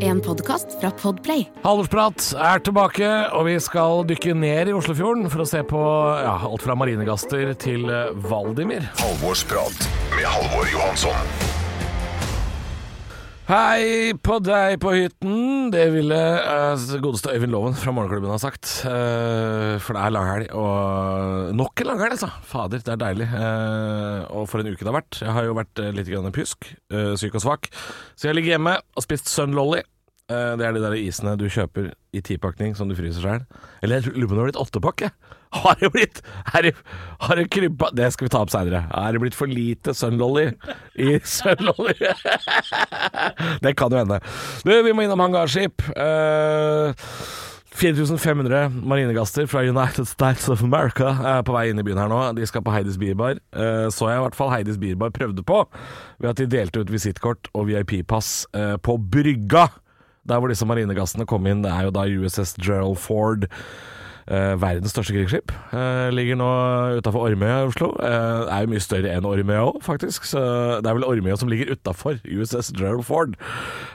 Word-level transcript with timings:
En 0.00 0.20
podkast 0.20 0.80
fra 0.80 0.90
Podplay. 0.90 1.44
Halvorsprat 1.62 2.32
er 2.34 2.62
tilbake, 2.66 3.10
og 3.30 3.46
vi 3.46 3.54
skal 3.62 4.02
dykke 4.08 4.34
ned 4.34 4.72
i 4.72 4.74
Oslofjorden 4.74 5.28
for 5.30 5.44
å 5.44 5.48
se 5.48 5.62
på 5.66 5.82
ja, 6.18 6.34
alt 6.48 6.64
fra 6.66 6.74
marinegaster 6.78 7.52
til 7.62 7.86
Valdimir. 8.26 8.90
Halvorsprat 8.98 9.86
med 10.16 10.26
Halvor 10.26 10.66
Johansson. 10.72 11.47
Hei 13.48 14.12
på 14.20 14.34
deg 14.44 14.74
på 14.76 14.90
hytten, 14.92 15.70
det 15.72 15.86
ville 15.94 16.16
uh, 16.44 16.82
godeste 17.00 17.32
Øyvind 17.32 17.54
Loven 17.54 17.78
fra 17.80 17.94
Morgenklubben 17.96 18.28
ha 18.28 18.36
sagt. 18.42 18.68
Uh, 18.84 19.80
for 19.80 19.96
det 19.96 20.02
er 20.02 20.12
langhelg, 20.12 20.50
og 20.52 21.54
nok 21.56 21.80
en 21.80 21.88
langhelg, 21.88 22.18
altså. 22.18 22.28
Fader, 22.44 22.82
det 22.84 22.92
er 22.92 23.00
deilig. 23.00 23.30
Uh, 23.32 24.28
og 24.36 24.50
for 24.52 24.60
en 24.60 24.68
uke 24.68 24.82
det 24.82 24.90
har 24.90 24.98
vært. 24.98 25.22
Jeg 25.22 25.32
har 25.32 25.48
jo 25.48 25.56
vært 25.56 25.82
litt 25.96 26.12
grann 26.12 26.36
pjusk, 26.36 26.68
syk 26.92 27.40
og 27.40 27.46
svak. 27.46 27.70
Så 28.20 28.28
jeg 28.28 28.36
ligger 28.36 28.58
hjemme 28.58 28.76
og 28.84 29.06
spist 29.06 29.32
Sun 29.32 29.56
Lolly. 29.56 29.80
det 30.28 30.68
er 30.68 30.76
de 30.76 30.84
der 30.84 31.00
isene 31.00 31.38
du 31.40 31.48
kjøper 31.48 31.94
i 32.12 32.20
tipakning 32.20 32.76
som 32.76 32.92
du 32.92 32.98
fryser 33.00 33.24
sjøl. 33.24 33.48
Eller 33.80 34.02
jeg 34.02 34.12
lurer 34.12 34.28
på 34.28 34.34
om 34.34 34.36
det 34.36 34.44
har 34.44 34.50
blitt 34.52 34.64
åttepakke. 34.66 35.08
jeg. 35.08 35.37
Har 35.50 35.78
det 35.80 35.90
blitt 35.94 36.22
Har 36.52 36.62
det, 36.62 36.74
har 37.24 37.36
det 37.36 37.48
krybba 37.50 37.90
Det 37.96 38.10
skal 38.12 38.28
vi 38.28 38.32
ta 38.34 38.42
opp 38.44 38.52
seinere. 38.52 38.84
Er 38.92 39.12
det 39.14 39.22
blitt 39.22 39.36
for 39.38 39.50
lite 39.50 39.94
Sunlolly 39.96 40.50
i 40.98 41.18
Sunlolly? 41.24 41.96
det 43.64 43.74
kan 43.78 43.92
jo 43.92 44.02
hende. 44.02 44.20
Du, 44.64 44.72
vi 44.72 44.92
må 44.92 45.04
innom 45.04 45.22
hangarskip. 45.24 45.84
Uh, 45.96 46.92
4500 47.78 48.68
marinegaster 48.68 49.46
fra 49.46 49.62
United 49.62 50.08
States 50.10 50.48
of 50.48 50.62
America 50.66 51.12
er 51.22 51.44
på 51.46 51.54
vei 51.54 51.68
inn 51.70 51.78
i 51.78 51.84
byen 51.86 52.00
her 52.02 52.10
nå. 52.10 52.20
De 52.34 52.46
skal 52.48 52.64
på 52.66 52.74
Heidis 52.74 52.98
Bierbar. 53.00 53.38
Uh, 53.54 53.86
så 53.94 54.10
jeg 54.10 54.18
i 54.18 54.24
hvert 54.26 54.38
fall 54.38 54.50
Heidis 54.52 54.80
Bierbar 54.82 55.14
prøvde 55.14 55.44
på 55.46 55.62
ved 56.18 56.32
at 56.32 56.40
de 56.40 56.48
delte 56.58 56.82
ut 56.82 56.90
visittkort 56.92 57.50
og 57.54 57.68
VIP-pass 57.70 58.48
uh, 58.56 58.74
på 58.82 58.98
brygga. 58.98 59.68
Der 60.28 60.42
hvor 60.42 60.50
disse 60.50 60.66
marinegassene 60.68 61.28
kom 61.28 61.46
inn. 61.48 61.62
Det 61.64 61.70
er 61.72 61.86
jo 61.86 61.94
da 61.94 62.08
USS 62.08 62.58
Gerald 62.58 62.98
Ford. 63.00 63.46
Uh, 64.28 64.58
verdens 64.60 64.92
største 64.92 65.14
krigsskip. 65.16 65.52
Uh, 65.72 66.10
ligger 66.12 66.36
nå 66.36 66.48
utafor 66.98 67.30
Ormøya 67.30 67.62
i 67.62 67.68
Oslo. 67.70 67.94
Uh, 67.96 68.44
er 68.52 68.66
jo 68.66 68.72
mye 68.74 68.82
større 68.84 69.14
enn 69.16 69.28
Ormøya 69.28 69.62
òg, 69.70 69.78
faktisk. 69.86 70.26
Så 70.28 70.42
det 70.84 70.90
er 70.90 70.98
vel 70.98 71.06
Ormøya 71.08 71.38
som 71.40 71.48
ligger 71.48 71.72
utafor 71.72 72.18
USS 72.28 72.74
Gerald 72.76 73.06
Ford. 73.08 73.38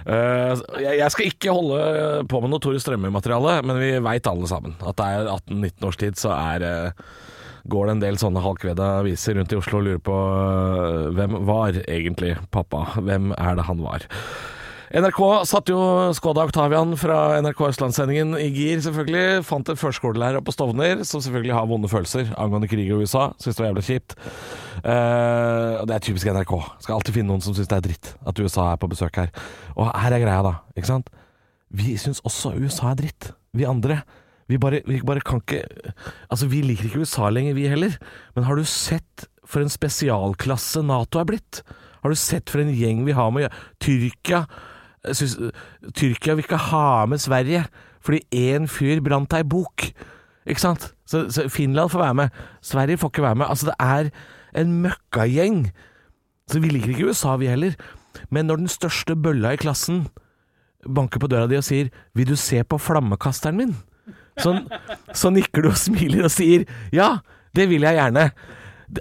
Jeg, 0.09 1.12
skal 1.14 1.30
ikke 1.30 1.53
holde 1.53 2.23
på 2.31 2.42
med 2.42 2.50
noe 2.50 2.64
Tore 2.64 2.81
Strømme-materiale, 2.81 3.59
men 3.67 3.78
vi 3.78 3.92
veit 4.02 4.30
alle 4.30 4.50
sammen 4.50 4.73
at 4.81 4.98
det 4.98 5.12
er 5.20 5.30
18-19 5.36 5.88
års 5.90 6.02
tid, 6.02 6.17
så 6.17 6.34
er 6.34 6.66
går 7.70 7.88
det 7.88 7.94
en 7.94 8.02
del 8.02 8.18
sånne 8.20 8.42
halvkvedde 8.44 8.90
aviser 9.03 9.38
rundt 9.38 9.53
i 9.53 9.59
Oslo 9.59 9.80
og 9.80 9.86
lurer 9.86 10.02
på 10.03 10.18
hvem 11.16 11.38
var 11.47 11.78
egentlig 11.86 12.34
pappa? 12.52 12.88
Hvem 12.97 13.31
er 13.38 13.59
det 13.59 13.68
han 13.70 13.86
var? 13.86 14.09
NRK 14.94 15.20
satte 15.50 15.74
jo 15.74 15.84
Skoda 16.14 16.44
Octavian 16.46 16.92
fra 17.02 17.40
NRK 17.42 17.64
Østlandssendingen 17.66 18.36
i 18.38 18.52
gir, 18.54 18.78
selvfølgelig. 18.86 19.42
Fant 19.48 19.70
en 19.72 19.78
førskolelærer 19.80 20.44
på 20.46 20.54
Stovner 20.54 21.00
som 21.02 21.22
selvfølgelig 21.24 21.56
har 21.58 21.66
vonde 21.66 21.90
følelser 21.90 22.30
angående 22.38 22.68
krig 22.70 22.86
i 22.86 22.94
USA. 22.94 23.32
Syns 23.42 23.58
det 23.58 23.64
var 23.64 23.72
jævlig 23.72 23.86
kjipt. 23.88 24.14
Uh, 24.86 25.82
det 25.90 25.96
er 25.96 26.04
typisk 26.06 26.30
NRK. 26.30 26.54
Skal 26.86 27.00
alltid 27.00 27.16
finne 27.16 27.32
noen 27.32 27.42
som 27.42 27.56
syns 27.58 27.72
det 27.72 27.80
er 27.80 27.88
dritt 27.88 28.12
at 28.22 28.42
USA 28.44 28.68
er 28.70 28.78
på 28.84 28.90
besøk 28.92 29.18
her. 29.18 29.32
Og 29.74 29.90
her 29.90 30.14
er 30.14 30.22
greia, 30.22 30.44
da. 30.46 30.52
Ikke 30.78 30.92
sant? 30.92 31.10
Vi 31.74 31.96
syns 31.98 32.22
også 32.22 32.52
USA 32.62 32.92
er 32.92 33.00
dritt, 33.00 33.32
vi 33.58 33.66
andre. 33.66 34.04
Vi 34.52 34.60
bare, 34.62 34.84
vi 34.86 35.00
bare 35.02 35.24
kan 35.26 35.42
ikke 35.42 35.64
Altså, 36.28 36.46
vi 36.52 36.60
liker 36.62 36.92
ikke 36.92 37.02
USA 37.02 37.32
lenger, 37.34 37.58
vi 37.58 37.66
heller. 37.72 37.98
Men 38.38 38.46
har 38.46 38.62
du 38.62 38.70
sett 38.70 39.26
for 39.42 39.66
en 39.66 39.74
spesialklasse 39.74 40.86
Nato 40.86 41.18
er 41.18 41.26
blitt? 41.34 41.64
Har 42.06 42.14
du 42.14 42.20
sett 42.20 42.54
for 42.54 42.62
en 42.62 42.70
gjeng 42.70 43.02
vi 43.10 43.18
har 43.18 43.34
med 43.34 43.50
Tyrkia? 43.82 44.44
Synes, 45.12 45.38
Tyrkia 45.94 46.36
vil 46.38 46.46
ikke 46.46 46.62
ha 46.72 47.06
med 47.06 47.22
Sverige 47.23 47.66
fordi 48.04 48.20
én 48.36 48.68
fyr 48.68 49.00
brant 49.04 49.34
ei 49.34 49.46
bok. 49.48 49.86
Ikke 50.46 50.59
sant? 50.62 50.90
Så, 51.08 51.30
så, 51.32 51.48
Finland 51.50 51.92
får 51.94 52.02
være 52.02 52.18
med. 52.20 52.42
Sverige 52.62 52.97
får 53.00 53.14
ikke 53.14 53.24
være 53.24 53.36
med. 53.40 53.46
Altså, 53.50 53.69
det 53.69 53.75
er 53.80 54.09
en 54.59 54.74
møkkagjeng. 54.84 55.62
Så 56.52 56.59
vi 56.59 56.72
liker 56.74 56.91
ikke 56.91 57.08
USA, 57.12 57.38
vi 57.40 57.47
heller. 57.47 57.78
Men 58.30 58.46
når 58.46 58.64
den 58.64 58.72
største 58.72 59.16
bølla 59.16 59.53
i 59.56 59.62
klassen 59.62 60.08
banker 60.84 61.22
på 61.24 61.30
døra 61.31 61.47
di 61.47 61.56
og 61.56 61.64
sier 61.64 61.90
'Vil 62.14 62.28
du 62.28 62.35
se 62.35 62.64
på 62.64 62.78
flammekasteren 62.78 63.58
min?' 63.58 63.78
Så, 64.38 64.68
så 65.14 65.30
nikker 65.30 65.62
du 65.62 65.70
og 65.70 65.78
smiler 65.78 66.24
og 66.24 66.31
sier 66.31 66.66
'Ja, 66.91 67.18
det 67.56 67.70
vil 67.70 67.81
jeg 67.81 67.96
gjerne'. 67.96 68.31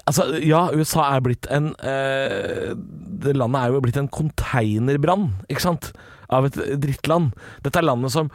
Altså, 0.07 0.39
ja, 0.41 0.69
USA 0.73 1.17
er 1.17 1.21
blitt 1.21 1.47
en 1.51 1.75
eh, 1.83 2.73
Det 3.23 3.37
landet 3.37 3.61
er 3.61 3.73
jo 3.73 3.83
blitt 3.85 4.01
en 4.01 4.11
konteinerbrann, 4.13 5.31
ikke 5.51 5.65
sant? 5.65 5.93
Av 6.33 6.49
et 6.49 6.57
drittland. 6.83 7.33
Dette 7.65 7.81
er 7.81 7.87
landet 7.87 8.15
som 8.15 8.31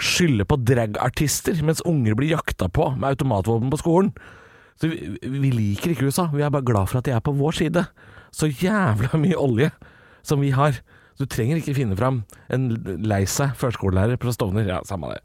skylder 0.00 0.48
på 0.48 0.58
dragartister, 0.64 1.58
mens 1.66 1.82
unger 1.88 2.16
blir 2.16 2.32
jakta 2.32 2.70
på 2.72 2.92
med 2.96 3.10
automatvåpen 3.12 3.72
på 3.72 3.80
skolen. 3.82 4.12
Så 4.80 4.88
vi, 4.88 5.10
vi, 5.20 5.50
liker 5.52 5.92
ikke 5.92 6.08
USA. 6.08 6.30
Vi 6.32 6.44
er 6.44 6.52
bare 6.52 6.64
glad 6.64 6.88
for 6.88 7.00
at 7.00 7.08
de 7.08 7.12
er 7.12 7.24
på 7.24 7.36
vår 7.36 7.58
side. 7.58 7.84
Så 8.32 8.48
jævla 8.48 9.20
mye 9.20 9.36
olje 9.36 9.68
som 10.24 10.40
vi 10.40 10.54
har. 10.56 10.78
Du 11.20 11.26
trenger 11.28 11.60
ikke 11.60 11.76
finne 11.76 11.98
fram 11.98 12.22
en 12.48 12.70
lei 13.04 13.26
seg 13.28 13.52
førskolelærer 13.60 14.20
fra 14.22 14.32
Stovner. 14.32 14.64
Ja, 14.64 14.80
samme 14.88 15.12
det. 15.12 15.20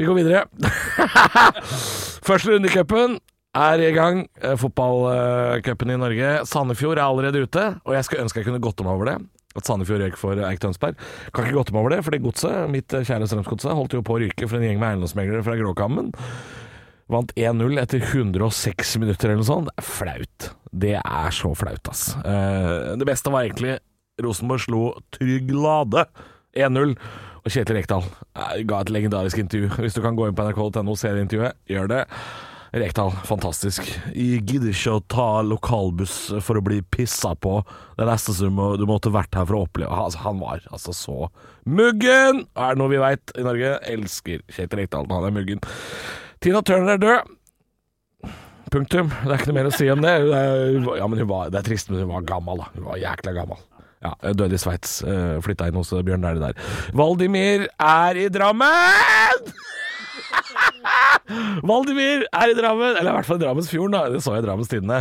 Vi 0.00 0.08
går 0.08 0.16
videre. 0.22 0.46
Første 2.28 2.54
runde 2.54 2.70
i 2.70 2.72
cupen 2.72 3.18
er 3.58 3.82
i 3.84 3.92
gang. 3.94 4.24
Eh, 4.40 4.56
fotballcupen 4.60 5.92
i 5.92 6.00
Norge. 6.00 6.32
Sandefjord 6.48 6.98
er 6.98 7.06
allerede 7.06 7.44
ute, 7.44 7.68
og 7.84 7.96
jeg 7.96 8.06
skulle 8.06 8.24
ønske 8.24 8.40
jeg 8.40 8.48
kunne 8.48 8.62
gått 8.62 8.80
om 8.84 8.90
over 8.92 9.10
det. 9.10 9.16
At 9.52 9.68
Sandefjord 9.68 10.00
røyk 10.00 10.16
for 10.16 10.40
Eik 10.48 10.62
Tønsberg. 10.62 10.96
Kan 11.34 11.46
ikke 11.46 11.58
gått 11.58 11.72
om 11.74 11.80
over 11.82 11.92
det, 11.92 12.00
for 12.04 12.14
det 12.14 12.22
godset, 12.24 12.64
mitt 12.72 12.92
eh, 12.96 13.04
kjære 13.04 13.28
Strømsgodset, 13.28 13.76
holdt 13.76 13.96
jo 13.98 14.04
på 14.06 14.16
å 14.16 14.20
ryke 14.24 14.48
for 14.48 14.58
en 14.58 14.66
gjeng 14.66 14.80
med 14.80 14.94
eiendomsmeglere 14.94 15.44
fra 15.44 15.56
Gråkammen. 15.60 16.12
Vant 17.12 17.32
1-0 17.36 17.80
etter 17.82 18.04
106 18.06 18.94
minutter 19.02 19.28
eller 19.28 19.42
noe 19.42 19.48
sånt. 19.48 19.68
Det 19.68 19.82
er 19.82 19.88
flaut. 19.88 20.46
Det 20.72 20.94
er 21.02 21.34
så 21.36 21.50
flaut, 21.58 21.90
ass. 21.92 22.06
Eh, 22.24 22.94
det 22.96 23.08
beste 23.08 23.32
var 23.34 23.44
egentlig 23.44 23.76
Rosenborg 24.22 24.64
slo 24.64 24.86
Trygg 25.12 25.52
Lade 25.52 26.06
1-0. 26.56 26.96
Og 27.42 27.50
Kjetil 27.50 27.74
Rekdal 27.74 28.06
ga 28.70 28.80
et 28.80 28.94
legendarisk 28.94 29.42
intervju. 29.42 29.74
Hvis 29.82 29.98
du 29.98 30.00
kan 30.04 30.16
gå 30.16 30.28
inn 30.28 30.38
på 30.38 30.46
nrk.no 30.46 30.94
og 30.94 30.98
se 31.00 31.10
det 31.12 31.26
intervjuet, 31.26 31.58
gjør 31.68 31.90
det. 31.90 32.02
Rekdal, 32.72 33.10
fantastisk. 33.28 33.84
Jeg 34.16 34.40
gidder 34.48 34.70
ikke 34.72 34.94
å 34.96 35.00
ta 35.12 35.26
lokalbuss 35.44 36.14
for 36.40 36.56
å 36.56 36.62
bli 36.64 36.78
pissa 36.94 37.34
på. 37.36 37.58
Det 37.98 38.06
neste 38.08 38.32
som 38.32 38.48
du, 38.48 38.54
må, 38.56 38.68
du 38.80 38.86
måtte 38.88 39.12
vært 39.12 39.36
her 39.36 39.44
for 39.44 39.58
å 39.58 39.66
oppleve. 39.66 39.92
Altså, 39.92 40.22
han 40.24 40.40
var 40.40 40.62
altså 40.72 40.94
så 40.96 41.16
muggen! 41.68 42.46
Er 42.56 42.72
det 42.72 42.80
noe 42.80 42.88
vi 42.94 43.02
veit 43.02 43.34
i 43.36 43.44
Norge? 43.44 43.74
Elsker 43.92 44.40
Kjetil 44.48 44.80
Rekdal 44.80 45.04
han 45.12 45.28
er 45.28 45.36
muggen. 45.36 45.60
Tina 46.40 46.62
Turner 46.64 46.96
er 46.96 47.02
død. 47.02 47.36
Punktum. 48.72 49.12
Det 49.20 49.28
er 49.28 49.36
ikke 49.36 49.50
noe 49.50 49.58
mer 49.58 49.68
å 49.68 49.74
si 49.76 49.90
om 49.92 50.00
det. 50.00 50.14
Ja, 50.32 51.10
men 51.12 51.20
hun 51.20 51.28
var, 51.28 51.52
Det 51.52 51.60
er 51.60 51.68
trist, 51.68 51.92
men 51.92 52.06
hun 52.06 52.14
var 52.14 52.24
gammel, 52.24 52.64
da. 52.64 52.70
Hun 52.72 52.88
var 52.88 53.02
jækla 53.02 53.36
gammel. 53.36 53.60
Ja, 54.02 54.14
Døde 54.32 54.56
i 54.56 54.62
Sveits. 54.64 54.96
Eh, 55.04 55.36
Flytta 55.44 55.68
inn 55.68 55.76
hos 55.76 55.92
Bjørn 55.92 56.24
Dæhlie 56.24 56.48
der. 56.48 56.72
Valdimir 56.96 57.68
er 57.76 58.24
i 58.24 58.30
Drammen! 58.32 59.52
Valdimir 61.68 62.26
er 62.28 62.52
i 62.52 62.58
Drammen, 62.58 62.96
eller 62.96 63.10
i 63.12 63.16
hvert 63.18 63.28
fall 63.28 63.40
i 63.40 63.44
Drammensfjorden, 63.44 63.96
da. 63.96 64.04
Det 64.12 64.22
så 64.24 64.36
jeg 64.36 64.44
i 64.44 64.46
Drammens 64.48 64.70
Tidende. 64.72 65.00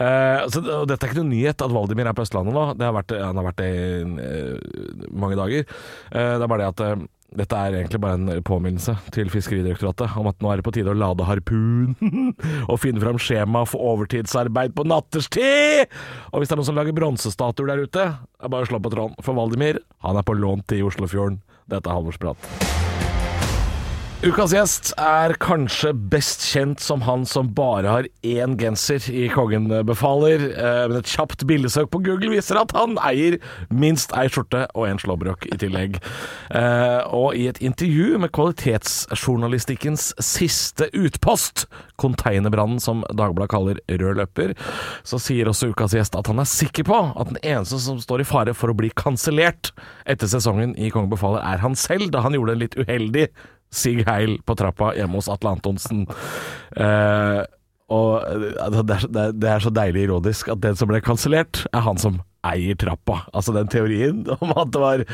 Uh, 0.00 0.84
dette 0.88 0.98
er 0.98 1.10
ikke 1.10 1.20
noe 1.22 1.30
nyhet 1.32 1.64
at 1.64 1.74
Valdimir 1.74 2.10
er 2.10 2.16
på 2.16 2.26
Østlandet 2.26 2.56
nå. 2.56 2.68
Har 2.82 2.94
vært, 2.98 3.16
han 3.22 3.40
har 3.40 3.48
vært 3.50 3.62
det 3.62 3.72
i 3.72 4.04
uh, 4.04 5.10
mange 5.12 5.38
dager. 5.38 5.66
Uh, 6.12 6.36
det 6.36 6.46
er 6.46 6.52
bare 6.54 6.64
det 6.64 6.70
at 6.72 7.10
dette 7.32 7.56
er 7.56 7.78
egentlig 7.78 8.00
bare 8.02 8.18
en 8.18 8.42
påminnelse 8.44 8.94
til 9.14 9.30
Fiskeridirektoratet 9.32 10.18
om 10.20 10.28
at 10.28 10.42
nå 10.44 10.50
er 10.52 10.60
det 10.60 10.66
på 10.66 10.74
tide 10.76 10.92
å 10.92 10.98
lade 10.98 11.24
harpunen 11.24 11.94
og 12.70 12.80
finne 12.82 13.00
fram 13.00 13.20
skjema 13.22 13.64
for 13.68 13.94
overtidsarbeid 13.94 14.76
på 14.76 14.84
natterstid! 14.88 15.96
Og 16.32 16.42
hvis 16.42 16.52
det 16.52 16.58
er 16.58 16.60
noen 16.60 16.68
som 16.68 16.80
lager 16.80 16.96
bronsestatuer 16.96 17.72
der 17.72 17.86
ute, 17.86 18.08
er 18.20 18.52
bare 18.52 18.68
å 18.68 18.72
slå 18.72 18.82
på 18.84 18.92
tråden. 18.92 19.16
For 19.24 19.38
Valdimir, 19.38 19.80
han 20.04 20.20
er 20.20 20.28
på 20.28 20.36
lånt 20.36 20.76
i 20.76 20.84
Oslofjorden. 20.84 21.40
Dette 21.72 21.88
er 21.88 21.96
Halvorsprat. 21.96 22.91
Ukas 24.22 24.52
gjest 24.54 24.92
er 25.02 25.32
kanskje 25.42 25.90
best 26.12 26.44
kjent 26.46 26.78
som 26.78 27.00
han 27.02 27.24
som 27.26 27.48
bare 27.56 27.90
har 27.90 28.06
én 28.22 28.52
genser 28.54 29.02
i 29.10 29.24
Kongen 29.32 29.64
befaler, 29.82 30.44
eh, 30.52 30.82
men 30.86 31.00
et 31.00 31.08
kjapt 31.10 31.40
bildesøk 31.48 31.88
på 31.90 31.98
Google 32.06 32.30
viser 32.30 32.60
at 32.60 32.70
han 32.76 32.94
eier 33.02 33.40
minst 33.74 34.12
ei 34.14 34.28
skjorte 34.30 34.60
og 34.78 34.86
en 34.86 35.00
slåbrok 35.02 35.48
i 35.50 35.58
tillegg. 35.58 35.98
Eh, 36.54 37.00
og 37.10 37.34
i 37.34 37.48
et 37.50 37.58
intervju 37.66 38.20
med 38.22 38.30
kvalitetsjournalistikkens 38.36 40.12
siste 40.22 40.86
utpost, 40.94 41.64
Containerbrannen, 41.98 42.78
som 42.78 43.02
Dagbladet 43.10 43.50
kaller 43.50 43.80
rød 43.90 44.20
løper, 44.20 44.54
så 45.02 45.18
sier 45.18 45.50
også 45.50 45.72
ukas 45.74 45.96
gjest 45.98 46.14
at 46.14 46.30
han 46.30 46.38
er 46.38 46.46
sikker 46.46 46.86
på 46.86 47.00
at 47.10 47.32
den 47.32 47.40
eneste 47.42 47.80
som 47.82 47.98
står 47.98 48.22
i 48.22 48.28
fare 48.30 48.54
for 48.54 48.70
å 48.70 48.78
bli 48.78 48.92
kansellert 48.94 49.72
etter 50.06 50.30
sesongen 50.30 50.76
i 50.78 50.92
Kongen 50.94 51.10
befaler, 51.10 51.42
er 51.42 51.66
han 51.66 51.74
selv, 51.74 52.12
da 52.14 52.22
han 52.22 52.38
gjorde 52.38 52.54
en 52.54 52.62
litt 52.62 52.78
uheldig 52.78 53.26
Sig 53.72 54.04
Heil 54.06 54.38
på 54.46 54.56
trappa 54.58 54.92
hjemme 54.98 55.18
hos 55.18 55.30
Atle 55.32 55.56
Antonsen. 55.56 56.04
Uh, 56.76 57.42
og 57.92 58.24
altså, 58.24 58.82
det 58.86 58.96
er, 58.96 59.32
det 59.36 59.48
er, 59.48 59.64
så 59.64 59.72
deilig 59.74 60.06
ironisk 60.06 60.52
at 60.52 60.62
den 60.62 60.78
som 60.78 60.88
ble 60.90 61.02
kansellert, 61.04 61.64
er 61.72 61.84
han 61.84 62.00
som 62.00 62.20
eier 62.46 62.78
trappa. 62.78 63.22
Altså 63.36 63.54
den 63.54 63.70
teorien 63.72 64.24
om 64.40 64.54
at 64.56 64.72
det 64.74 64.82
var 64.82 65.04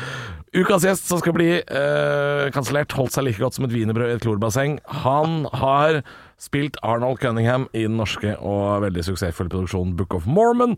ukas 0.55 0.87
gjest 0.87 1.09
som 1.09 1.21
skal 1.21 1.35
bli 1.35 1.51
eh, 1.59 2.45
kansellert, 2.55 2.95
holdt 2.97 3.15
seg 3.15 3.27
like 3.27 3.41
godt 3.41 3.57
som 3.57 3.67
et 3.67 3.75
wienerbrød 3.75 4.13
i 4.13 4.17
et 4.17 4.25
klorbasseng. 4.25 4.79
Han 5.03 5.43
har 5.59 6.01
spilt 6.39 6.79
Arnold 6.85 7.19
Cunningham 7.21 7.67
i 7.75 7.83
den 7.85 7.97
norske 7.99 8.35
og 8.39 8.85
veldig 8.85 9.03
suksessfulle 9.09 9.51
produksjonen 9.51 9.95
Book 9.99 10.15
of 10.17 10.27
Mormon. 10.29 10.77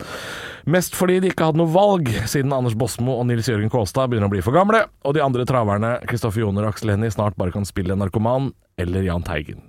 Mest 0.66 0.98
fordi 0.98 1.20
de 1.22 1.32
ikke 1.32 1.52
hadde 1.52 1.62
noe 1.62 1.72
valg, 1.72 2.10
siden 2.30 2.56
Anders 2.56 2.78
Bosmo 2.78 3.20
og 3.20 3.28
Nils 3.30 3.50
Jørgen 3.52 3.72
Kåstad 3.74 4.12
begynner 4.12 4.32
å 4.32 4.34
bli 4.34 4.44
for 4.46 4.58
gamle, 4.58 4.86
og 5.06 5.18
de 5.18 5.24
andre 5.24 5.46
traverne, 5.50 5.98
Kristoffer 6.10 6.46
Joner 6.46 6.68
og 6.68 6.76
Aksel 6.76 6.96
Hennie, 6.96 7.14
snart 7.14 7.38
bare 7.40 7.54
kan 7.54 7.68
spille 7.68 7.96
en 7.96 8.04
narkoman 8.04 8.52
eller 8.82 9.06
Jahn 9.06 9.26
Teigen. 9.28 9.64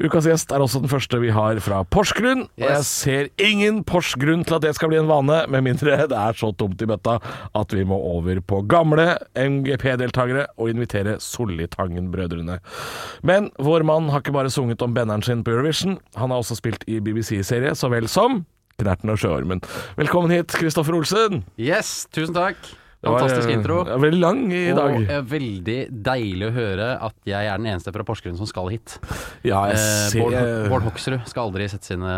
Ukas 0.00 0.24
gjest 0.24 0.52
er 0.54 0.62
også 0.64 0.80
den 0.80 0.90
første 0.90 1.18
vi 1.20 1.32
har 1.34 1.58
fra 1.64 1.82
Porsgrunn, 1.84 2.46
og 2.48 2.64
jeg 2.64 2.84
ser 2.88 3.28
ingen 3.42 3.82
Porsgrunn 3.84 4.44
til 4.48 4.56
at 4.56 4.64
det 4.64 4.72
skal 4.78 4.88
bli 4.92 5.00
en 5.00 5.10
vane, 5.10 5.42
med 5.52 5.66
mindre 5.66 5.98
det 6.08 6.16
er 6.16 6.38
så 6.38 6.52
tomt 6.56 6.80
i 6.80 6.88
bøtta 6.88 7.18
at 7.58 7.74
vi 7.76 7.84
må 7.88 7.98
over 8.12 8.40
på 8.40 8.62
gamle 8.70 9.18
MGP-deltakere 9.36 10.46
og 10.56 10.72
invitere 10.72 11.18
Sollitangen-brødrene. 11.20 12.58
Men 13.22 13.50
vår 13.60 13.84
mann 13.88 14.08
har 14.12 14.24
ikke 14.24 14.36
bare 14.38 14.52
sunget 14.52 14.82
om 14.82 14.96
benneren 14.96 15.24
sin 15.26 15.44
på 15.44 15.52
Eurovision, 15.52 15.98
han 16.16 16.32
har 16.32 16.40
også 16.40 16.56
spilt 16.58 16.86
i 16.88 17.00
BBC-serie 17.04 17.76
så 17.76 17.92
vel 17.92 18.08
som 18.10 18.44
Knerten 18.80 19.12
og 19.12 19.20
sjøormen. 19.20 19.60
Velkommen 20.00 20.32
hit, 20.32 20.56
Kristoffer 20.58 20.96
Olsen. 20.96 21.44
Yes, 21.60 22.08
tusen 22.10 22.34
takk. 22.34 22.56
Det 23.02 23.10
var, 23.10 23.18
Fantastisk 23.18 23.48
eh, 23.50 23.54
intro. 23.58 23.76
Veldig 23.98 24.18
lang 24.22 24.40
i 24.54 24.60
dag. 24.70 24.92
Og 24.94 25.08
eh, 25.10 25.22
veldig 25.26 25.78
deilig 26.06 26.46
å 26.46 26.52
høre 26.54 26.84
at 27.02 27.16
jeg 27.26 27.48
er 27.50 27.58
den 27.58 27.66
eneste 27.72 27.90
fra 27.96 28.04
Porsgrunn 28.06 28.36
som 28.38 28.46
skal 28.46 28.68
hit. 28.70 28.94
Ja, 29.42 29.64
jeg 29.72 29.74
Eh, 29.74 29.86
ser 30.12 30.22
Bård, 30.22 30.36
Bård 30.70 30.84
Hoksrud 30.86 31.24
skal 31.26 31.48
aldri 31.48 31.66
sette 31.72 31.90
sine 31.90 32.12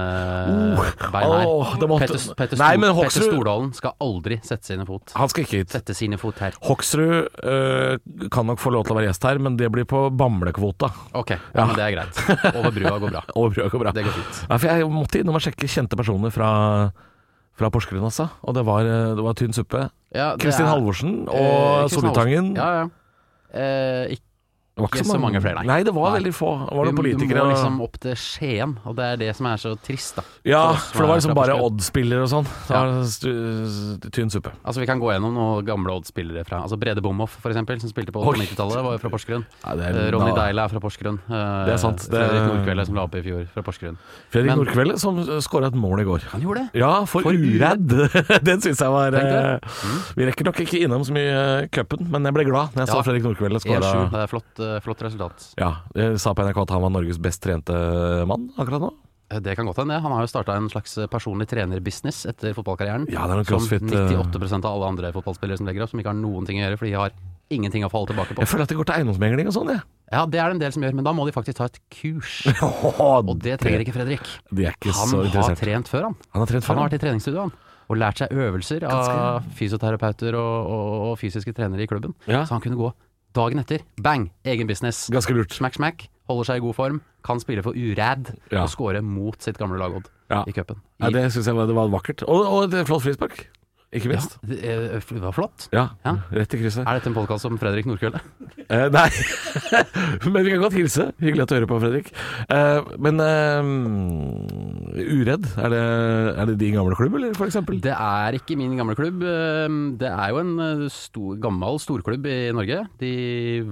bein 1.12 1.30
her. 1.32 1.46
Måtte- 1.88 1.88
Petter, 2.04 2.34
Petter, 2.36 2.56
Nei, 2.60 2.74
Stol- 2.76 2.80
men 2.84 2.94
Petter 3.00 3.24
Stordalen 3.30 3.72
skal 3.74 3.94
aldri 4.00 4.38
sette 4.44 4.64
sine 4.68 4.84
fot. 4.86 5.12
Han 5.16 5.28
skal 5.32 5.44
ikke 5.46 5.62
hit. 5.62 5.70
Sette 5.72 5.94
sine 5.96 6.18
fot 6.20 6.38
her. 6.44 6.52
Hoksrud 6.68 7.28
øh, 7.44 8.28
kan 8.30 8.46
nok 8.46 8.60
få 8.60 8.70
lov 8.74 8.84
til 8.84 8.92
å 8.94 8.98
være 9.00 9.08
gjest 9.08 9.24
her, 9.24 9.38
men 9.40 9.56
det 9.56 9.70
blir 9.72 9.84
på 9.88 10.04
bamlekvota. 10.14 10.90
Ok, 11.14 11.30
ja, 11.32 11.64
men 11.64 11.74
det 11.76 11.84
er 11.88 11.96
greit. 11.96 12.54
Over 12.54 12.70
brua 12.76 12.98
går 13.00 13.10
bra. 13.16 13.24
Over 13.40 13.56
brua 13.56 13.68
går 13.72 13.84
bra. 13.86 13.92
Det 13.96 14.04
går 14.04 14.16
fint. 14.20 14.44
Ja, 14.52 14.60
jeg 14.76 14.90
måtte 14.92 15.20
innom 15.24 15.40
og 15.40 15.44
sjekke 15.48 15.64
kjente 15.70 15.96
personer 15.96 16.30
fra, 16.34 16.52
fra 17.56 17.68
Porsgrunn, 17.70 18.04
altså. 18.04 18.26
Og 18.42 18.54
det 18.54 18.64
var, 18.66 18.82
øh, 18.84 19.16
det 19.16 19.24
var 19.24 19.32
tynn 19.38 19.52
suppe. 19.52 19.88
Ja, 20.14 20.32
Kristin 20.38 20.64
er- 20.66 20.70
Halvorsen 20.74 21.14
eh, 21.28 21.34
og 21.34 21.90
Solitangen. 21.90 22.54
Soltangen. 22.54 22.56
Ja, 22.56 22.80
ja. 22.80 22.86
Eh, 24.04 24.10
ikke 24.16 24.22
Det 24.74 24.82
var 24.82 24.88
ikke 24.90 25.06
så 25.06 25.18
mange 25.22 25.38
flere, 25.40 25.54
nei. 25.60 25.66
Nei, 25.70 25.82
det 25.86 25.92
var 25.94 26.10
Nei. 26.10 26.18
veldig 26.18 26.32
få. 26.34 26.48
Var 26.66 26.84
det 26.88 26.94
politikere. 26.98 27.38
vi 27.38 27.46
må 27.46 27.50
liksom 27.54 27.76
opp 27.84 27.98
til 28.02 28.16
Skien, 28.18 28.72
og 28.84 28.96
det 28.98 29.04
er 29.04 29.16
det 29.20 29.28
som 29.38 29.46
er 29.46 29.56
så 29.62 29.74
trist, 29.78 30.16
da. 30.16 30.22
ja, 30.50 30.72
for 30.74 31.04
det 31.04 31.08
var 31.12 31.20
liksom 31.20 31.34
bare. 31.38 31.54
Odd-spillere 31.62 32.24
og 32.26 32.30
sånn. 32.32 32.48
Ja. 32.68 32.80
var 32.82 34.10
tynn 34.10 34.30
suppe. 34.34 34.50
Altså 34.64 34.80
Vi 34.82 34.86
kan 34.88 34.98
gå 34.98 35.12
gjennom 35.12 35.34
noen 35.36 35.64
gamle 35.66 35.94
Odd-spillere 35.94 36.42
fra 36.48 36.62
Altså 36.64 36.78
Brede 36.80 37.02
Bomhoff, 37.04 37.36
for 37.42 37.52
eksempel, 37.52 37.78
som 37.80 37.90
spilte 37.92 38.10
på 38.14 38.22
90-tallet, 38.24 38.82
var 38.82 38.96
jo 38.96 39.02
fra 39.04 39.10
Porsgrunn. 39.14 39.44
Ja, 39.64 39.74
er- 39.78 39.94
Eh, 39.94 40.10
Ronny 40.10 40.32
da- 40.34 40.46
Deila 40.48 40.64
er 40.64 40.68
fra 40.68 40.80
Porsgrunn. 40.80 41.18
Eh, 41.30 41.64
Det 41.66 41.74
er 41.74 41.78
sant, 41.78 41.98
det- 42.10 42.10
Fredrik 42.10 42.48
Nordkvelde, 42.50 42.86
som 42.86 42.94
la 42.96 43.02
opp 43.04 43.14
i 43.14 43.22
fjor, 43.22 43.46
fra 43.54 43.62
Porsgrunn. 43.62 43.96
Fredrik 44.30 44.50
Men- 44.50 44.58
Nordkvelde 44.58 44.98
som 44.98 45.16
skåra 45.40 45.66
et 45.68 45.74
mål 45.74 46.00
i 46.00 46.04
går. 46.04 46.20
Han 46.32 46.40
gjorde 46.42 46.66
det! 46.72 46.80
Ja, 46.80 47.04
for, 47.04 47.22
For 47.22 47.32
uredd. 47.32 47.88
Den 48.48 48.60
syns 48.60 48.80
jeg 48.80 48.90
var 48.90 49.12
mm. 49.12 49.22
eh, 49.22 49.58
Vi 50.16 50.26
rekker 50.26 50.44
nok 50.50 50.56
ikke 50.66 50.82
innom 50.82 51.04
så 51.06 51.12
mye 51.14 51.62
eh, 51.62 51.66
cupen, 51.68 52.10
men 52.10 52.24
jeg 52.24 52.34
ble 52.34 52.44
glad 52.50 52.74
når 52.74 52.86
jeg 52.86 52.88
Ja. 52.88 52.94
så 52.94 53.04
Fredrik 53.04 53.22
Nordkvelde 53.22 53.60
skåra. 53.62 54.10
det 54.10 54.20
er 54.24 54.26
flott, 54.26 54.58
eh, 54.58 54.63
flott 54.84 55.02
resultat. 55.06 55.48
Ja, 55.60 55.72
jeg 55.98 56.18
sa 56.22 56.34
på 56.34 56.44
NRK 56.46 56.62
at 56.66 56.74
han 56.76 56.82
var 56.86 56.92
Norges 56.94 57.18
best 57.22 57.42
trente 57.44 57.74
mann 58.30 58.50
akkurat 58.58 58.82
nå. 58.86 58.92
Eh, 59.32 59.40
Det 59.40 59.54
kan 59.56 59.66
godt 59.66 59.80
hende. 59.82 60.00
Han 60.04 60.12
har 60.12 60.20
jo 60.26 60.30
starta 60.30 60.56
en 60.56 60.68
slags 60.72 60.96
personlig 61.10 61.46
trenerbusiness 61.50 62.24
etter 62.30 62.52
fotballkarrieren. 62.56 63.06
Ja, 63.12 63.26
det 63.26 63.38
er 63.38 63.44
som 63.44 63.54
crossfit, 63.54 63.86
eh. 63.88 64.10
98% 64.20 64.64
av 64.68 64.74
alle 64.76 64.90
andre 64.92 65.12
fotballspillere 65.16 65.56
som 65.58 65.66
legger 65.70 65.86
opp, 65.86 65.90
som 65.94 66.00
ikke 66.02 66.12
har 66.12 66.18
noen 66.20 66.44
ting 66.46 66.60
å 66.60 66.66
gjøre, 66.68 66.78
for 66.78 66.86
de 66.90 66.92
har 66.98 67.14
ingenting 67.52 67.84
å 67.84 67.90
falle 67.92 68.08
tilbake 68.08 68.34
på. 68.34 68.40
Jeg 68.44 68.48
føler 68.48 68.62
at 68.64 68.68
det 68.72 68.76
går 68.78 68.86
til 68.88 68.94
eiendomsmegling 69.00 69.48
og 69.50 69.54
sånn, 69.56 69.68
jeg. 69.74 69.82
Ja, 70.12 70.22
det 70.28 70.38
er 70.40 70.48
det 70.48 70.54
en 70.56 70.62
del 70.62 70.72
som 70.72 70.82
gjør, 70.84 70.94
men 71.00 71.04
da 71.04 71.12
må 71.16 71.24
de 71.26 71.32
faktisk 71.34 71.56
ta 71.58 71.66
et 71.68 71.78
kurs. 71.92 72.44
Og 73.00 73.38
det 73.42 73.56
trenger 73.60 73.82
ikke 73.84 73.94
Fredrik. 73.96 74.24
Ikke 74.52 74.92
Han 74.94 75.32
har 75.32 75.56
trent 75.58 75.88
før, 75.90 76.02
han. 76.10 76.16
Han 76.36 76.44
har 76.44 76.50
trent 76.50 76.64
Han 76.64 76.68
før. 76.68 76.80
har 76.80 76.88
vært 76.88 76.96
i 76.98 77.02
treningsstudio, 77.04 77.40
han. 77.48 77.52
Og 77.92 77.98
lært 78.00 78.20
seg 78.22 78.32
øvelser 78.32 78.84
av 78.88 79.44
fysioterapeuter 79.58 80.36
og, 80.38 80.68
og, 80.72 80.92
og 81.10 81.18
fysiske 81.20 81.52
trenere 81.56 81.84
i 81.84 81.88
klubben. 81.90 82.14
Ja. 82.28 82.44
Så 82.48 82.54
han 82.56 82.62
kunne 82.64 82.78
gå 82.80 82.92
dagen 83.34 83.58
etter. 83.62 83.82
Bang! 84.02 84.30
Egen 84.44 84.66
business. 84.70 85.08
Ganske 85.12 85.34
lurt. 85.36 85.52
Smack, 85.52 85.74
smack. 85.78 86.06
Holder 86.30 86.44
seg 86.48 86.60
i 86.62 86.64
god 86.64 86.74
form. 86.78 87.00
Kan 87.24 87.40
spille 87.40 87.62
for 87.64 87.72
Urad 87.76 88.34
Ja. 88.52 88.62
og 88.62 88.70
score 88.72 89.00
mot 89.02 89.40
sitt 89.42 89.58
gamle 89.58 89.78
lag 89.80 89.94
Odd 89.96 90.08
Ja. 90.30 90.42
i 90.48 90.52
cupen. 90.52 90.80
Ja, 91.00 91.10
det 91.10 91.26
syns 91.32 91.46
jeg 91.46 91.54
var, 91.56 91.66
det 91.66 91.74
var 91.76 91.88
vakkert. 91.92 92.22
Og, 92.28 92.46
og 92.46 92.72
et 92.74 92.86
flott 92.88 93.02
frispark. 93.04 93.48
Ikke 93.94 94.10
Ja, 94.10 94.16
minst. 94.18 94.38
eh, 94.42 94.98
det 94.98 95.22
var 95.22 95.32
flott. 95.36 95.68
Ja, 95.72 95.88
Ja. 96.04 96.16
rett 96.34 96.54
i 96.54 96.58
krysset. 96.58 96.82
Er 96.86 96.98
dette 96.98 97.06
en 97.12 97.14
podkast 97.14 97.44
om 97.46 97.56
Fredrik 97.58 97.86
Nordkølle? 97.86 98.20
Eh, 98.68 98.88
nei, 98.90 99.08
men 100.32 100.42
vi 100.44 100.50
kan 100.54 100.62
godt 100.64 100.74
hilse. 100.74 101.12
Hyggelig 101.22 101.42
at 101.44 101.48
du 101.52 101.54
hører 101.54 101.68
på, 101.70 101.78
Fredrik. 101.82 102.08
Eh, 102.50 102.80
men 102.98 103.20
eh, 103.22 105.04
Uredd, 105.14 105.46
er 105.58 105.70
det, 105.72 105.80
er 106.38 106.48
det 106.50 106.56
din 106.60 106.74
gamle 106.76 106.96
klubb, 106.98 107.14
eller 107.18 107.34
for 107.38 107.46
eksempel? 107.48 107.78
Det 107.82 107.92
er 107.94 108.36
ikke 108.38 108.56
min 108.58 108.74
gamle 108.78 108.96
klubb. 108.98 109.22
Eh, 109.22 109.78
Det 110.00 110.10
er 110.10 110.32
jo 110.32 110.40
en 110.42 110.52
eh, 110.64 110.84
stor, 110.92 111.36
gammel 111.42 111.78
storklubb 111.82 112.26
i 112.30 112.36
Norge. 112.54 112.80
De 113.00 113.12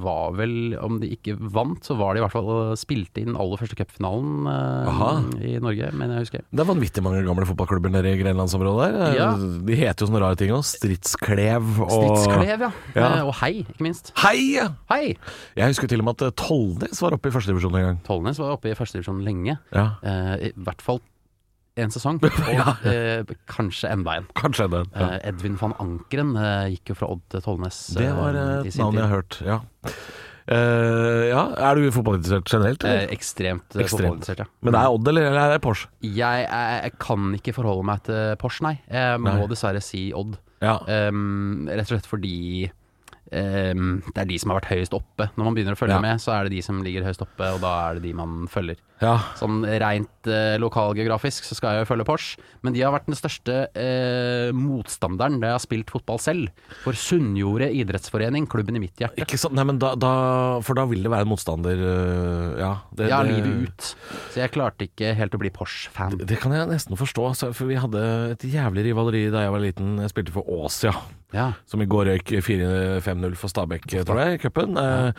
var 0.03 0.33
vel, 0.39 0.77
om 0.83 0.99
de 1.03 1.11
ikke 1.17 1.37
vant, 1.39 1.83
så 1.87 1.97
var 1.99 2.15
de 2.15 2.23
i 2.23 2.25
hvert 2.25 2.35
fall 2.35 2.51
og 2.53 2.79
spilte 2.81 3.23
i 3.23 3.27
den 3.27 3.37
aller 3.39 3.59
første 3.61 3.79
cupfinalen 3.79 4.47
eh, 4.47 4.93
Aha. 4.93 5.11
i 5.43 5.57
Norge, 5.63 5.91
mener 5.97 6.21
jeg 6.21 6.29
husker. 6.29 6.47
Det 6.53 6.63
er 6.65 6.71
vanvittig 6.71 7.03
mange 7.07 7.25
gamle 7.27 7.47
fotballklubber 7.49 7.91
nede 7.97 8.13
i 8.15 8.21
grenlandsområdet 8.23 8.93
der. 8.93 9.01
Eh, 9.11 9.19
Ja. 9.23 9.31
De 9.37 9.75
heter 9.77 10.07
jo 10.07 10.12
sånne 10.13 10.23
rare 10.23 10.39
ting 10.39 10.53
òg. 10.55 10.63
Stridsklev 10.69 11.71
og 11.83 11.91
Stridsklev, 11.91 12.67
ja. 12.69 12.71
Ja. 12.95 13.07
Eh, 13.19 13.23
Og 13.27 13.35
Hei, 13.41 13.53
ikke 13.65 13.87
minst. 13.89 14.13
Hei! 14.23 14.61
Hei! 14.93 15.15
Jeg 15.57 15.73
husker 15.73 15.89
til 15.91 16.05
og 16.05 16.11
med 16.11 16.21
at 16.21 16.27
eh, 16.29 16.35
Tollnes 16.39 17.01
var 17.03 17.17
oppe 17.17 17.33
i 17.33 17.35
førstedivisjon 17.35 17.79
en 17.81 17.87
gang. 17.89 18.03
Tollnes 18.07 18.39
var 18.43 18.53
oppe 18.59 18.71
i 18.71 18.77
førstedivisjon 18.79 19.25
lenge. 19.27 19.57
Ja, 19.73 19.87
Eh, 20.03 20.51
I 20.51 20.53
hvert 20.61 20.83
fall 20.85 21.01
en 21.81 21.89
sesong, 21.89 22.19
og 22.23 22.83
eh, 22.85 23.23
kanskje 23.49 23.89
enda 23.95 24.19
en. 24.21 24.27
Kanskje 24.37 24.67
enda 24.69 24.83
en 24.85 24.91
Ja. 24.93 25.07
Eh, 25.17 25.29
Edvin 25.31 25.55
van 25.57 25.73
Ankeren 25.81 26.35
eh, 26.37 26.67
gikk 26.75 26.93
jo 26.93 26.99
fra 27.01 27.09
Odd 27.15 27.23
til 27.33 27.41
Tollnes. 27.47 27.79
Det 27.97 28.11
var 28.13 28.37
et 28.37 28.77
navn 28.77 29.01
jeg 29.01 29.07
har 29.09 29.15
hørt, 29.17 29.39
ja. 29.47 29.61
Eh, 30.49 31.29
ja. 31.31 31.43
Er 31.71 31.79
du 31.79 31.91
fotballinteressert 31.95 32.51
generelt? 32.51 32.85
Eh, 32.85 32.91
Eller? 32.91 33.13
ekstremt, 33.15 33.67
eh, 33.77 33.83
Ekstremt. 33.85 33.91
fotballinteressert, 34.01 34.39
ja. 34.43 34.47
Men 34.63 34.73
det 34.75 34.81
er 34.83 34.97
Odd 34.97 35.09
eller, 35.13 35.29
eller 35.31 35.41
er 35.47 35.53
det 35.57 35.63
Porsche? 35.63 35.89
Jeg, 36.03 36.47
jeg, 36.49 36.83
jeg 36.89 36.93
kan 36.99 37.33
ikke 37.39 37.55
forholde 37.55 37.85
meg 37.87 38.03
til 38.09 38.37
Porsche, 38.43 38.63
nei. 38.67 38.75
Jeg 38.91 39.21
må 39.23 39.37
Nei. 39.39 39.47
dessverre 39.53 39.83
si 39.85 40.13
Odd. 40.13 40.39
Ja. 40.63 40.79
Um, 41.11 41.67
rett 41.71 41.87
og 41.89 41.97
slett 41.97 42.07
fordi 42.07 42.71
um, 43.33 44.03
det 44.13 44.23
er 44.23 44.29
de 44.29 44.39
som 44.39 44.51
har 44.53 44.61
vært 44.61 44.71
høyest 44.77 44.95
oppe. 44.97 45.31
Når 45.37 45.45
man 45.49 45.55
begynner 45.57 45.77
å 45.77 45.81
følge 45.81 45.97
Ja. 45.97 46.01
med, 46.05 46.21
så 46.21 46.33
er 46.37 46.45
det 46.49 46.53
de 46.57 46.63
som 46.63 46.83
ligger 46.85 47.03
høyest 47.07 47.23
oppe, 47.25 47.49
og 47.55 47.61
da 47.65 47.73
er 47.91 47.95
det 47.99 48.03
de 48.05 48.13
man 48.15 48.47
følger. 48.53 48.77
ja. 49.03 49.17
Sånn 49.35 49.65
rent 49.67 50.29
uh, 50.31 50.57
lokalgeografisk 50.63 51.45
så 51.49 51.57
skal 51.59 51.75
jeg 51.75 51.83
jo 51.87 51.89
følge 51.95 52.05
Porsche, 52.07 52.39
men 52.63 52.73
de 52.77 52.83
har 52.85 52.93
vært 52.95 53.09
den 53.11 53.19
største 53.19 53.57
uh, 53.75 54.53
motstanderen 54.55 55.41
da 55.43 55.51
jeg 55.51 55.57
har 55.59 55.65
spilt 55.65 55.91
fotball 55.91 56.21
selv. 56.23 56.51
For 56.85 56.93
Sunnjordet 56.95 57.73
idrettsforening, 57.83 58.47
klubben 58.51 58.77
i 58.79 58.83
mitt 58.85 58.95
hjerte. 59.03 59.19
Ikke 59.25 59.39
sant? 59.41 59.57
Nei, 59.59 59.65
men 59.69 59.81
da, 59.83 59.95
da, 59.99 60.13
for 60.63 60.79
da 60.79 60.85
vil 60.91 61.03
det 61.03 61.11
være 61.13 61.27
en 61.27 61.33
motstander, 61.33 61.83
uh, 61.83 62.61
ja. 62.61 62.73
Det, 62.95 63.09
Ja, 63.11 63.23
det- 63.25 63.33
livet 63.43 63.69
ut. 63.69 63.89
Så 64.33 64.41
jeg 64.45 64.53
klarte 64.55 64.87
ikke 64.87 65.15
helt 65.19 65.35
å 65.35 65.41
bli 65.43 65.51
Porsche-fan. 65.51 66.19
Det 66.23 66.39
kan 66.41 66.53
jeg 66.55 66.69
nesten 66.71 66.97
forstå, 66.97 67.27
altså, 67.33 67.51
for 67.57 67.67
vi 67.67 67.75
hadde 67.81 68.05
et 68.37 68.47
jævlig 68.47 68.87
rivaleri 68.91 69.25
da 69.33 69.43
jeg 69.47 69.53
var 69.57 69.61
liten. 69.67 69.99
Jeg 70.05 70.11
spilte 70.15 70.33
for 70.33 70.47
Ås, 70.47 70.83
ja. 70.87 70.93
Ja. 71.33 71.53
Som 71.67 71.83
i 71.85 71.89
går 71.89 72.11
røyk 72.13 72.35
4-5-0 72.45 73.35
for 73.41 73.49
Stabæk, 73.53 73.89
tror 74.05 74.21
jeg, 74.25 74.37
i 74.39 74.43
cupen. 74.43 74.77
Ja. 74.77 75.13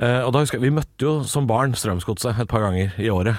eh, 0.00 0.20
og 0.26 0.32
da 0.36 0.44
husker 0.44 0.58
jeg, 0.60 0.68
Vi 0.68 0.76
møtte 0.80 1.06
jo 1.08 1.18
som 1.24 1.46
barn 1.50 1.72
Strømsgodset 1.76 2.38
et 2.44 2.48
par 2.50 2.64
ganger 2.66 2.92
i 3.00 3.08
året. 3.12 3.36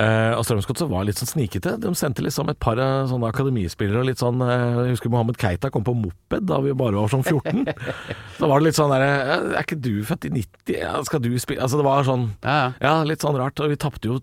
Eh, 0.00 0.32
og 0.38 0.44
Strømsgodset 0.46 0.86
var 0.88 1.02
litt 1.04 1.18
sånn 1.18 1.28
snikete. 1.32 1.72
De 1.82 1.90
sendte 1.98 2.22
liksom 2.22 2.48
et 2.52 2.58
par 2.62 2.78
sånne 3.10 3.26
akademispillere 3.26 3.98
og 3.98 4.06
litt 4.06 4.20
sånn 4.22 4.38
eh, 4.46 4.84
Jeg 4.86 4.92
husker 4.94 5.10
Mohammed 5.10 5.36
Keita 5.36 5.70
kom 5.74 5.82
på 5.84 5.96
moped 5.98 6.46
da 6.46 6.60
vi 6.62 6.70
bare 6.78 6.94
var 6.94 7.10
sånn 7.10 7.24
14. 7.26 7.66
Da 8.40 8.46
var 8.48 8.62
det 8.62 8.68
litt 8.70 8.78
sånn 8.78 8.94
derre 8.94 9.10
Er 9.50 9.58
ikke 9.64 9.80
du 9.82 9.90
født 10.06 10.28
i 10.30 10.32
90? 10.32 10.76
Ja, 10.78 10.94
skal 11.04 11.20
du 11.26 11.28
spille 11.42 11.60
Altså 11.66 11.76
det 11.82 11.84
var 11.84 12.06
sånn 12.06 12.28
Ja, 12.46 12.70
ja. 12.80 12.94
litt 13.04 13.20
sånn 13.26 13.36
rart. 13.36 13.58
Og 13.60 13.74
vi 13.74 13.80
tapte 13.82 14.08
jo 14.14 14.20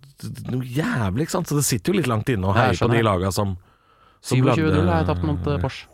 noe 0.50 0.64
jævlig, 0.66 1.28
ikke 1.28 1.36
sant. 1.36 1.52
Så 1.52 1.60
det 1.60 1.68
sitter 1.68 1.92
jo 1.94 2.00
litt 2.00 2.10
langt 2.10 2.32
inne 2.32 2.48
å 2.48 2.56
heie 2.58 2.80
på 2.80 2.90
de 2.96 3.04
laga 3.06 3.30
som 3.36 3.58
27-0 4.28 4.90
har 4.90 5.02
jeg 5.02 5.08
tapt 5.10 5.26
mot 5.28 5.48
uh, 5.48 5.58
Porsche, 5.62 5.88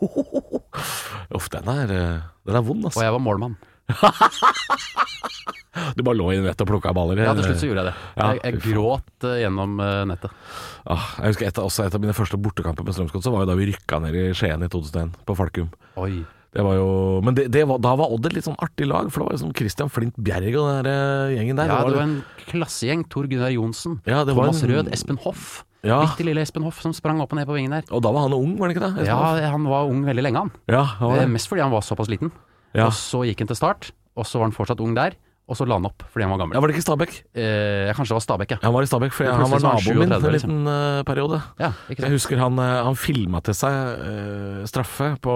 Uff, 1.36 1.48
den 1.52 1.70
er, 1.70 1.94
eh, 1.94 2.18
den 2.48 2.58
er 2.58 2.64
vond, 2.66 2.84
og 2.84 2.90
altså. 2.90 3.04
jeg 3.06 3.14
var 3.14 3.22
målmann. 3.22 3.56
Du 5.94 6.04
bare 6.06 6.14
lå 6.16 6.28
i 6.30 6.36
nettet 6.38 6.62
og 6.62 6.68
plukka 6.70 6.92
baller. 6.94 7.18
Ja, 7.18 7.32
til 7.34 7.48
slutt 7.48 7.58
så 7.58 7.66
gjorde 7.66 7.82
jeg 7.82 7.88
det. 7.90 7.94
Ja, 8.20 8.28
jeg 8.36 8.42
jeg 8.46 8.60
gråt 8.62 9.26
uh, 9.26 9.32
gjennom 9.40 9.74
uh, 9.82 10.04
nettet. 10.06 10.36
Ah, 10.86 11.08
jeg 11.18 11.34
husker 11.34 11.48
et, 11.48 11.58
også 11.58 11.88
et 11.88 11.96
av 11.96 12.02
mine 12.02 12.14
første 12.16 12.38
bortekamper 12.40 12.86
med 12.86 12.94
Strømsgodset 12.94 13.34
var 13.34 13.42
jo 13.42 13.50
da 13.50 13.56
vi 13.58 13.66
rykka 13.72 13.98
ned 14.04 14.14
i 14.20 14.24
Skien 14.38 14.62
i 14.62 14.70
2001, 14.70 15.18
på 15.26 15.36
Falkum. 15.38 15.68
Oi. 16.00 16.22
Det 16.54 16.62
var 16.62 16.76
jo, 16.78 16.88
men 17.26 17.34
det, 17.34 17.48
det 17.50 17.64
var, 17.66 17.80
da 17.82 17.96
var 17.98 18.12
Odd 18.14 18.28
et 18.28 18.36
litt 18.36 18.46
sånn 18.46 18.58
artig 18.62 18.86
lag, 18.86 19.08
for 19.10 19.24
det 19.24 19.26
var 19.26 19.34
liksom 19.34 19.54
Christian 19.58 19.90
Flint 19.90 20.14
Bjerg 20.14 20.54
og 20.60 20.68
den 20.70 20.86
der 20.86 21.32
gjengen 21.34 21.58
der. 21.58 21.72
Ja, 21.72 21.80
det 21.82 21.90
det 21.90 21.98
var 21.98 22.06
en 22.06 22.18
klassegjeng. 22.46 23.02
Tor 23.10 23.26
Gunnar 23.30 23.50
Johnsen, 23.50 23.98
Ja, 24.06 24.22
Thomas 24.28 24.62
en- 24.62 24.70
Rød, 24.70 24.92
Espen 24.94 25.18
Hoff. 25.26 25.64
Ja. 25.84 26.00
Bitte 26.06 26.24
lille 26.26 26.40
Espen 26.44 26.64
Hoff 26.64 26.80
som 26.82 26.94
sprang 26.96 27.20
opp 27.20 27.32
og 27.34 27.38
ned 27.38 27.46
på 27.48 27.54
vingen 27.58 27.70
der. 27.76 27.84
Og 27.92 28.00
da 28.04 28.10
var 28.14 28.24
han 28.26 28.32
ung, 28.36 28.54
var 28.58 28.68
han 28.70 28.76
ikke 28.76 28.86
det? 28.88 29.06
Ja, 29.06 29.18
han 29.52 29.66
var 29.68 29.84
ung 29.90 30.00
veldig 30.06 30.22
lenge, 30.24 30.40
han. 30.46 30.50
ja 30.72 30.82
han 30.98 31.10
var 31.10 31.18
Eh, 31.18 31.26
det. 31.26 31.30
Mest 31.36 31.48
fordi 31.52 31.60
han 31.62 31.70
var 31.74 31.84
såpass 31.84 32.08
liten. 32.08 32.32
Ja. 32.74 32.86
Og 32.88 32.92
så 32.96 33.22
gikk 33.28 33.38
han 33.44 33.48
til 33.52 33.56
start, 33.60 33.90
og 34.16 34.24
så 34.26 34.38
var 34.40 34.48
han 34.48 34.56
fortsatt 34.56 34.80
ung 34.80 34.94
der. 34.96 35.14
Og 35.44 35.58
så 35.58 35.66
la 35.68 35.76
han 35.76 35.84
opp 35.84 36.00
fordi 36.08 36.24
han 36.24 36.30
var 36.32 36.38
gammel. 36.40 36.54
ja, 36.56 36.60
var 36.64 36.68
det 36.70 36.74
ikke 36.78 36.86
Stabæk? 36.86 37.10
Eh, 37.36 37.92
kanskje 37.92 38.14
det 38.14 38.16
var 38.16 38.24
Stabæk, 38.24 38.50
ja. 38.54 38.58
Han 38.62 38.72
var 38.72 38.82
i 38.82 38.88
Stabæk, 38.88 39.12
for 39.12 39.24
han 39.28 39.50
var 39.52 39.60
naboen 39.60 39.98
min 40.00 40.12
en 40.16 40.32
liten 40.32 40.66
uh, 40.66 41.02
periode. 41.04 41.42
ja 41.60 41.72
Jeg 41.92 42.10
husker 42.16 42.38
han, 42.40 42.58
eh, 42.58 42.82
han 42.88 42.96
filma 42.96 43.42
til 43.44 43.52
seg 43.52 43.70
uh, 44.00 44.64
straffe 44.64 45.10
på, 45.20 45.34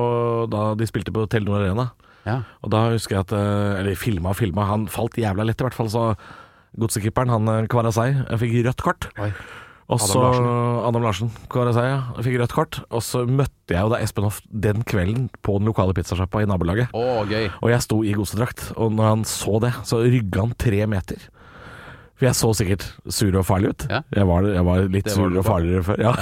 da 0.48 0.72
de 0.80 0.86
spilte 0.88 1.12
på 1.12 1.26
Telenor 1.28 1.60
Arena. 1.60 1.90
Ja. 2.24 2.40
Og 2.64 2.70
da 2.72 2.86
husker 2.96 3.16
jeg 3.18 3.26
at 3.28 3.32
Eller 3.84 3.94
filma 3.96 4.30
og 4.32 4.36
filma. 4.40 4.64
Han 4.64 4.86
falt 4.88 5.12
jævla 5.20 5.44
lett, 5.44 5.60
i 5.60 5.64
hvert 5.68 5.76
fall. 5.76 5.88
Så 5.92 6.16
godsekeeperen, 6.78 7.28
han 7.32 7.48
eh, 7.48 7.66
Kvarasei, 7.68 8.10
fikk 8.40 8.64
rødt 8.66 8.82
kort. 8.84 9.08
Oi. 9.20 9.30
Og 9.88 9.96
Adam 9.96 10.08
så 10.08 10.20
Larsen. 10.20 10.48
Adam 10.84 11.04
Larsen. 11.06 11.30
Ja. 11.80 12.00
Fikk 12.20 12.36
rødt 12.42 12.52
kort. 12.52 12.78
Og 12.92 13.00
så 13.04 13.22
møtte 13.24 13.72
jeg 13.72 13.80
jo 13.80 13.92
da 13.94 14.00
Espen 14.04 14.26
Hoff 14.26 14.42
den 14.52 14.84
kvelden 14.84 15.30
på 15.40 15.56
den 15.56 15.70
lokale 15.70 15.96
pizzasjappa 15.96 16.42
i 16.44 16.48
nabolaget. 16.50 16.92
Oh, 16.92 17.24
gøy. 17.28 17.48
Og 17.62 17.72
jeg 17.72 17.86
sto 17.86 18.02
i 18.04 18.12
godsedrakt, 18.16 18.66
og 18.76 18.92
når 18.92 19.08
han 19.14 19.24
så 19.28 19.56
det, 19.64 19.72
så 19.88 20.02
rygga 20.04 20.44
han 20.44 20.52
tre 20.60 20.84
meter. 20.92 21.24
For 22.18 22.26
jeg 22.26 22.34
så 22.34 22.48
sikkert 22.58 22.84
sur 23.14 23.36
og 23.38 23.44
farlig 23.46 23.70
ut. 23.70 23.84
Ja. 23.86 24.00
Jeg, 24.10 24.26
var, 24.26 24.46
jeg 24.50 24.64
var 24.66 24.86
litt 24.90 25.10
sur 25.12 25.30
og 25.30 25.44
farligere 25.46 25.84
før. 25.86 26.00
Ja. 26.02 26.14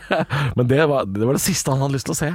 Men 0.58 0.70
det 0.70 0.80
var, 0.90 1.06
det 1.06 1.28
var 1.28 1.38
det 1.38 1.42
siste 1.44 1.70
han 1.70 1.84
hadde 1.84 1.94
lyst 1.94 2.08
til 2.08 2.14
å 2.16 2.18
se. 2.18 2.30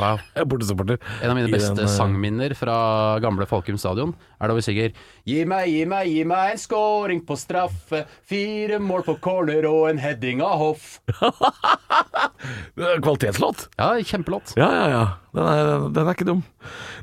Wow. 0.00 0.24
Bortesupporter. 0.50 0.98
En 1.22 1.30
av 1.30 1.38
mine 1.38 1.52
beste 1.52 1.76
den, 1.76 1.86
eh, 1.86 1.92
sangminner 1.94 2.56
fra 2.58 2.76
gamle 3.22 3.46
Falkum 3.46 3.78
stadion 3.78 4.16
er 4.42 4.50
da 4.50 4.56
vi 4.56 4.64
synger 4.66 4.96
Gi 5.26 5.38
meg, 5.48 5.68
gi 5.70 5.84
meg, 5.88 6.10
gi 6.10 6.24
meg 6.26 6.56
en 6.56 6.60
scoring 6.60 7.22
på 7.26 7.38
straffe. 7.38 8.02
Fire 8.26 8.80
mål 8.82 9.06
på 9.06 9.16
corner 9.22 9.66
og 9.70 9.86
en 9.92 10.02
heading 10.02 10.42
av 10.44 10.58
hoff. 10.60 10.98
Kvalitetslåt. 13.06 13.68
Ja, 13.78 13.92
kjempelåt. 14.02 14.56
Ja, 14.58 14.72
ja, 14.74 14.90
ja. 14.90 15.06
Den 15.36 15.44
er, 15.52 15.82
den 15.92 16.08
er 16.08 16.14
ikke 16.16 16.24
dum. 16.24 16.38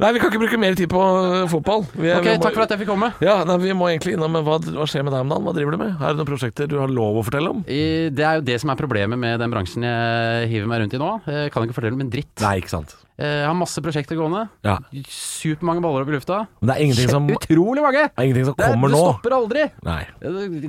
Nei, 0.02 0.10
vi 0.16 0.20
kan 0.24 0.32
ikke 0.32 0.40
bruke 0.42 0.58
mer 0.58 0.74
tid 0.80 0.90
på 0.90 0.98
øh, 1.00 1.44
fotball. 1.52 1.84
Vi, 1.94 2.10
Ok, 2.16 2.24
vi 2.26 2.32
må- 2.34 2.42
takk 2.42 2.56
for 2.58 2.64
at 2.66 2.72
jeg 2.74 2.80
fikk 2.82 2.90
komme. 2.90 3.12
Ja, 3.22 3.36
nei, 3.46 3.58
Vi 3.62 3.76
må 3.78 3.92
egentlig 3.92 4.16
innom 4.18 4.34
hva, 4.42 4.58
hva 4.58 4.88
skjer 4.90 5.06
med 5.06 5.14
deg 5.14 5.22
om 5.22 5.30
dagen. 5.30 5.46
Hva 5.46 5.54
driver 5.54 5.76
du 5.78 5.82
med? 5.84 5.94
Er 6.02 6.16
det 6.16 6.18
noen 6.24 6.30
prosjekter 6.32 6.68
du 6.72 6.80
har 6.82 6.90
lov 6.90 7.22
å 7.22 7.26
fortelle 7.28 7.54
om? 7.54 7.62
I- 7.70 8.10
Det 8.10 8.26
er 8.26 8.40
jo 8.42 8.46
det 8.50 8.60
som 8.64 8.74
er 8.74 8.80
problemet 8.82 9.20
med 9.22 9.38
den 9.40 9.54
bransjen 9.54 9.86
jeg 9.86 10.50
hiver 10.50 10.68
meg 10.74 10.82
rundt 10.82 10.98
i 10.98 11.02
nå. 11.04 11.12
Jeg 11.30 11.52
kan 11.54 11.68
ikke 11.68 11.78
fortelle 11.78 11.94
om 11.94 12.02
en 12.02 12.10
dritt. 12.10 12.34
Nei, 12.42 12.56
ikke 12.64 12.74
sant. 12.74 12.96
Jeg 13.14 13.46
har 13.46 13.54
masse 13.54 13.82
prosjekter 13.84 14.18
gående. 14.18 14.48
Ja. 14.66 14.80
Supermange 15.06 15.84
baller 15.84 16.02
opp 16.02 16.10
i 16.10 16.16
lufta. 16.16 16.40
Men 16.62 16.70
det 16.72 16.76
er 16.76 16.86
ingenting 16.88 17.12
som, 17.12 17.28
Utrolig 17.30 17.84
mange! 17.86 18.08
Det 18.10 18.18
er 18.18 18.30
ingenting 18.30 18.48
som 18.48 18.58
kommer 18.58 18.90
nå. 18.90 18.98
Du 18.98 19.12
stopper 19.14 19.36
aldri. 19.38 19.66
Nei, 19.86 20.00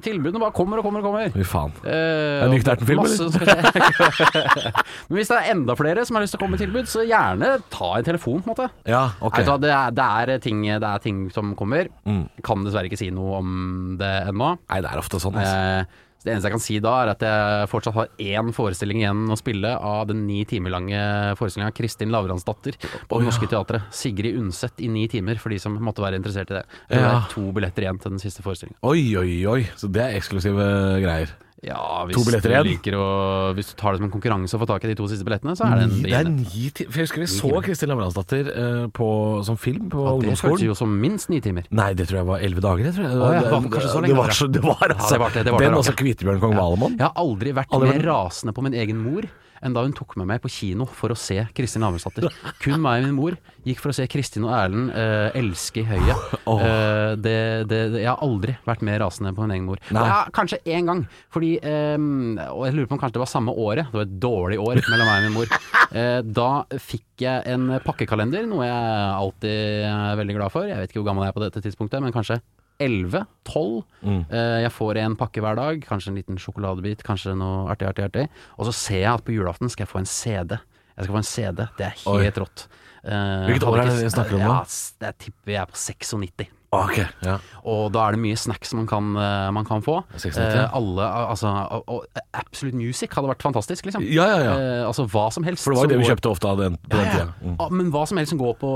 Tilbudene 0.04 0.42
bare 0.42 0.54
kommer 0.56 0.82
og 0.82 0.86
kommer 0.86 1.00
og 1.00 1.08
kommer. 1.08 1.32
fy 1.32 1.46
faen. 1.48 1.72
Eh, 1.88 2.44
er 2.44 2.52
Nyk 2.52 2.66
Terten-film, 2.68 3.04
masse 3.04 3.16
som 3.16 3.32
skal 3.32 3.48
skje. 3.48 4.74
Men 5.08 5.18
hvis 5.18 5.32
det 5.32 5.40
er 5.40 5.50
enda 5.54 5.78
flere 5.78 6.04
som 6.04 6.18
har 6.18 6.26
lyst 6.26 6.36
til 6.36 6.42
å 6.42 6.44
komme 6.44 6.58
med 6.58 6.64
tilbud, 6.66 6.90
så 6.90 7.06
gjerne 7.08 7.54
ta 7.72 7.90
en 7.96 8.08
telefon, 8.12 8.44
på 8.44 8.50
en 8.50 8.52
måte. 8.52 8.68
Ja, 8.92 9.06
ok. 9.24 9.40
Nei, 9.40 9.58
det, 9.64 9.72
er, 9.72 9.96
det, 9.96 10.08
er 10.36 10.44
ting, 10.44 10.64
det 10.68 10.90
er 10.92 11.04
ting 11.04 11.26
som 11.34 11.56
kommer. 11.58 11.88
Mm. 12.04 12.26
Kan 12.44 12.68
dessverre 12.68 12.92
ikke 12.92 13.00
si 13.00 13.08
noe 13.14 13.40
om 13.40 13.52
det 14.00 14.14
ennå. 14.28 14.54
Nei, 14.68 14.82
det 14.84 14.92
er 14.92 15.00
ofte 15.00 15.22
sånn. 15.22 15.40
Altså. 15.40 15.60
Eh, 15.88 16.02
det 16.24 16.32
eneste 16.32 16.48
jeg 16.48 16.54
kan 16.56 16.62
si 16.64 16.78
da, 16.80 16.92
er 17.04 17.10
at 17.12 17.20
jeg 17.26 17.68
fortsatt 17.68 17.94
har 17.98 18.08
én 18.18 18.48
forestilling 18.56 19.02
igjen 19.02 19.24
å 19.28 19.36
spille 19.36 19.74
av 19.76 20.06
den 20.08 20.22
ni 20.26 20.40
timer 20.48 20.72
lange 20.72 20.96
forestillinga 21.36 21.74
'Kristin 21.76 22.08
Lavransdatter' 22.14 22.78
på 23.08 23.18
Det 23.20 23.26
Norske 23.28 23.46
Teatret. 23.50 23.82
Sigrid 23.92 24.38
Undset 24.40 24.80
i 24.80 24.88
ni 24.88 25.06
timer, 25.08 25.36
for 25.38 25.50
de 25.52 25.58
som 25.60 25.76
måtte 25.78 26.00
være 26.00 26.16
interessert 26.16 26.50
i 26.50 26.54
det. 26.54 26.64
Det 26.88 26.96
Ja. 26.98 27.18
er 27.18 27.28
to 27.28 27.52
billetter 27.52 27.82
igjen 27.84 28.00
til 28.00 28.10
den 28.16 28.18
siste 28.18 28.40
forestillingen. 28.42 28.76
Oi, 28.82 29.14
oi, 29.16 29.44
oi. 29.46 29.62
Så 29.76 29.92
det 29.92 30.00
er 30.02 30.16
eksklusive 30.18 31.00
greier. 31.04 31.28
Ja, 31.64 32.04
hvis 32.08 32.18
du 32.18 32.94
å 32.99 33.52
Hvis 33.56 33.70
du 33.70 33.75
tar 33.78 33.94
det 33.94 34.00
som 34.00 34.08
en 34.08 34.12
konkurranse 34.12 34.56
å 34.56 34.61
få 34.61 34.66
tak 34.68 34.84
i 34.84 34.90
de 34.90 34.96
to 34.99 35.06
siste 35.08 35.25
billettene, 35.26 35.54
så 35.56 35.68
er 35.68 35.80
det 35.80 35.87
en 35.87 35.94
det 36.04 36.16
er 36.18 36.28
ni 36.28 36.68
timer. 36.68 36.90
For 36.90 37.00
jeg 37.00 37.08
husker 37.08 37.23
vi 37.23 37.28
så. 37.30 37.52
Kristin 37.64 37.92
Lavransdatter 37.92 38.50
uh, 38.52 39.44
som 39.46 39.56
film 39.61 39.87
på 39.92 40.04
Ja, 40.04 40.16
det 40.18 40.34
føltes 40.34 40.44
ungdomsskolen. 40.44 40.66
jo 40.68 40.76
som 40.78 40.99
minst 41.00 41.30
ni 41.32 41.40
timer. 41.44 41.68
Nei, 41.70 41.92
det 41.96 42.08
tror 42.11 42.20
jeg 42.20 42.28
var 42.32 42.44
elleve 42.44 42.64
dager. 42.64 42.90
Det, 42.90 42.96
tror 42.99 43.06
jeg. 43.06 43.14
Å, 43.14 43.30
ja, 43.30 43.40
det, 43.40 43.54
var 43.54 43.70
kanskje 43.70 43.92
så 43.94 44.02
lenge, 44.02 44.12
det 44.12 44.18
var, 44.18 44.34
så, 44.40 44.50
det 44.50 44.64
var 44.64 44.84
Ja, 44.84 44.99
altså 44.99 45.14
det 45.14 45.23
var 45.23 45.38
det, 45.38 45.46
det 45.46 45.54
var 45.54 45.64
Den 45.64 45.78
også. 45.80 45.96
Kvitebjørn 46.02 46.42
kong 46.42 46.58
Valemon. 46.58 46.99
Jeg 46.99 47.06
har 47.06 47.16
aldri 47.25 47.56
vært 47.56 47.73
Aldri 47.78 47.94
mer 47.94 48.06
rasende 48.11 48.56
på 48.56 48.66
min 48.66 48.76
egen 48.84 49.00
mor 49.00 49.30
enn 49.64 49.75
da 49.75 49.84
hun 49.84 49.94
tok 49.96 50.16
med 50.20 50.28
meg 50.28 50.42
på 50.44 50.50
kino 50.52 50.87
for 50.90 51.14
å 51.14 51.18
se 51.18 51.38
Kristin 51.56 51.84
Lavransdatter. 51.84 52.28
Kun 52.62 52.82
meg 52.84 53.00
og 53.00 53.08
min 53.08 53.16
mor 53.16 53.37
gikk 53.64 53.80
for 53.80 53.92
å 53.92 53.96
se 53.96 54.06
Kristin 54.11 54.44
og 54.44 54.52
Erlend 54.56 54.92
uh, 54.92 55.30
elske 55.37 55.80
i 55.80 55.87
høyet. 55.88 56.34
Oh. 56.44 56.61
Uh, 56.61 57.14
det, 57.16 57.38
det, 57.70 57.80
det, 57.94 58.02
jeg 58.02 58.11
har 58.11 58.20
aldri 58.25 58.56
vært 58.68 58.84
mer 58.84 59.00
rasende 59.06 59.32
på 59.37 59.46
min 59.46 59.56
egen 59.56 59.68
mor. 59.70 59.80
Ja, 59.88 60.25
kanskje 60.37 60.61
én 60.68 60.90
gang, 60.90 61.04
fordi 61.32 61.53
eh, 61.62 62.50
Og 62.50 62.64
jeg 62.66 62.75
lurer 62.75 62.88
på 62.90 62.96
om 62.96 63.00
kanskje 63.02 63.16
det 63.18 63.23
var 63.25 63.30
samme 63.30 63.52
året. 63.54 63.87
Det 63.92 63.99
var 64.00 64.06
et 64.08 64.18
dårlig 64.23 64.58
år 64.62 64.80
mellom 64.88 65.06
meg 65.11 65.16
og 65.18 65.25
min 65.30 65.38
mor. 65.38 65.54
Eh, 65.94 66.23
da 66.26 66.64
fikk 66.80 67.23
jeg 67.23 67.44
en 67.52 67.68
pakkekalender, 67.84 68.49
noe 68.50 68.64
jeg 68.66 69.11
alltid 69.14 69.84
er 69.87 70.16
veldig 70.18 70.34
glad 70.34 70.50
for. 70.50 70.66
Jeg 70.66 70.80
vet 70.80 70.90
ikke 70.90 70.99
hvor 71.04 71.06
gammel 71.12 71.23
jeg 71.23 71.30
er 71.30 71.37
på 71.37 71.42
dette 71.44 71.61
tidspunktet, 71.62 72.02
men 72.02 72.11
kanskje 72.16 72.40
11, 72.82 73.20
12. 73.46 73.84
Mm. 74.02 74.25
Eh, 74.26 74.56
Jeg 74.64 74.73
får 74.75 74.99
en 75.04 75.14
pakke 75.20 75.44
hver 75.44 75.54
dag, 75.61 75.78
kanskje 75.87 76.11
en 76.11 76.18
liten 76.18 76.40
sjokoladebit, 76.42 77.04
kanskje 77.06 77.37
noe 77.38 77.68
artig, 77.70 77.87
artig, 77.92 78.08
artig. 78.08 78.25
Og 78.58 78.66
så 78.66 78.75
ser 78.75 79.04
jeg 79.04 79.12
at 79.12 79.23
på 79.28 79.37
julaften 79.37 79.70
skal 79.70 79.84
jeg 79.87 79.92
få 79.92 80.00
en 80.02 80.11
CD. 80.11 80.56
Jeg 80.96 81.04
skal 81.06 81.14
få 81.14 81.20
en 81.23 81.30
CD, 81.30 81.68
det 81.78 81.87
er 81.92 82.02
Oi. 82.11 82.18
helt 82.25 82.42
rått. 82.42 82.66
Eh, 83.04 83.46
Hvilket 83.52 83.68
år 83.70 83.78
er 83.84 83.92
det 83.92 83.96
vi 84.00 84.11
snakker 84.16 84.34
om 84.40 84.44
nå? 84.49 84.50
Ja, 84.50 84.61
det 85.04 85.14
tipper 85.28 85.54
jeg 85.54 85.62
er 85.62 85.70
på 85.70 85.78
96. 85.78 86.50
Ok, 86.82 86.98
ja. 87.24 87.36
Og 87.70 87.86
da 87.94 88.02
er 88.08 88.16
det 88.16 88.20
mye 88.24 88.36
snacks 88.38 88.74
man 88.76 88.86
kan, 88.90 89.12
eh, 89.16 89.50
man 89.56 89.64
kan 89.68 89.80
få. 89.84 90.00
96, 90.16 90.36
Eh, 90.42 90.56
ja. 90.58 90.66
alle, 90.76 91.06
al- 91.06 91.28
altså, 91.32 91.52
og, 91.78 91.84
og 91.88 92.22
Absolute 92.34 92.76
Music 92.76 93.14
hadde 93.16 93.30
vært 93.30 93.42
fantastisk, 93.46 93.86
liksom. 93.88 94.04
Ja, 94.10 94.26
ja, 94.32 94.38
ja. 94.44 94.54
Eh, 94.58 94.82
altså 94.88 95.06
hva 95.08 95.26
som 95.32 95.44
helst. 95.48 95.64
For 95.64 95.72
det 95.72 95.78
var 95.80 95.88
jo 95.88 95.92
det 95.94 96.00
vi 96.02 96.10
kjøpte 96.12 96.30
ofte 96.34 96.50
av 96.50 96.58
den, 96.60 96.76
på 96.88 96.98
den 97.00 97.10
tida. 97.14 97.26
Mm. 97.42 97.56
Ja, 97.60 97.68
Men 97.70 97.90
hva 97.94 98.04
som 98.10 98.18
helst 98.20 98.34
som 98.34 98.42
går 98.42 98.56
på, 98.60 98.72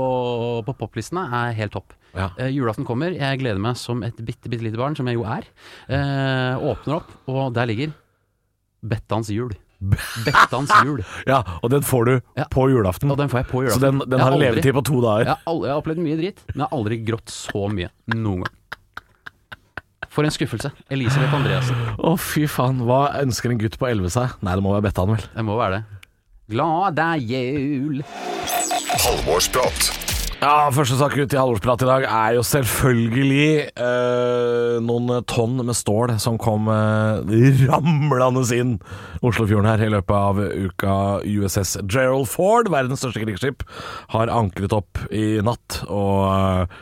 på 0.65 0.77
poplistene, 0.81 1.27
er 1.43 1.53
helt 1.59 1.73
topp. 1.77 1.93
Ja. 2.15 2.31
Eh, 2.41 2.49
julaften 2.55 2.85
kommer, 2.87 3.13
jeg 3.13 3.39
gleder 3.43 3.59
meg 3.61 3.77
som 3.77 4.01
et 4.03 4.17
bitte, 4.25 4.49
bitte 4.49 4.65
lite 4.65 4.79
barn, 4.81 4.95
som 4.97 5.05
jeg 5.11 5.19
jo 5.19 5.25
er. 5.29 5.45
Eh, 5.89 6.55
åpner 6.71 6.95
opp, 7.01 7.11
og 7.29 7.53
der 7.53 7.69
ligger 7.69 7.93
Bettans 8.81 9.29
jul. 9.29 9.51
Bettans 10.25 10.71
jul. 10.83 11.03
ja, 11.27 11.39
og 11.63 11.69
den 11.71 11.81
får 11.87 12.05
du 12.09 12.13
Ja. 12.37 12.45
på 12.51 12.65
julaften. 12.69 13.11
Og 13.11 13.17
den 13.17 13.29
får 13.31 13.43
jeg 13.43 13.47
på 13.51 13.61
julaften. 13.63 13.79
Så 13.79 13.85
den, 13.85 14.01
den 14.11 14.19
har 14.19 14.31
en 14.35 14.39
levetid 14.41 14.73
på 14.75 14.83
to 14.85 14.99
dager. 15.05 15.25
Jeg 15.31 15.37
har, 15.45 15.59
jeg 15.65 15.71
har 15.71 15.79
opplevd 15.81 16.01
mye 16.03 16.17
dritt, 16.19 16.41
men 16.51 16.63
jeg 16.63 16.67
har 16.67 16.77
aldri 16.79 16.97
grått 17.07 17.31
så 17.31 17.65
mye 17.71 17.89
noen 18.15 18.43
gang. 18.43 18.55
For 20.09 20.25
en 20.25 20.33
skuffelse. 20.33 20.71
Elisabeth 20.91 21.35
Andreassen. 21.37 21.77
Å, 22.01 22.15
fy 22.19 22.47
faen. 22.49 22.81
Hva 22.89 23.01
ønsker 23.21 23.53
en 23.53 23.59
gutt 23.61 23.77
på 23.79 23.87
11 23.87 24.09
seg? 24.17 24.35
Nei, 24.43 24.55
det 24.57 24.65
må 24.65 24.73
være 24.73 24.87
Bettan, 24.89 25.13
vel. 25.13 25.23
Det 25.35 25.45
må 25.47 25.55
være 25.59 25.79
det. 25.79 25.83
Glade 26.49 27.07
jul. 27.29 28.01
Halvorsprat. 29.05 30.08
Ja, 30.39 30.69
Første 30.71 30.95
sak 30.95 31.17
ut 31.19 31.33
i 31.33 31.35
halvårsprat 31.35 31.81
i 31.83 31.87
dag 31.89 32.05
er 32.07 32.35
jo 32.37 32.43
selvfølgelig 32.47 33.47
eh, 33.75 34.75
noen 34.79 35.25
tonn 35.27 35.57
med 35.59 35.75
stål 35.75 36.13
som 36.23 36.37
kom 36.39 36.69
eh, 36.71 37.57
ramlende 37.67 38.45
inn 38.55 38.77
Oslofjorden 39.19 39.67
her 39.67 39.83
i 39.83 39.89
løpet 39.91 40.15
av 40.15 40.39
uka. 40.39 40.93
USS 41.27 41.81
Gerald 41.91 42.29
Ford, 42.31 42.69
verdens 42.71 43.03
største 43.03 43.19
krigsskip, 43.25 43.65
har 44.13 44.31
ankret 44.31 44.77
opp 44.77 45.01
i 45.11 45.41
natt. 45.43 45.81
Og 45.91 46.23
eh, 46.31 46.79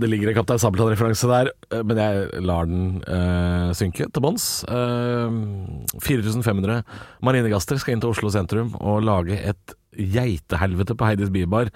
det 0.00 0.08
ligger 0.08 0.32
en 0.32 0.38
Kaptein 0.40 0.64
Sabeltann-referanse 0.64 1.28
der, 1.28 1.52
eh, 1.68 1.84
men 1.84 2.00
jeg 2.00 2.42
lar 2.48 2.64
den 2.70 3.04
eh, 3.04 3.76
synke 3.76 4.08
til 4.08 4.24
bunns. 4.24 4.48
Eh, 4.64 6.00
4500 6.00 6.80
marinegaster 7.28 7.76
skal 7.84 7.98
inn 7.98 8.06
til 8.06 8.16
Oslo 8.16 8.32
sentrum 8.32 8.72
og 8.80 9.04
lage 9.04 9.36
et 9.36 9.76
geitehelvete 10.00 10.96
på 10.96 11.12
Heidis 11.12 11.36
Bibar. 11.36 11.68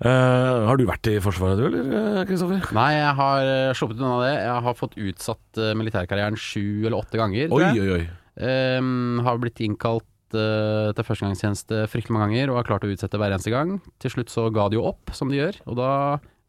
Eh, 0.00 0.60
har 0.64 0.80
du 0.80 0.86
vært 0.88 1.10
i 1.10 1.18
Forsvaret 1.20 1.60
du, 1.60 1.66
eller 1.68 2.24
Kristoffer? 2.28 2.70
Nei, 2.76 2.92
jeg 2.96 3.12
har 3.18 3.48
eh, 3.50 3.72
sluppet 3.76 4.00
unna 4.00 4.22
det. 4.22 4.32
Jeg 4.38 4.64
har 4.66 4.78
fått 4.78 4.96
utsatt 4.96 5.60
eh, 5.60 5.74
militærkarrieren 5.76 6.38
sju 6.40 6.86
eller 6.86 6.96
åtte 7.02 7.20
ganger. 7.20 7.52
Oi, 7.52 7.66
oi, 7.76 7.98
oi. 7.98 8.06
Um, 8.40 9.20
har 9.26 9.36
blitt 9.42 9.60
innkalt 9.60 10.06
uh, 10.32 10.94
til 10.96 11.04
førstegangstjeneste 11.04 11.82
fryktelig 11.92 12.14
mange 12.14 12.30
ganger 12.30 12.52
og 12.52 12.60
har 12.60 12.68
klart 12.70 12.86
å 12.86 12.92
utsette 12.92 13.20
hver 13.20 13.34
eneste 13.34 13.52
gang. 13.52 13.74
Til 14.00 14.14
slutt 14.14 14.32
så 14.32 14.46
ga 14.54 14.70
de 14.70 14.78
jo 14.78 14.86
opp, 14.88 15.12
som 15.12 15.28
de 15.28 15.36
gjør, 15.42 15.58
og 15.68 15.76
da 15.76 15.90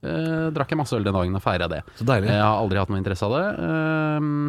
eh, 0.06 0.48
drakk 0.56 0.72
jeg 0.72 0.80
masse 0.80 0.96
øl 0.96 1.04
den 1.06 1.18
dagen 1.18 1.36
og 1.36 1.44
feira 1.44 1.68
det. 1.72 1.82
Så 2.00 2.08
deilig. 2.08 2.30
Jeg 2.32 2.44
har 2.44 2.62
aldri 2.62 2.80
hatt 2.80 2.94
noe 2.94 3.02
interesse 3.02 3.28
av 3.28 3.36
det. 3.36 3.46
Ehm, 3.68 4.46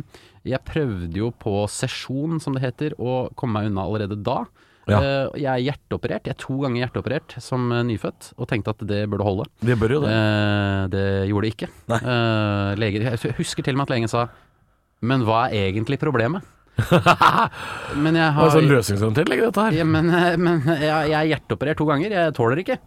jeg 0.48 0.62
prøvde 0.68 1.18
jo 1.18 1.32
på 1.42 1.64
sesjon, 1.70 2.38
som 2.42 2.54
det 2.54 2.62
heter, 2.64 2.96
å 3.02 3.24
komme 3.38 3.58
meg 3.58 3.72
unna 3.72 3.88
allerede 3.88 4.20
da. 4.22 4.44
Ja. 4.90 4.98
Eh, 4.98 5.42
jeg 5.42 5.50
er 5.52 5.62
hjerteoperert. 5.68 6.26
Jeg 6.26 6.34
er 6.34 6.40
to 6.42 6.56
ganger 6.62 6.82
hjerteoperert 6.82 7.36
som 7.42 7.68
eh, 7.70 7.84
nyfødt, 7.86 8.32
og 8.36 8.48
tenkte 8.50 8.74
at 8.74 8.82
det 8.88 9.02
burde 9.12 9.26
holde. 9.26 9.46
Det 9.62 9.76
bør 9.78 9.94
jo 9.96 10.00
det. 10.04 10.14
Eh, 10.16 10.80
det 10.94 11.04
gjorde 11.30 11.44
det 11.46 11.52
ikke. 11.54 11.68
Leger, 12.82 13.06
jeg 13.12 13.36
husker 13.38 13.66
til 13.66 13.76
og 13.76 13.82
med 13.82 13.86
at 13.86 13.94
legen 13.94 14.10
sa 14.10 14.26
Men 15.06 15.22
hva 15.26 15.44
er 15.50 15.68
egentlig 15.70 16.00
problemet? 16.02 16.42
men 18.02 18.16
jeg 18.16 18.32
har 18.32 18.46
var 18.46 18.52
sånn 18.54 18.70
løsningsorientert 18.70 19.28
legge 19.28 19.48
dette 19.50 19.64
her. 19.66 19.74
ja, 19.82 19.84
men, 19.84 20.08
men 20.40 20.62
jeg, 20.66 21.10
jeg 21.12 21.16
er 21.18 21.30
hjerteoperert 21.34 21.78
to 21.78 21.86
ganger. 21.90 22.14
Jeg 22.16 22.34
tåler 22.38 22.62
ikke. 22.64 22.78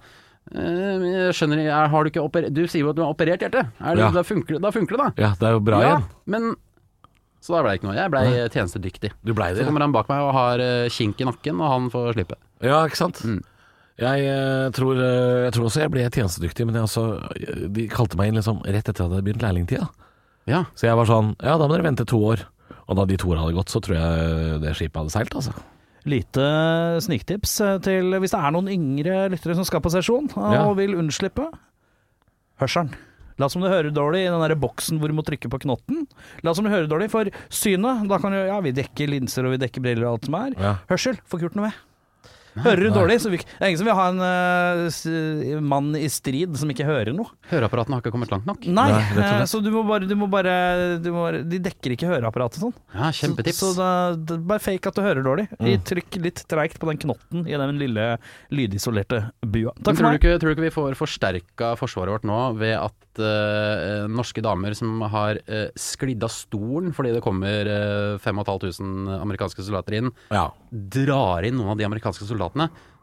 Jeg 0.56 1.34
skjønner 1.34 1.64
jeg, 1.64 1.74
Har 1.90 2.06
du 2.06 2.10
ikke 2.12 2.22
operert 2.22 2.54
Du 2.54 2.60
sier 2.70 2.84
jo 2.84 2.92
at 2.92 2.98
du 2.98 3.02
har 3.02 3.14
operert 3.16 3.42
hjertet. 3.42 3.72
Er 3.82 3.96
det, 3.98 4.04
Ja. 4.04 4.12
da, 4.14 4.22
funker, 4.25 4.60
da 4.62 4.70
funker 4.74 4.98
det, 4.98 5.06
da. 5.06 5.24
Ja, 5.24 5.32
det 5.40 5.48
er 5.50 5.56
jo 5.56 5.62
bra 5.66 5.80
ja, 5.82 5.88
igjen. 5.96 6.04
men 6.36 6.52
Så 7.46 7.54
da 7.54 7.62
ble 7.62 7.75
det 7.75 7.80
ikke 7.80 7.90
noe. 7.92 7.98
Jeg 8.00 8.10
ble 8.10 8.22
tjenestedyktig. 8.50 9.12
Du 9.22 9.36
blei 9.38 9.52
Så 9.54 9.66
kommer 9.68 9.84
han 9.86 9.94
bak 9.94 10.08
meg 10.10 10.24
og 10.25 10.32
har 10.34 10.62
eh, 10.64 10.88
kink 10.90 11.20
i 11.22 11.28
nakken, 11.30 11.60
og 11.62 11.70
han 11.70 11.92
får 11.94 12.16
slippe. 12.16 12.40
Ja, 12.66 12.80
ikke 12.90 12.98
sant? 12.98 13.20
Mm. 13.22 13.44
Jeg, 14.02 14.24
eh, 14.32 14.64
tror, 14.75 14.98
eh, 14.98 15.44
jeg 15.46 15.54
tror 15.56 15.68
også 15.70 15.84
jeg 15.84 15.94
ble 15.94 16.08
tjenestedyktig, 16.10 16.66
men 16.66 16.80
jeg 16.80 16.88
også, 16.88 17.04
de 17.75 17.86
kalte 17.94 18.18
meg 18.18 18.32
inn 18.32 18.40
liksom 18.42 18.64
rett 18.66 18.82
etter 18.82 18.96
at 18.98 19.04
jeg 19.04 19.12
hadde 19.12 19.28
begynt 19.28 19.46
lærlingtida. 19.46 19.86
Ja. 20.50 20.64
Så 20.78 20.90
jeg 20.90 20.98
var 20.98 21.08
sånn 21.10 21.32
Ja, 21.42 21.56
da 21.58 21.66
må 21.70 21.74
dere 21.78 21.86
vente 21.86 22.06
to 22.10 22.18
år. 22.34 22.44
Og 22.90 22.98
da 22.98 23.06
de 23.10 23.18
to 23.18 23.30
åra 23.30 23.46
hadde 23.46 23.58
gått, 23.58 23.72
så 23.74 23.82
tror 23.82 23.96
jeg 23.98 24.60
det 24.66 24.74
skipet 24.78 25.00
hadde 25.04 25.14
seilt, 25.14 25.38
altså. 25.38 25.54
Lite 26.06 26.44
sniktips 27.02 27.56
til 27.86 28.14
hvis 28.22 28.34
det 28.34 28.42
er 28.42 28.54
noen 28.54 28.70
yngre 28.70 29.24
lyttere 29.34 29.56
som 29.58 29.66
skal 29.66 29.82
på 29.82 29.90
sesjon 29.94 30.30
og 30.38 30.54
Ja. 30.54 30.66
vil 30.78 30.98
unnslippe. 30.98 31.48
Hørselen. 32.62 32.94
La 33.42 33.50
som 33.51 33.63
du 33.63 33.68
hører 33.68 33.92
dårlig 33.92 34.24
i 34.25 34.30
den 34.32 34.44
der 34.44 34.56
boksen 34.60 35.01
hvor 35.01 35.12
du 35.12 35.18
må 35.18 35.25
trykke 35.27 35.50
på 35.51 35.60
knotten. 35.65 36.06
La 36.46 36.54
som 36.56 36.68
du 36.68 36.72
hører 36.72 36.88
dårlig 36.92 37.10
for 37.12 37.27
synet. 37.51 38.06
Da 38.12 38.20
kan 38.22 38.36
du, 38.36 38.39
ja, 38.48 38.62
vi 38.63 38.72
dekker 38.75 39.12
linser 39.12 39.48
og 39.48 39.58
vi 39.58 39.63
dekker 39.65 39.84
briller 39.84 40.08
og 40.08 40.15
alt 40.15 40.30
som 40.30 40.39
er. 40.39 40.56
Ja. 40.56 40.74
Hørsel 40.92 41.20
får 41.27 41.46
gjort 41.48 41.60
noe 41.60 41.68
med. 41.70 41.84
Hører 42.63 42.88
du 42.88 42.89
dårlig, 42.95 43.17
så 43.19 43.31
vi, 43.31 43.39
det 43.41 43.59
er 43.59 43.71
ingen 43.71 43.81
som 43.81 43.89
vil 43.89 43.97
ha 43.97 44.05
en 44.12 44.21
uh, 44.24 45.62
mann 45.65 45.91
i 46.00 46.07
strid 46.12 46.55
som 46.59 46.71
ikke 46.71 46.88
hører 46.88 47.12
noe. 47.15 47.27
Høreapparatene 47.51 47.97
har 47.97 48.03
ikke 48.03 48.13
kommet 48.15 48.31
langt 48.31 48.47
nok. 48.47 48.63
Nei, 48.65 48.88
Nei, 48.93 49.25
eh, 49.25 49.43
så 49.50 49.59
du 49.63 49.67
må 49.74 49.83
bare, 49.88 50.07
du 50.07 50.15
må 50.17 50.29
bare, 50.31 50.55
du 51.03 51.09
må 51.13 51.25
bare 51.25 51.41
De 51.47 51.59
dekker 51.65 51.95
ikke 51.95 52.09
høreapparatet 52.09 52.62
sånn. 52.63 52.75
Ja, 52.95 53.12
kjempetips. 53.15 53.59
Så, 53.59 53.74
så 53.75 53.89
da, 54.15 54.39
bare 54.39 54.63
fake 54.63 54.91
at 54.91 54.97
du 54.97 55.03
hører 55.03 55.25
dårlig. 55.25 55.47
Mm. 55.59 55.74
Trykk 55.85 56.19
litt 56.24 56.43
treigt 56.51 56.79
på 56.81 56.89
den 56.91 57.01
knotten 57.03 57.43
i 57.50 57.59
den 57.59 57.81
lille 57.81 58.07
lydisolerte 58.55 59.25
bua. 59.43 59.75
Takk 59.81 60.00
for 60.00 60.03
tror, 60.05 60.15
du 60.15 60.21
ikke, 60.21 60.38
tror 60.39 60.53
du 60.53 60.55
ikke 60.55 60.67
vi 60.69 60.75
får 60.77 61.00
forsterka 61.00 61.74
forsvaret 61.79 62.15
vårt 62.15 62.27
nå 62.27 62.39
ved 62.59 62.77
at 62.77 63.21
uh, 63.21 64.05
norske 64.12 64.43
damer 64.45 64.75
som 64.77 65.03
har 65.12 65.39
uh, 65.50 65.67
sklidd 65.79 66.24
av 66.25 66.31
stolen 66.33 66.95
fordi 66.95 67.13
det 67.15 67.24
kommer 67.25 67.69
uh, 67.69 68.24
5500 68.24 69.19
amerikanske 69.21 69.65
soldater 69.65 70.00
inn, 70.00 70.12
Ja. 70.33 70.47
drar 70.71 71.45
inn 71.47 71.57
noen 71.59 71.74
av 71.75 71.79
de 71.79 71.88
amerikanske 71.88 72.24
soldatene 72.27 72.45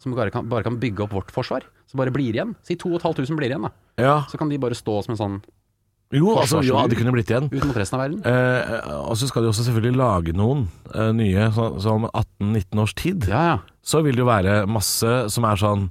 som 0.03 0.15
bare 0.15 0.31
kan, 0.35 0.49
bare 0.49 0.63
kan 0.67 0.79
bygge 0.83 1.05
opp 1.05 1.13
vårt 1.15 1.31
forsvar? 1.35 1.63
Som 1.87 1.99
bare 1.99 2.11
blir 2.15 2.33
igjen? 2.35 2.55
Si 2.67 2.77
2500 2.77 3.37
blir 3.39 3.51
igjen, 3.51 3.63
da. 3.63 3.71
ja. 4.01 4.15
Så 4.31 4.39
kan 4.39 4.49
de 4.49 4.59
bare 4.59 4.75
stå 4.75 5.03
som 5.05 5.13
en 5.15 5.21
sånn 5.21 5.37
Jo, 6.13 6.35
altså, 6.37 6.59
Forsvarsmur. 6.61 6.89
de 6.93 6.97
kunne 6.99 7.13
blitt 7.15 7.31
igjen. 7.31 7.47
ut 7.53 7.65
mot 7.65 7.77
resten 7.77 7.97
av 7.97 8.03
verden. 8.05 8.21
Eh, 8.29 8.91
og 9.09 9.17
så 9.17 9.29
skal 9.31 9.43
de 9.43 9.49
også 9.49 9.65
selvfølgelig 9.65 9.97
lage 9.97 10.33
noen 10.37 10.67
eh, 10.95 11.11
nye, 11.17 11.47
så, 11.57 11.71
så 11.81 11.95
om 11.97 12.05
18-19 12.11 12.83
års 12.83 12.95
tid. 12.95 13.25
Ja, 13.33 13.43
ja. 13.53 13.59
Så 13.83 14.03
vil 14.05 14.15
det 14.19 14.21
jo 14.25 14.29
være 14.29 14.59
masse 14.69 15.15
som 15.33 15.47
er 15.49 15.57
sånn 15.57 15.87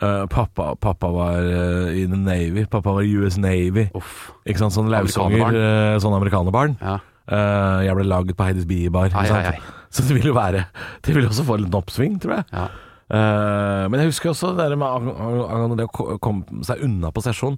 eh, 0.00 0.24
pappa, 0.30 0.76
pappa 0.78 1.10
var 1.10 1.42
eh, 1.42 1.98
i 2.02 2.06
the 2.06 2.16
Navy, 2.20 2.66
pappa 2.70 2.94
var 3.00 3.02
i 3.02 3.10
US 3.18 3.36
Navy. 3.42 3.88
Uff. 3.98 4.28
Ikke 4.46 4.62
sant, 4.62 4.76
sånn 4.78 4.92
lausunger, 4.94 5.98
sånn 6.02 6.14
amerikanerbarn. 6.20 6.78
Ja. 6.78 7.00
Eh, 7.28 7.80
jeg 7.88 7.98
ble 7.98 8.06
laget 8.08 8.38
på 8.38 8.46
Heidis 8.46 8.64
Bie-bar. 8.70 9.10
Ai, 9.12 9.26
ai, 9.28 9.42
ai. 9.56 9.58
Så 9.88 10.04
det 10.04 10.12
vil 10.18 10.28
jo 10.28 10.34
være 10.36 10.66
Det 11.04 11.14
vil 11.16 11.28
også 11.28 11.44
få 11.48 11.54
en 11.56 11.62
liten 11.64 11.78
oppsving, 11.78 12.14
tror 12.22 12.32
jeg. 12.38 12.44
Ja. 12.52 12.64
Uh, 13.08 13.84
men 13.88 13.96
jeg 14.02 14.10
husker 14.10 14.28
også 14.34 14.48
det 14.58 14.66
med 14.76 15.78
det 15.80 15.86
å 15.88 16.18
komme 16.20 16.64
seg 16.66 16.82
unna 16.84 17.08
på 17.14 17.20
sesjon. 17.24 17.56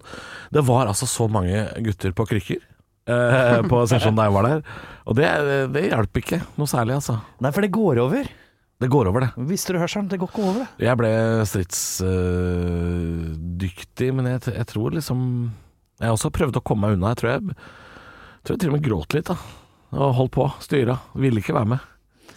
Det 0.55 0.63
var 0.67 0.87
altså 0.87 1.07
så 1.11 1.25
mange 1.33 1.59
gutter 1.87 2.13
på 2.15 2.29
krykker 2.35 2.61
Uh, 3.11 3.65
på 3.67 3.79
sesjon 3.91 4.15
da 4.15 4.25
jeg 4.29 4.35
var 4.37 4.45
der. 4.47 4.61
Og 5.09 5.13
det, 5.19 5.27
det 5.75 5.89
hjalp 5.89 6.15
ikke 6.21 6.39
noe 6.61 6.69
særlig, 6.71 6.95
altså. 7.01 7.15
Nei, 7.43 7.51
for 7.57 7.63
det 7.65 7.75
går 7.75 7.95
over. 8.05 8.25
Det 8.81 8.89
går 8.93 9.05
over, 9.11 9.21
det. 9.25 9.31
Visste 9.51 9.73
du 9.75 9.79
hørselen? 9.81 10.09
Det 10.09 10.21
går 10.21 10.29
ikke 10.31 10.45
over, 10.45 10.59
det. 10.63 10.69
Jeg 10.87 10.95
ble 11.01 11.11
stridsdyktig, 11.49 14.09
men 14.17 14.25
jeg, 14.31 14.39
jeg 14.55 14.67
tror 14.71 14.89
liksom 14.97 15.19
Jeg 16.01 16.15
også 16.15 16.31
prøvde 16.33 16.61
å 16.63 16.65
komme 16.65 16.83
meg 16.87 16.93
unna. 16.97 17.11
Jeg 17.13 17.19
tror 17.21 17.31
jeg, 17.33 17.41
tror 18.45 18.53
jeg 18.55 18.61
til 18.63 18.71
og 18.71 18.77
med 18.79 18.87
gråt 18.87 19.11
litt, 19.17 19.29
da. 19.33 19.37
Og 19.99 20.17
holdt 20.21 20.35
på. 20.39 20.45
Styra. 20.65 20.95
Ville 21.19 21.39
ikke 21.43 21.59
være 21.59 21.71
med. 21.75 21.81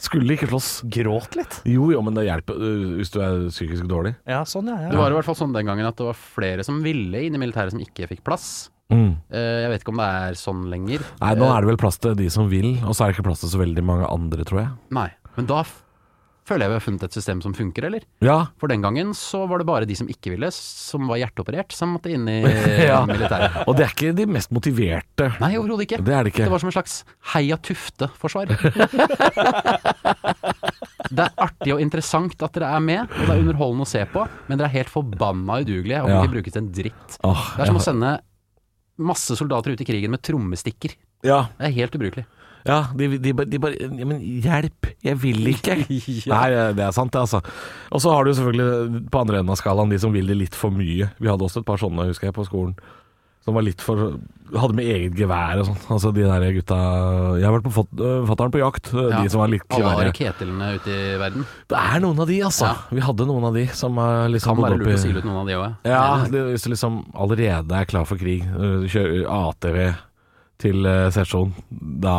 Skulle 0.04 0.36
ikke 0.36 0.50
slåss. 0.52 0.70
Gråt 0.92 1.38
litt. 1.40 1.62
Jo, 1.70 1.88
jo, 1.94 2.02
men 2.04 2.18
det 2.18 2.26
hjelper 2.28 2.60
øh, 2.60 2.86
hvis 3.00 3.14
du 3.14 3.22
er 3.24 3.46
psykisk 3.54 3.88
dårlig. 3.88 4.14
Ja, 4.28 4.42
sånn, 4.48 4.68
ja. 4.68 4.90
Det 4.90 4.98
ja. 4.98 5.00
var 5.00 5.14
i 5.14 5.18
hvert 5.18 5.30
fall 5.30 5.40
sånn 5.40 5.56
den 5.56 5.70
gangen 5.70 5.88
at 5.88 5.96
det 6.00 6.08
var 6.10 6.20
flere 6.20 6.66
som 6.68 6.82
ville 6.84 7.24
inn 7.24 7.38
i 7.38 7.42
militæret 7.42 7.72
som 7.76 7.82
ikke 7.84 8.10
fikk 8.12 8.24
plass. 8.28 8.68
Mm. 8.92 9.16
Eh, 9.32 9.62
Jeg 9.64 9.72
vet 9.72 9.86
ikke 9.86 9.94
om 9.96 10.02
det 10.04 10.10
er 10.28 10.38
sånn 10.38 10.66
lenger. 10.70 11.06
Nei, 11.24 11.32
nå 11.40 11.48
er 11.50 11.64
det 11.64 11.72
vel 11.72 11.80
plass 11.82 11.98
til 12.04 12.18
de 12.20 12.28
som 12.34 12.52
vil, 12.52 12.76
og 12.84 12.92
så 12.94 13.06
er 13.06 13.12
det 13.14 13.18
ikke 13.18 13.30
plass 13.32 13.42
til 13.46 13.54
så 13.56 13.62
veldig 13.64 13.86
mange 13.88 14.10
andre, 14.12 14.46
tror 14.50 14.60
jeg. 14.66 14.74
Nei, 14.94 15.08
men 15.38 15.48
da 15.50 15.64
f 15.64 15.80
føler 16.46 16.66
jeg 16.66 16.72
vi 16.74 16.76
har 16.76 16.84
funnet 16.84 17.04
et 17.08 17.14
system 17.16 17.42
som 17.42 17.54
funker, 17.56 17.86
eller? 17.88 18.04
Ja, 18.22 18.48
For 18.60 18.68
den 18.68 18.82
gangen 18.84 19.14
så 19.16 19.46
var 19.48 19.58
det 19.62 19.68
bare 19.70 19.86
de 19.88 19.96
som 19.96 20.08
ikke 20.12 20.34
ville, 20.34 20.50
som 20.52 21.08
var 21.08 21.18
hjerteoperert, 21.22 21.72
som 21.72 21.94
måtte 21.96 22.12
inn 22.12 22.28
i 22.28 22.42
Ja. 22.90 23.06
militæret. 23.08 23.64
og 23.68 23.78
det 23.78 23.86
er 23.88 23.94
ikke 23.96 24.12
de 24.18 24.26
mest 24.28 24.52
motiverte. 24.52 25.30
Nei, 25.40 25.54
overhodet 25.58 25.88
ikke. 25.88 26.02
Det 26.04 26.14
er 26.18 26.24
det 26.28 26.34
ikke. 26.34 26.44
Det 26.48 26.52
var 26.52 26.60
som 26.64 26.68
en 26.72 26.76
slags 26.76 26.98
Heia 27.34 27.56
Tufte-forsvar. 27.64 28.52
det 31.14 31.24
er 31.28 31.34
artig 31.46 31.74
og 31.76 31.82
interessant 31.84 32.36
at 32.44 32.54
dere 32.58 32.70
er 32.76 32.84
med, 32.84 33.02
og 33.08 33.24
det 33.28 33.34
er 33.36 33.42
underholdende 33.44 33.86
å 33.88 33.92
se 33.94 34.04
på, 34.10 34.26
men 34.50 34.60
dere 34.60 34.70
er 34.72 34.78
helt 34.80 34.92
forbanna 34.94 35.60
udugelige 35.64 36.02
og 36.04 36.08
kan 36.10 36.16
Ja. 36.18 36.22
ikke 36.24 36.36
brukes 36.38 36.54
til 36.56 36.64
en 36.64 36.72
dritt. 36.74 37.18
Åh, 37.24 37.44
Det 37.58 37.62
er 37.62 37.72
som 37.72 37.80
å 37.80 37.84
sende 37.84 38.14
masse 38.98 39.36
soldater 39.36 39.72
ut 39.74 39.82
i 39.82 39.86
krigen 39.88 40.12
med 40.14 40.22
trommestikker. 40.22 40.96
Ja, 41.24 41.48
Det 41.58 41.68
er 41.70 41.72
helt 41.80 41.96
ubrukelig. 41.96 42.26
Ja 42.66 42.80
de, 42.96 43.10
de, 43.20 43.34
de 43.34 43.60
bare 43.60 43.76
ja, 43.76 44.06
Men 44.08 44.22
hjelp, 44.22 44.88
jeg 45.04 45.20
vil 45.22 45.48
ikke. 45.52 45.76
Nei, 46.34 46.48
det 46.78 46.86
er 46.88 46.92
sant, 46.96 47.12
det, 47.12 47.20
altså. 47.26 47.42
Og 47.92 48.00
så 48.04 48.14
har 48.16 48.24
du 48.24 48.34
selvfølgelig 48.34 49.06
på 49.12 49.20
andre 49.26 49.42
enden 49.44 49.52
av 49.56 49.60
skalaen 49.60 49.92
de 49.92 50.00
som 50.00 50.14
vil 50.16 50.28
det 50.32 50.38
litt 50.40 50.56
for 50.56 50.72
mye. 50.72 51.12
Vi 51.20 51.28
hadde 51.32 51.44
også 51.48 51.62
et 51.64 51.68
par 51.68 51.82
sånne, 51.82 52.08
husker 52.12 52.30
jeg, 52.32 52.38
på 52.40 52.46
skolen. 52.48 52.76
Som 53.44 53.58
var 53.58 53.66
litt 53.68 53.82
for 53.84 54.14
Hadde 54.54 54.76
med 54.78 54.86
eget 54.88 55.16
gevær 55.18 55.60
og 55.60 55.66
sånn. 55.68 55.80
Altså 55.92 56.12
de 56.16 56.24
der 56.24 56.44
gutta 56.56 56.76
Jeg 57.42 57.48
har 57.48 57.56
vært 57.56 57.66
på 57.66 57.82
øh, 58.06 58.22
fatter'n 58.30 58.52
på 58.54 58.60
jakt. 58.62 58.92
øh, 58.94 59.08
Ja. 59.10 59.18
De 59.26 59.32
som 59.34 59.42
var 59.42 59.50
litt 59.52 59.66
Alle 59.74 59.90
har 59.90 60.12
klare. 60.14 60.76
ute 60.78 60.94
i 60.94 61.18
verden. 61.20 61.44
Det 61.74 61.80
er 61.80 62.04
noen 62.06 62.22
av 62.24 62.30
de, 62.30 62.38
altså. 62.46 62.70
Ja. 62.70 62.76
Vi 62.94 63.04
hadde 63.04 63.26
noen 63.28 63.48
av 63.50 63.58
de 63.58 63.66
som 63.76 63.98
er 64.00 64.30
liksom 64.32 64.56
Kan 64.62 64.64
være 64.68 64.78
lurt 64.80 64.94
å 64.94 65.02
sile 65.02 65.20
ut 65.20 65.28
noen 65.28 65.42
av 65.42 65.50
de 65.50 65.58
òg. 65.58 65.76
Ja, 65.90 66.06
det, 66.30 66.44
hvis 66.54 66.64
du 66.64 66.70
liksom 66.72 67.02
allerede 67.26 67.82
er 67.82 67.90
klar 67.90 68.06
for 68.08 68.22
krig, 68.22 68.46
øh, 68.54 68.86
kjører 68.94 69.26
ATV 69.28 69.80
til 70.64 70.86
øh, 70.88 71.10
sesjon, 71.18 71.52
da 72.06 72.16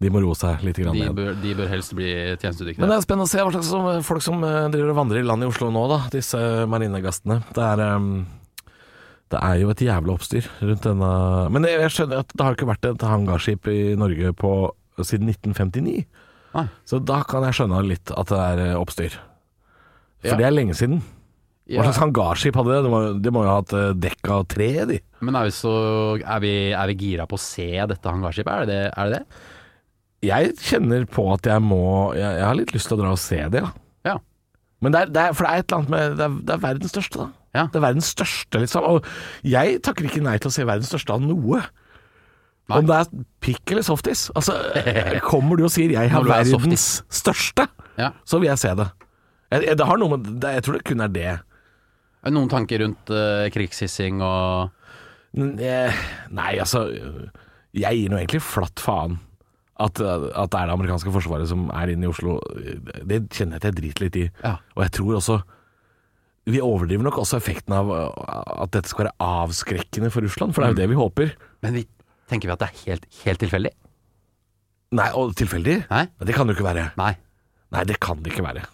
De 0.00 0.10
må 0.14 0.20
roe 0.22 0.36
seg 0.38 0.60
litt 0.62 0.76
grann 0.78 0.94
De 0.94 1.06
ned. 1.08 1.14
bør, 1.18 1.32
de 1.42 1.54
bør 1.58 1.68
helst 1.72 1.94
bli 1.98 2.06
tjenestedyktige. 2.38 2.78
Men 2.78 2.92
det 2.92 2.98
er 3.00 3.06
spennende 3.06 3.26
å 3.26 3.30
se 3.32 3.38
hva 3.42 3.50
slags 3.50 3.66
som- 3.72 4.02
folk 4.06 4.22
som 4.22 4.44
øh, 4.46 4.68
driver 4.70 4.90
og 4.92 4.96
vandrer 5.00 5.18
i 5.20 5.26
land 5.26 5.42
i 5.42 5.46
Oslo 5.50 5.70
nå, 5.74 5.88
da. 5.90 5.98
Disse 6.14 6.38
marinegastene. 6.70 7.40
Det 7.52 7.64
er 7.64 7.82
Det 9.28 9.40
er 9.42 9.58
jo 9.60 9.68
et 9.74 9.82
jævla 9.84 10.14
oppstyr 10.14 10.46
rundt 10.62 10.80
denne 10.86 11.50
Men 11.52 11.62
jeg, 11.68 11.80
jeg 11.82 11.90
skjønner 11.90 12.18
at 12.22 12.30
det 12.32 12.44
har 12.46 12.54
ikke 12.56 12.68
vært 12.70 12.86
et 12.88 13.02
hangarskip 13.04 13.66
i 13.68 13.94
Norge 13.98 14.32
på 14.38 14.52
siden 15.04 15.28
1959. 15.28 16.06
Nei. 16.54 16.64
Så 16.88 16.98
da 17.04 17.18
kan 17.28 17.42
jeg 17.44 17.58
skjønne 17.58 17.82
litt 17.86 18.10
at 18.16 18.26
det 18.32 18.38
er 18.38 18.78
oppstyr. 18.78 19.10
For 20.22 20.30
Ja. 20.32 20.36
det 20.36 20.46
er 20.46 20.54
lenge 20.56 20.74
siden. 20.74 21.02
Hva 21.68 21.84
slags 21.84 21.98
hangarskip 22.00 22.54
hadde 22.56 22.72
det? 22.72 22.82
De 22.86 22.88
må, 22.88 23.00
de 23.20 23.30
må 23.30 23.42
jo 23.44 23.50
ha 23.50 23.58
hatt 23.60 24.00
dekk 24.00 24.30
av 24.32 24.46
tre, 24.48 24.70
de. 24.88 25.00
men 25.20 25.36
er 25.36 25.44
vi, 25.44 25.50
så, 25.52 25.74
er, 26.24 26.40
vi, 26.40 26.52
er 26.72 26.86
vi 26.88 26.94
gira 26.96 27.26
på 27.28 27.36
å 27.36 27.42
se 27.42 27.68
dette 27.86 28.08
hangarskipet? 28.08 28.48
Er 28.48 28.64
det 28.64 28.68
det? 28.72 28.92
Er 28.96 29.10
det, 29.12 29.18
det? 29.18 29.26
Jeg 30.24 30.54
kjenner 30.58 31.04
på 31.06 31.22
at 31.30 31.46
jeg 31.46 31.62
må 31.62 31.78
Jeg, 32.16 32.26
jeg 32.26 32.42
har 32.42 32.56
litt 32.58 32.72
lyst 32.74 32.90
til 32.90 32.96
å 32.96 33.02
dra 33.02 33.12
og 33.14 33.20
se 33.22 33.38
det, 33.54 33.62
da. 33.62 33.70
Ja. 34.06 34.16
Men 34.82 34.94
det 34.94 35.00
er, 35.00 35.12
det 35.14 35.22
er, 35.22 35.36
for 35.36 35.46
det 35.46 35.50
er 35.50 35.62
et 35.62 35.66
eller 35.68 35.78
annet 35.78 35.92
med 35.94 36.16
Det 36.18 36.24
er, 36.26 36.38
det 36.48 36.54
er 36.54 36.62
verdens 36.64 36.94
største, 36.94 37.18
da. 37.24 37.28
Ja. 37.56 37.64
Det 37.72 37.80
er 37.80 37.84
verdens 37.86 38.12
største, 38.14 38.62
liksom. 38.62 38.86
Og 38.86 39.46
jeg 39.46 39.82
takker 39.86 40.08
ikke 40.08 40.22
nei 40.24 40.36
til 40.42 40.50
å 40.50 40.54
se 40.54 40.66
verdens 40.68 40.90
største 40.92 41.14
av 41.14 41.22
noe. 41.24 41.62
Nei. 42.68 42.76
Om 42.76 42.88
det 42.90 42.96
er 42.98 43.22
pikk 43.42 43.72
eller 43.72 43.86
softis. 43.86 44.26
Altså, 44.36 44.54
kommer 45.24 45.56
du 45.56 45.64
og 45.64 45.72
sier 45.72 45.88
'jeg 45.94 46.10
har 46.12 46.20
er 46.20 46.44
verdens 46.44 47.02
største', 47.08 47.68
Ja. 47.96 48.12
så 48.24 48.38
vil 48.38 48.50
jeg 48.50 48.58
se 48.58 48.74
det. 48.74 48.90
Jeg, 49.50 49.64
jeg, 49.64 49.78
det 49.78 49.86
har 49.86 49.96
noe 49.96 50.16
med 50.16 50.40
det, 50.40 50.50
Jeg 50.58 50.62
tror 50.62 50.74
det 50.76 50.84
kun 50.84 51.00
er 51.00 51.08
det. 51.08 51.30
Er 52.18 52.28
det 52.28 52.34
noen 52.34 52.50
tanker 52.50 52.82
rundt 52.84 53.10
uh, 53.10 53.48
krigshissing 53.48 54.20
og 54.20 54.70
eh, 55.38 55.94
Nei, 56.30 56.58
altså 56.58 56.90
Jeg 57.72 57.94
gir 57.96 58.10
nå 58.10 58.18
egentlig 58.18 58.42
flatt 58.42 58.82
faen 58.82 59.18
at, 59.78 60.00
at 60.02 60.50
det 60.52 60.58
er 60.58 60.70
det 60.70 60.74
amerikanske 60.74 61.12
forsvaret 61.14 61.50
som 61.50 61.68
er 61.74 61.92
inne 61.92 62.08
i 62.08 62.10
Oslo. 62.10 62.38
Det 63.06 63.22
kjenner 63.34 63.56
jeg 63.56 63.62
at 63.62 63.68
jeg 63.68 63.76
driter 63.78 64.06
litt 64.06 64.18
i. 64.18 64.26
Ja. 64.42 64.56
Og 64.76 64.84
jeg 64.86 64.94
tror 64.98 65.20
også 65.20 65.38
Vi 66.48 66.62
overdriver 66.64 67.04
nok 67.04 67.18
også 67.20 67.36
effekten 67.36 67.74
av 67.76 67.90
at 67.92 68.70
dette 68.72 68.88
skal 68.88 69.04
være 69.04 69.16
avskrekkende 69.20 70.08
for 70.08 70.24
Russland, 70.24 70.54
for 70.56 70.64
det 70.64 70.68
er 70.68 70.72
jo 70.72 70.78
det 70.78 70.86
vi 70.88 70.96
håper. 70.96 71.34
Men 71.60 71.74
vi, 71.76 71.82
tenker 72.30 72.48
vi 72.48 72.54
at 72.54 72.62
det 72.62 72.70
er 72.70 72.78
helt, 72.86 73.04
helt 73.26 73.42
tilfeldig? 73.44 73.72
Nei, 74.96 75.10
og 75.12 75.34
tilfeldig? 75.36 75.82
Nei? 75.90 76.06
Det 76.24 76.32
kan 76.32 76.48
det 76.48 76.56
jo 76.56 76.62
ikke 76.62 76.70
være. 76.70 76.86
Nei. 76.96 77.12
Nei, 77.76 77.84
det 77.84 77.98
kan 78.00 78.24
det 78.24 78.32
ikke 78.32 78.46
være. 78.46 78.64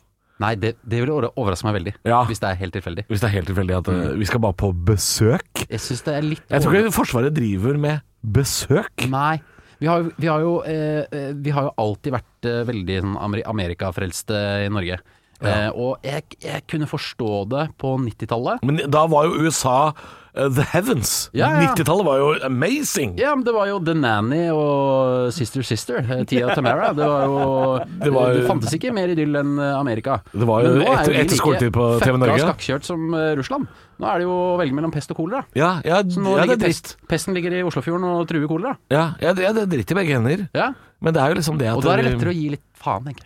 Nei, 0.42 0.52
det, 0.58 0.74
det 0.82 1.00
ville 1.02 1.30
overraske 1.30 1.66
meg 1.66 1.76
veldig. 1.80 1.94
Ja. 2.06 2.20
Hvis 2.26 2.42
det 2.42 2.50
er 2.50 2.58
helt 2.58 2.74
tilfeldig. 2.74 3.06
Hvis 3.10 3.22
det 3.22 3.28
er 3.28 3.34
helt 3.36 3.50
tilfeldig 3.50 3.76
at 3.76 3.90
mm. 3.90 4.06
vi 4.18 4.28
skal 4.30 4.42
bare 4.42 4.56
på 4.58 4.70
besøk. 4.86 5.64
Jeg 5.68 5.82
syns 5.82 6.06
det 6.06 6.14
er 6.14 6.26
litt 6.26 6.46
Jeg 6.50 6.64
tror 6.64 6.78
ikke 6.78 6.94
Forsvaret 6.94 7.34
driver 7.34 7.78
med 7.78 8.06
besøk. 8.34 9.06
Nei. 9.10 9.38
Vi 9.84 9.88
har, 9.88 10.10
vi 10.16 10.26
har 10.26 10.40
jo, 10.40 10.62
eh, 10.64 11.04
eh, 11.12 11.34
vi 11.34 11.52
har 11.52 11.66
jo 11.66 11.72
alltid 11.76 12.14
vært 12.14 12.46
eh, 12.48 12.62
veldig 12.64 12.94
sånn 13.02 13.16
Ameri 13.20 13.42
Amerikafrelste 13.44 14.38
i 14.64 14.70
Norge. 14.72 14.96
Eh, 15.44 15.70
og 15.74 15.96
jeg, 16.04 16.24
jeg 16.42 16.62
kunne 16.70 16.86
forstå 16.90 17.32
det 17.52 17.68
på 17.80 17.94
90-tallet. 18.00 18.62
Men 18.64 18.80
da 18.90 19.06
var 19.10 19.26
jo 19.28 19.44
USA 19.44 19.92
eh, 20.34 20.48
the 20.50 20.64
heavens. 20.72 21.30
Ja, 21.36 21.50
ja. 21.60 21.70
90-tallet 21.74 22.04
var 22.08 22.18
jo 22.22 22.28
amazing. 22.48 23.14
Ja, 23.20 23.34
men 23.36 23.44
det 23.46 23.54
var 23.54 23.68
jo 23.70 23.78
The 23.84 23.94
Nanny 23.94 24.48
og 24.50 25.30
Sister 25.36 25.62
Sister, 25.66 26.00
Tia 26.02 26.24
Tia 26.30 26.54
Tamara. 26.56 26.92
Det 26.96 27.06
var 27.06 27.24
jo 27.28 27.38
Det 28.04 28.12
var 28.14 28.32
jo- 28.34 28.40
Det 28.40 28.48
fantes 28.50 28.74
ikke 28.78 28.92
mer 28.96 29.12
idyll 29.14 29.36
enn 29.42 29.54
eh, 29.58 29.72
Amerika. 29.78 30.20
Det 30.32 30.46
var 30.48 30.64
jo 30.66 30.74
er 30.80 30.86
etter- 30.96 31.18
etter 31.24 31.38
skoletid 31.40 31.72
på 31.76 31.88
TV 32.02 32.18
Norge. 32.18 32.38
fucka 32.40 32.54
skakkjørt 32.54 32.88
som 32.90 33.14
eh, 33.14 33.32
Russland. 33.38 33.68
Nå 34.02 34.08
er 34.10 34.18
det 34.18 34.24
jo 34.26 34.32
å 34.34 34.56
velge 34.58 34.74
mellom 34.74 34.90
pest 34.90 35.12
og 35.14 35.20
kolera. 35.20 35.44
Ja, 35.54 35.76
ja, 35.86 36.00
Så 36.02 36.18
nå 36.18 36.32
ja 36.34 36.42
det 36.48 36.56
ligger 36.56 36.66
er 36.66 36.72
pest, 36.72 36.96
pesten 37.06 37.36
ligger 37.36 37.54
i 37.54 37.60
Oslofjorden 37.62 38.08
og 38.10 38.24
truer 38.26 38.48
kolera. 38.50 38.74
Ja, 38.90 39.04
ja, 39.22 39.30
det, 39.38 39.44
ja, 39.46 39.52
det 39.54 39.68
er 39.68 39.70
dritt 39.76 39.92
i 39.94 39.98
begge 40.00 40.16
hender. 40.18 40.48
Ja. 40.56 40.72
Men 41.04 41.14
det 41.14 41.22
er 41.22 41.30
jo 41.30 41.38
liksom 41.38 41.60
det 41.60 41.68
at 41.70 41.78
Og 41.78 41.84
da 41.86 41.92
er 41.94 42.02
det 42.02 42.08
lettere 42.10 42.32
å 42.32 42.34
gi 42.34 42.48
litt 42.56 42.64
faen, 42.80 43.06
jeg. 43.12 43.22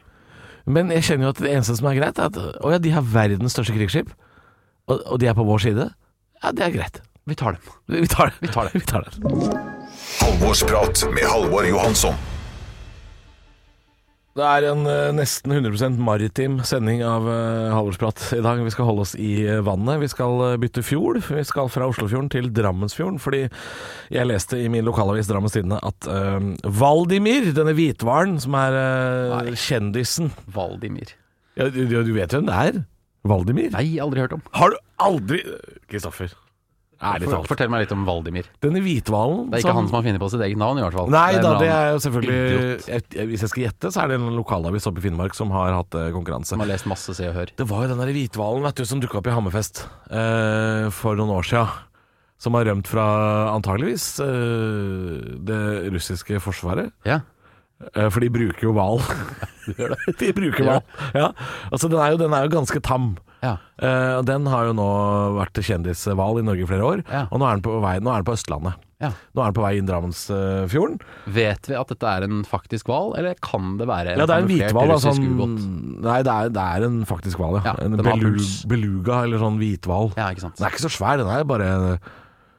Men 0.68 0.92
jeg 0.92 1.06
kjenner 1.08 1.28
jo 1.28 1.34
at 1.34 1.42
det 1.42 1.52
eneste 1.54 1.76
som 1.78 1.88
er 1.90 1.98
greit, 1.98 2.18
er 2.20 2.28
at 2.28 2.38
å 2.38 2.72
ja, 2.74 2.80
de 2.82 2.92
har 2.92 3.06
verdens 3.06 3.56
største 3.56 3.76
krigsskip, 3.76 4.12
og, 4.88 5.00
og 5.00 5.20
de 5.20 5.28
er 5.30 5.36
på 5.36 5.46
vår 5.48 5.64
side. 5.64 5.90
Ja, 6.42 6.52
det 6.54 6.66
er 6.66 6.74
greit. 6.76 7.02
Vi 7.28 7.36
tar 7.36 7.56
dem. 7.56 7.76
Vi 7.92 8.08
tar 8.08 8.30
det. 8.30 8.40
Vi 8.40 8.52
tar 8.52 8.68
det. 8.68 8.80
Vi 8.80 8.88
tar 8.88 9.04
det. 9.04 9.12
Halvorsprat 10.22 11.04
med 11.12 11.28
Halvor 11.28 11.66
Johansson. 11.68 12.16
Det 14.38 14.46
er 14.46 14.64
en 14.70 14.84
eh, 14.86 15.08
nesten 15.16 15.50
100 15.50 15.96
maritim 15.98 16.60
sending 16.66 17.00
av 17.02 17.24
uh, 17.26 17.72
Halvorsprat 17.74 18.20
i 18.36 18.42
dag. 18.44 18.60
Vi 18.62 18.70
skal 18.70 18.86
holde 18.86 19.02
oss 19.02 19.16
i 19.18 19.32
eh, 19.42 19.58
vannet. 19.66 19.98
Vi 20.04 20.10
skal 20.12 20.44
eh, 20.46 20.58
bytte 20.62 20.84
fjord. 20.86 21.18
Vi 21.26 21.42
skal 21.48 21.70
fra 21.72 21.88
Oslofjorden 21.90 22.30
til 22.30 22.46
Drammensfjorden. 22.54 23.18
Fordi 23.18 23.40
jeg 24.14 24.28
leste 24.30 24.60
i 24.62 24.68
min 24.70 24.86
lokalavis 24.86 25.26
Drammens 25.26 25.56
Tidende 25.56 25.80
at 25.82 26.06
eh, 26.06 26.38
Valdimir, 26.70 27.50
denne 27.56 27.74
hvitvaren 27.74 28.38
som 28.44 28.54
er 28.60 28.78
eh, 28.78 29.50
kjendisen 29.58 30.30
Valdimir. 30.54 31.16
ja, 31.58 31.66
du, 31.74 31.82
du 31.90 32.14
vet 32.14 32.36
hvem 32.36 32.46
det 32.46 32.60
er? 32.68 32.82
Valdimir? 33.26 33.72
Nei, 33.74 33.88
aldri 33.98 34.22
hørt 34.22 34.38
om. 34.38 34.44
Har 34.54 34.70
du 34.70 34.78
aldri 35.02 35.42
Kristoffer, 35.90 36.30
ærlig 36.98 37.30
talt. 37.30 37.48
fortell 37.50 37.70
meg 37.72 37.84
litt 37.84 37.94
om 37.94 38.04
Valdimir. 38.08 38.48
Denne 38.64 38.82
hvithvalen 38.82 39.48
Det 39.48 39.58
er 39.58 39.64
ikke 39.64 39.76
han 39.76 39.88
som 39.90 39.98
har 39.98 40.06
funnet 40.06 40.22
på 40.22 40.30
sitt 40.32 40.44
eget 40.46 40.60
navn, 40.60 40.80
i 40.80 40.84
hvert 40.84 40.98
fall. 40.98 41.10
Nei 41.14 41.30
det 41.36 41.42
da, 41.44 41.52
det 41.62 41.70
er 41.70 41.90
jo 41.94 42.00
selvfølgelig 42.04 42.38
jeg, 42.88 43.04
jeg, 43.14 43.28
Hvis 43.32 43.44
jeg 43.44 43.52
skal 43.54 43.64
gjette, 43.66 43.92
så 43.94 44.02
er 44.02 44.12
det 44.12 44.18
en 44.20 44.36
lokalavis 44.38 44.88
oppe 44.90 45.02
i 45.02 45.06
Finnmark 45.06 45.36
som 45.38 45.52
har 45.54 45.76
hatt 45.76 45.98
eh, 45.98 46.10
konkurranse. 46.14 46.52
Som 46.54 46.64
har 46.64 46.70
lest 46.72 46.88
masse 46.90 47.14
Se 47.18 47.28
og 47.30 47.36
Hør. 47.38 47.54
Det 47.58 47.68
var 47.70 47.86
jo 47.86 47.92
den 47.94 48.02
der 48.02 48.14
hvithvalen 48.16 48.66
vet 48.66 48.82
du, 48.82 48.86
som 48.88 49.02
dukka 49.02 49.20
opp 49.22 49.30
i 49.30 49.36
Hammerfest 49.36 49.84
eh, 50.10 50.88
for 50.94 51.18
noen 51.18 51.34
år 51.38 51.48
sia. 51.48 51.66
Som 52.38 52.54
har 52.54 52.68
rømt 52.70 52.86
fra 52.86 53.06
antageligvis 53.54 54.12
eh, 54.22 55.38
det 55.48 55.62
russiske 55.94 56.38
forsvaret. 56.42 56.94
Ja. 57.08 57.22
Eh, 57.94 58.08
for 58.10 58.22
de 58.22 58.30
bruker 58.30 58.68
jo 58.68 58.74
hval. 58.74 59.02
de 60.20 60.32
bruker 60.34 60.66
hval. 60.66 60.82
Ja. 61.14 61.30
Altså, 61.70 61.90
den 61.90 61.98
er, 61.98 62.14
jo, 62.14 62.20
den 62.22 62.34
er 62.34 62.46
jo 62.46 62.54
ganske 62.58 62.82
tam. 62.82 63.16
Ja. 63.44 63.54
Uh, 63.78 64.18
den 64.26 64.46
har 64.50 64.66
jo 64.68 64.74
nå 64.74 64.88
vært 65.38 65.60
kjendishval 65.62 66.40
i 66.40 66.44
Norge 66.46 66.64
i 66.64 66.68
flere 66.68 66.86
år. 66.86 67.02
Ja. 67.06 67.24
Og 67.30 67.40
nå 67.40 67.46
er 67.48 67.58
den 67.58 67.64
på 67.66 67.78
vei 67.84 67.96
er 67.98 68.04
den 68.04 68.28
på 68.28 68.34
Østlandet. 68.34 68.84
ja. 68.98 69.12
Nå 69.36 69.42
er 69.42 69.50
den 69.52 69.56
på 69.58 69.62
vei 69.62 69.72
inn 69.78 69.88
Drammensfjorden. 69.88 70.98
Vet 71.38 71.70
vi 71.70 71.76
at 71.78 71.92
dette 71.94 72.14
er 72.18 72.26
en 72.26 72.40
faktisk 72.48 72.90
hval, 72.90 73.14
eller 73.20 73.38
kan 73.44 73.76
det 73.78 73.86
være 73.86 74.14
en 74.16 74.22
Ja, 74.22 74.26
det 74.26 74.34
er 74.38 74.46
en 74.46 74.50
hvitval 74.50 74.94
hvithval. 74.94 75.20
ubåt? 75.22 75.58
nei, 76.08 76.20
det 76.26 76.34
er, 76.34 76.54
det 76.58 76.64
er 76.76 76.86
en 76.88 77.02
faktisk 77.06 77.38
hval, 77.42 77.60
ja. 77.62 77.76
En 77.84 77.94
belu, 78.02 78.32
beluga, 78.70 79.22
eller 79.26 79.38
sånn 79.44 79.60
hvithval. 79.62 80.10
Ja. 80.18 80.32
Den 80.34 80.66
er 80.66 80.72
ikke 80.74 80.86
så 80.88 80.94
svær, 80.98 81.20
den 81.22 81.30
er 81.30 81.46
bare 81.46 81.70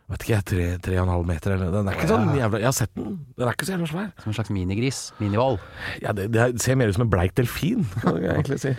Vet 0.10 0.24
ikke, 0.26 0.38
tre, 0.42 0.64
tre 0.82 0.96
og 0.98 1.04
en 1.06 1.12
halv 1.14 1.26
meter 1.30 1.54
eller 1.54 1.70
Den 1.70 1.90
er 1.92 1.94
ikke 1.94 2.08
sånn 2.10 2.32
jævla 2.34 2.58
Jeg 2.64 2.66
har 2.66 2.74
sett 2.74 2.90
den. 2.98 3.20
Den 3.38 3.46
er 3.46 3.54
ikke 3.54 3.68
så 3.68 3.76
jævla 3.76 3.90
svær. 3.92 4.08
Som 4.24 4.32
en 4.32 4.38
slags 4.40 4.50
minigris. 4.56 5.02
Minihval. 5.20 5.60
Ja, 6.02 6.16
det, 6.18 6.32
det 6.34 6.48
ser 6.64 6.80
mer 6.80 6.90
ut 6.90 6.98
som 6.98 7.04
en 7.06 7.12
bleik 7.14 7.36
delfin, 7.38 7.84
kan 8.02 8.18
jeg 8.18 8.32
egentlig 8.40 8.58
si. 8.64 8.72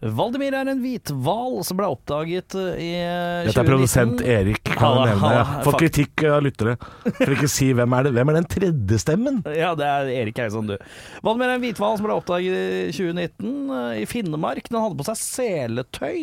Valdimir 0.00 0.52
er 0.52 0.68
en 0.68 0.80
hvithval 0.82 1.62
som 1.64 1.78
ble 1.78 1.88
oppdaget 1.88 2.56
eh, 2.60 2.76
i 2.76 2.90
2019. 2.92 3.46
Dette 3.48 3.62
er 3.62 3.70
produsent 3.70 4.20
Erik, 4.20 4.60
kan 4.66 4.98
jeg 5.00 5.14
nevne. 5.14 5.30
Jeg 5.36 5.64
Får 5.64 5.78
kritikk 5.80 6.24
av 6.28 6.42
lyttere 6.44 6.74
for 7.06 7.32
ikke 7.36 7.48
å 7.48 7.54
si 7.54 7.70
hvem 7.76 7.96
er 7.96 8.06
det 8.06 8.12
Hvem 8.18 8.32
er 8.32 8.38
den 8.40 8.50
tredje 8.56 9.00
stemmen? 9.00 9.40
Ja, 9.56 9.72
det 9.78 9.88
er 9.88 10.12
Erik 10.12 10.42
Eidsson, 10.44 10.68
du. 10.68 10.76
Valdemir 11.24 11.48
er 11.48 11.56
en 11.56 11.64
hvithval 11.64 11.96
som 11.96 12.08
ble 12.08 12.18
oppdaget 12.18 12.92
i 12.92 12.92
2019 12.92 13.74
eh, 13.80 14.02
i 14.02 14.06
Finnmark. 14.10 14.68
Den 14.68 14.82
hadde 14.82 15.00
på 15.00 15.08
seg 15.08 15.20
seletøy. 15.22 16.20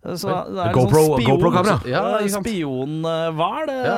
Så 0.00 0.30
det 0.32 0.56
er 0.62 0.70
en 0.70 0.74
GoPro- 0.74 1.02
sånn 1.04 1.18
spion- 1.20 1.34
GoPro-kamera. 1.36 1.74
Ja. 1.84 2.02
Spionhval. 2.32 3.68
Ja. 3.68 3.96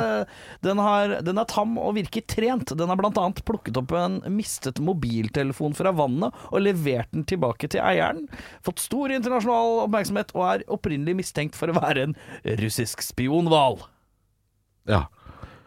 Den, 0.66 0.80
den 1.28 1.38
er 1.38 1.46
tam 1.46 1.76
og 1.78 1.94
virker 1.94 2.24
trent. 2.26 2.72
Den 2.74 2.90
har 2.90 2.98
bl.a. 2.98 3.28
plukket 3.46 3.78
opp 3.78 3.94
en 3.94 4.18
mistet 4.34 4.80
mobiltelefon 4.82 5.76
fra 5.78 5.92
vannet 5.94 6.34
og 6.50 6.64
levert 6.64 7.12
den 7.14 7.22
tilbake 7.28 7.70
til 7.70 7.84
eieren. 7.86 8.24
Fått 8.66 8.82
stor 8.82 9.14
internasjonal 9.14 9.84
oppmerksomhet 9.86 10.34
og 10.34 10.46
er 10.48 10.64
opprinnelig 10.74 11.14
mistenkt 11.22 11.58
for 11.58 11.70
å 11.70 11.78
være 11.78 12.08
en 12.08 12.16
russisk 12.58 13.04
spionhval. 13.06 13.78
Ja. 14.90 15.04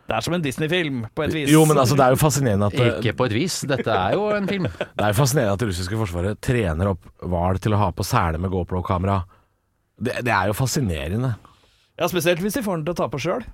Det 0.06 0.14
er 0.20 0.22
som 0.22 0.36
en 0.38 0.44
Disney-film, 0.44 1.00
på 1.18 1.24
et 1.26 1.32
vis. 1.34 1.48
Jo, 1.50 1.64
men 1.66 1.80
altså, 1.82 1.96
det 1.98 2.04
er 2.06 2.14
jo 2.14 2.20
fascinerende 2.22 2.68
at 2.70 2.76
Ikke 3.00 3.16
på 3.18 3.26
et 3.26 3.34
vis. 3.40 3.56
Dette 3.66 3.90
er 3.90 4.14
jo 4.14 4.28
en 4.36 4.46
film. 4.52 4.68
Det 4.70 5.02
er 5.02 5.16
jo 5.16 5.18
fascinerende 5.18 5.56
at 5.56 5.64
det 5.64 5.70
russiske 5.72 5.98
forsvaret 5.98 6.42
trener 6.46 6.92
opp 6.92 7.08
hval 7.26 7.58
til 7.64 7.74
å 7.74 7.80
ha 7.82 7.88
på 7.96 8.06
sele 8.06 8.38
med 8.38 8.52
GoPro-kamera. 8.54 9.24
Det, 9.98 10.18
det 10.28 10.32
er 10.34 10.50
jo 10.52 10.56
fascinerende. 10.58 11.36
Ja, 11.96 12.08
spesielt 12.12 12.42
hvis 12.44 12.58
de 12.58 12.64
får 12.66 12.82
den 12.82 12.86
til 12.90 12.96
å 12.96 13.00
ta 13.00 13.08
på 13.12 13.20
sjøl. 13.24 13.46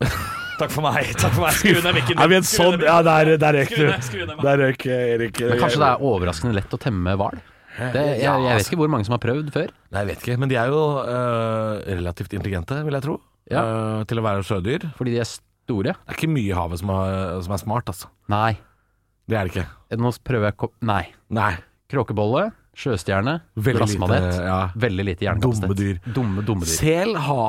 Takk 0.60 0.72
for 0.74 0.84
meg. 0.84 1.08
Takk 1.18 1.32
for 1.34 1.46
meg. 1.46 1.56
Skru 1.56 1.80
ned 1.82 1.96
mikken. 1.96 2.20
Er 2.20 2.28
vi 2.30 2.36
en 2.38 2.46
sånn. 2.46 2.82
Ja, 2.84 2.98
der, 3.04 3.32
der 3.40 3.56
røk 3.58 3.72
du. 3.74 3.86
Der 4.44 4.60
røyk 4.60 4.84
Erik. 4.92 5.40
Men 5.40 5.60
kanskje 5.62 5.80
det 5.82 5.88
er 5.88 6.04
overraskende 6.10 6.56
lett 6.58 6.76
å 6.76 6.80
temme 6.80 7.14
hval? 7.16 7.40
Det- 7.80 8.02
Jeg, 8.20 8.26
jeg 8.26 8.58
vet 8.58 8.66
ikke 8.68 8.80
hvor 8.82 8.90
mange 8.92 9.06
som 9.08 9.14
har 9.16 9.22
prøvd 9.22 9.50
før. 9.54 9.70
Nei, 9.94 10.02
jeg 10.04 10.10
vet 10.10 10.24
ikke. 10.26 10.38
Men 10.42 10.50
de 10.52 10.58
er 10.60 10.72
jo 10.72 10.80
øh, 11.00 11.80
relativt 11.88 12.34
intelligente, 12.36 12.80
vil 12.84 12.98
jeg 12.98 13.06
tro. 13.06 13.18
Ja. 13.50 13.62
øh, 13.64 14.04
til 14.10 14.20
å 14.20 14.26
være 14.26 14.44
sjødyr. 14.46 14.84
Fordi 14.98 15.16
de 15.16 15.22
er 15.24 15.30
store. 15.30 15.94
Det 15.96 16.12
er 16.12 16.18
ikke 16.18 16.30
mye 16.34 16.50
i 16.50 16.56
havet 16.58 16.82
som 16.82 16.92
er, 16.94 17.40
som 17.46 17.56
er 17.56 17.62
smart, 17.62 17.88
altså. 17.94 18.10
Nei. 18.30 18.52
Det 19.30 19.38
er 19.38 19.46
det 19.48 19.54
ikke. 19.54 19.66
Nå 20.02 20.12
prøver 20.26 20.50
jeg 20.52 20.70
Nei. 20.86 21.02
Nei. 21.30 21.52
Kråkebolle, 21.90 22.50
sjøstjerne, 22.80 23.34
glassmanet. 23.60 24.38
ja. 24.46 24.58
Veldig 24.80 25.04
lite 25.10 25.26
hjernekapasitet. 25.26 25.68
Dumme 25.68 25.76
dyr. 25.80 26.14
Dumme, 26.16 26.44
dumme 26.48 26.64
dyr. 26.66 26.72
Sel 26.72 27.12
ha, 27.26 27.44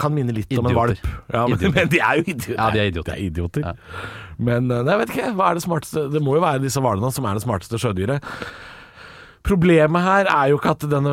kan 0.00 0.14
minne 0.16 0.34
litt 0.34 0.52
om 0.58 0.66
en 0.70 0.76
valp. 0.78 1.06
Ja, 1.32 1.46
men, 1.46 1.56
Idioter. 1.58 1.74
men 1.78 1.92
de 1.92 2.02
er 2.02 2.18
jo 2.20 2.26
idioter. 2.26 2.58
Ja, 2.58 2.66
de 2.74 2.82
er 2.82 2.90
idioter. 2.92 3.12
De 3.12 3.16
er 3.16 3.30
idioter. 3.30 3.70
Ja. 3.70 4.02
Men 4.42 4.68
øh, 4.70 4.82
nei, 4.82 4.96
jeg 4.96 5.02
vet 5.04 5.14
ikke. 5.14 5.30
Hva 5.38 5.48
er 5.52 5.58
det 5.58 5.64
smarteste 5.64 6.04
Det 6.12 6.22
må 6.24 6.36
jo 6.36 6.42
være 6.44 6.62
disse 6.64 6.82
hvalene 6.82 7.12
som 7.14 7.26
er 7.28 7.38
det 7.38 7.44
smarteste 7.46 7.80
sjødyret. 7.82 8.30
Problemet 9.42 10.04
her 10.04 10.28
er 10.30 10.50
jo 10.52 10.58
ikke 10.60 10.74
at 10.76 10.84
denne 10.86 11.12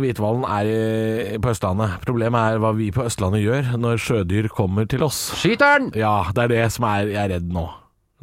hvithvalen 0.00 0.46
er 0.48 0.68
i, 0.70 1.40
på 1.44 1.50
Østlandet. 1.52 1.98
Problemet 2.06 2.54
er 2.54 2.62
hva 2.62 2.70
vi 2.76 2.88
på 2.94 3.04
Østlandet 3.04 3.42
gjør 3.44 3.74
når 3.80 4.00
sjødyr 4.00 4.48
kommer 4.52 4.88
til 4.88 5.04
oss. 5.04 5.18
Skyteren! 5.42 5.90
Ja, 5.96 6.22
det 6.32 6.46
er 6.46 6.54
det 6.54 6.62
som 6.72 6.88
er 6.88 7.10
Jeg 7.12 7.20
er 7.26 7.34
redd 7.36 7.50
nå. 7.52 7.66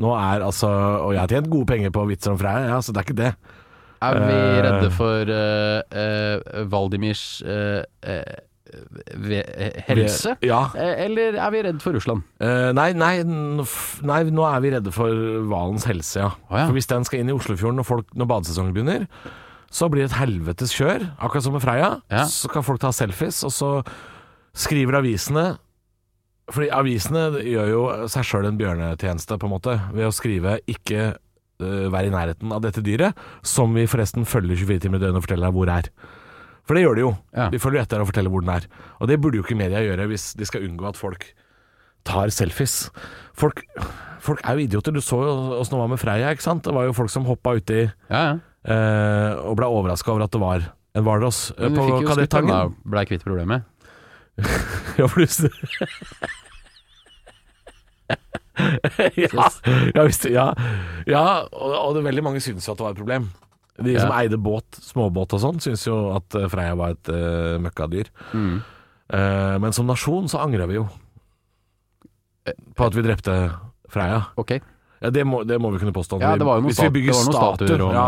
Nå 0.01 0.09
er 0.17 0.41
altså 0.41 0.71
Og 1.05 1.11
jeg 1.13 1.21
har 1.21 1.29
tjent 1.29 1.51
gode 1.53 1.69
penger 1.69 1.93
på 1.93 2.07
vitser 2.09 2.33
om 2.33 2.39
Freia, 2.41 2.65
ja, 2.71 2.79
så 2.81 2.93
det 2.95 3.03
er 3.03 3.07
ikke 3.07 3.19
det. 3.19 3.33
Er 4.03 4.19
vi 4.19 4.35
Eh. 4.35 4.61
redde 4.65 4.89
for 4.91 5.31
uh, 5.31 6.65
Valdimirs 6.71 7.23
helse? 9.87 10.35
Ja. 10.45 10.63
Eller 10.75 11.37
er 11.37 11.51
vi 11.53 11.61
redd 11.65 11.81
for 11.83 11.95
Russland? 11.95 12.23
Uh, 12.41 12.71
nei, 12.75 12.89
nei, 12.97 13.15
nei, 13.23 14.19
nå 14.33 14.45
er 14.49 14.63
vi 14.63 14.71
redde 14.73 14.93
for 14.95 15.13
hvalens 15.49 15.85
helse, 15.89 16.19
ja. 16.23 16.31
Oh, 16.49 16.57
ja. 16.57 16.65
For 16.67 16.77
hvis 16.77 16.89
den 16.89 17.05
skal 17.07 17.21
inn 17.23 17.31
i 17.31 17.35
Oslofjorden 17.35 17.79
når, 17.81 17.87
folk, 17.87 18.13
når 18.17 18.29
badesesongen 18.31 18.73
begynner, 18.75 19.07
så 19.73 19.89
blir 19.89 20.03
det 20.05 20.11
et 20.11 20.19
helvetes 20.21 20.73
kjør. 20.77 21.07
Akkurat 21.17 21.45
som 21.47 21.55
med 21.57 21.63
Freia. 21.65 21.91
Ja. 22.13 22.25
Så 22.29 22.49
kan 22.53 22.65
folk 22.65 22.81
ta 22.83 22.91
selfies, 22.93 23.41
og 23.47 23.53
så 23.55 23.71
skriver 24.53 24.99
avisene 24.99 25.55
Fordi 26.51 26.67
avisene 26.75 27.39
gjør 27.39 27.69
jo 27.71 27.83
seg 28.11 28.25
sjøl 28.27 28.45
en 28.49 28.57
bjørnetjeneste, 28.59 29.37
på 29.39 29.47
en 29.47 29.53
måte, 29.55 29.77
ved 29.95 30.09
å 30.09 30.11
skrive 30.13 30.57
'ikke 30.67 31.13
eh, 31.63 31.87
vær 31.93 32.05
i 32.07 32.11
nærheten 32.13 32.51
av 32.55 32.61
dette 32.65 32.83
dyret', 32.85 33.15
som 33.43 33.67
vi 33.75 33.87
forresten 33.89 34.23
følger 34.27 34.55
24 34.59 34.79
timer 34.85 34.97
i 34.99 35.01
døgnet 35.05 35.19
og 35.21 35.25
forteller 35.27 35.47
deg 35.49 35.55
hvor 35.57 35.67
er. 35.73 35.85
For 36.63 36.73
det 36.77 36.83
gjør 36.85 36.95
de 36.95 37.01
jo. 37.03 37.11
Ja. 37.35 37.45
De 37.51 37.59
følger 37.59 37.81
etter 37.83 37.99
og 38.03 38.07
forteller 38.11 38.31
hvor 38.31 38.41
den 38.45 38.53
er. 38.53 38.63
Og 39.01 39.05
det 39.11 39.17
burde 39.19 39.35
jo 39.39 39.43
ikke 39.43 39.57
media 39.59 39.79
gjøre 39.83 40.05
hvis 40.11 40.25
de 40.39 40.45
skal 40.47 40.63
unngå 40.67 40.85
at 40.87 40.99
folk 40.99 41.21
tar 42.07 42.27
selfies. 42.35 42.75
Folk, 43.35 43.57
folk 44.23 44.39
er 44.43 44.51
jo 44.59 44.63
idioter. 44.67 44.91
Du 44.95 45.01
så 45.03 45.17
jo 45.23 45.33
åssen 45.59 45.75
det 45.75 45.81
var 45.81 45.91
med 45.91 45.99
Freia, 45.99 46.31
ikke 46.31 46.43
sant. 46.45 46.63
Det 46.63 46.73
var 46.75 46.83
jo 46.87 46.93
folk 46.95 47.11
som 47.11 47.25
hoppa 47.27 47.55
uti 47.59 47.81
Ja, 48.09 48.21
ja. 48.23 48.33
eh, 48.63 49.31
og 49.43 49.57
ble 49.59 49.67
overraska 49.67 50.11
over 50.13 50.23
at 50.27 50.31
det 50.35 50.41
var 50.43 50.59
en 50.93 51.03
hvalross 51.03 51.51
eh, 51.57 51.67
Men 51.67 51.73
du 51.73 51.77
på 51.79 51.83
fikk 51.89 51.93
jo 51.93 51.99
skutt 51.99 52.07
den, 52.07 52.15
da. 52.47 52.55
Kadettangen. 52.63 52.75
Blei 52.95 53.05
kvitt 53.11 53.25
problemet. 53.27 53.59
Ja, 54.97 55.05
for 55.09 55.19
du 55.19 55.25
ja, 59.23 59.47
ja, 59.95 60.03
visst, 60.05 60.27
ja, 60.29 60.49
ja 61.09 61.23
og, 61.49 61.71
og 61.73 61.95
det 61.97 62.03
veldig 62.05 62.25
mange 62.25 62.43
syns 62.43 62.67
jo 62.67 62.75
at 62.75 62.81
det 62.81 62.85
var 62.85 62.95
et 62.95 63.01
problem. 63.01 63.29
De 63.83 63.95
som 63.97 64.11
eide 64.13 64.37
båt, 64.37 64.77
småbåt 64.85 65.33
og 65.33 65.41
sånn, 65.41 65.61
syns 65.63 65.87
jo 65.87 65.97
at 66.13 66.37
eh, 66.37 66.45
Freia 66.51 66.75
var 66.77 66.93
et 66.93 67.09
uh, 67.09 67.57
møkkadyr. 67.63 68.11
Mm. 68.37 68.59
Uh, 69.13 69.55
men 69.63 69.73
som 69.73 69.89
nasjon 69.89 70.29
så 70.29 70.43
angrer 70.43 70.69
vi 70.69 70.77
jo 70.77 70.85
på 72.77 72.85
at 72.85 72.95
vi 72.95 73.03
drepte 73.05 73.33
Freia. 73.93 74.21
Okay. 74.37 74.61
Ja, 75.03 75.09
det 75.09 75.25
må, 75.27 75.41
det 75.47 75.57
må 75.59 75.71
vi 75.73 75.81
kunne 75.81 75.93
påstå. 75.95 76.19
Ja, 76.21 76.35
det 76.39 76.45
var 76.47 76.59
jo 76.59 76.63
noen, 76.63 76.71
Hvis 76.71 76.83
vi 76.85 76.91
bygger 76.99 77.17
statuer 77.17 77.81
og 77.83 77.95
ja, 77.95 78.05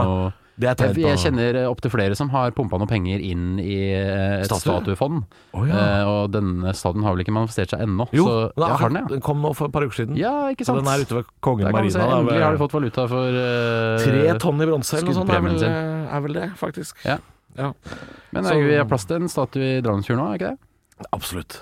er 0.63 0.76
Jeg, 0.80 0.96
jeg 1.04 1.18
kjenner 1.20 1.58
opptil 1.68 1.91
flere 1.91 2.15
som 2.15 2.30
har 2.32 2.52
pumpa 2.56 2.78
noe 2.80 2.88
penger 2.88 3.20
inn 3.20 3.58
i 3.60 3.91
eh, 3.91 4.39
et 4.39 4.46
Statue? 4.48 4.78
statuefond. 4.80 5.26
Oh, 5.54 5.65
ja. 5.68 5.76
Eh, 5.76 6.08
og 6.08 6.32
denne 6.32 6.72
statuen 6.74 7.04
har 7.04 7.12
vel 7.18 7.26
ikke 7.26 7.36
manifestert 7.36 7.74
seg 7.76 7.84
ennå. 7.84 8.08
Jo, 8.15 8.24
så, 8.24 8.36
den, 8.56 8.63
ja, 8.63 8.70
er, 8.72 8.80
har 8.80 8.89
den, 8.94 9.00
ja. 9.02 9.12
den 9.12 9.22
kom 9.26 9.41
nå 9.44 9.52
for 9.54 9.68
et 9.68 9.76
par 9.76 9.84
uker 9.84 10.00
siden. 10.00 10.15
Ja, 10.15 10.32
ikke 10.54 10.63
sant? 10.63 10.80
Så 10.80 10.86
den 10.86 10.94
er 10.94 11.04
ute 11.04 11.15
ved 11.20 11.26
Kongen 11.44 11.68
se, 11.68 11.76
Marina. 11.76 12.08
endelig 12.22 12.41
har 12.46 12.56
de 12.56 12.63
fått 12.63 12.78
valuta 12.78 13.08
for 13.12 13.39
eh, 13.44 14.06
Tre 14.06 14.39
tonn 14.39 14.63
i 14.63 14.70
bronse 14.72 14.96
eller 14.96 15.12
noe 15.12 15.20
sånt, 15.20 15.36
er 15.36 15.44
vel, 15.44 15.63
er 16.15 16.26
vel 16.30 16.39
det, 16.39 16.48
faktisk. 16.62 17.04
Ja. 17.04 17.20
Ja, 17.56 17.74
Men 18.32 18.44
Så- 18.44 18.56
er 18.56 18.63
vi 18.68 18.76
har 18.76 18.86
plass 18.88 19.06
til 19.08 19.15
en 19.22 19.30
statue 19.32 19.78
i 19.78 19.82
Drammensfjorden 19.82 20.24
nå, 20.24 20.32
er 20.32 20.39
ikke 20.39 20.56
det? 20.56 21.08
absolutt. 21.12 21.60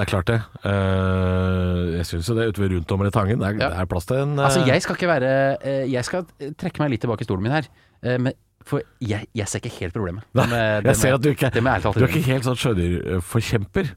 Det 0.00 0.06
er 0.06 0.10
klart 0.14 0.30
det. 0.30 0.38
Uh, 0.64 1.90
jeg 1.98 2.06
syns 2.08 2.28
jo 2.30 2.36
det 2.38 2.46
ute 2.48 2.62
ved 2.62 2.72
rundt 2.72 3.12
Tangen. 3.12 3.40
Det 3.42 3.48
er, 3.50 3.56
Ja. 3.60 3.68
det 3.68 3.80
er 3.82 3.88
plass 3.90 4.06
til 4.08 4.16
en 4.16 4.38
uh... 4.38 4.44
Altså, 4.46 4.62
jeg 4.64 4.80
skal 4.80 4.96
ikke 4.96 5.08
være 5.10 5.32
eh, 5.60 5.82
Jeg 5.92 6.04
skal 6.08 6.24
trekke 6.56 6.80
meg 6.80 6.94
litt 6.94 7.02
tilbake 7.04 7.20
i 7.20 7.28
stolen 7.28 7.44
min 7.44 7.52
her. 7.52 7.68
eh, 8.02 8.16
Men 8.16 8.32
for 8.64 8.80
jeg, 9.04 9.26
jeg 9.36 9.48
ser 9.48 9.60
ikke 9.60 9.72
helt 9.80 9.92
problemet. 9.92 10.24
Nei, 10.36 10.46
med- 10.46 10.88
jeg 10.88 10.96
ser 10.96 11.14
at 11.16 11.22
du 11.24 11.30
ikke, 11.32 11.50
du 11.52 11.60
er 11.66 12.08
ikke 12.08 12.24
helt 12.28 12.44
sånn 12.44 12.58
sjødyrforkjemper. 12.60 13.92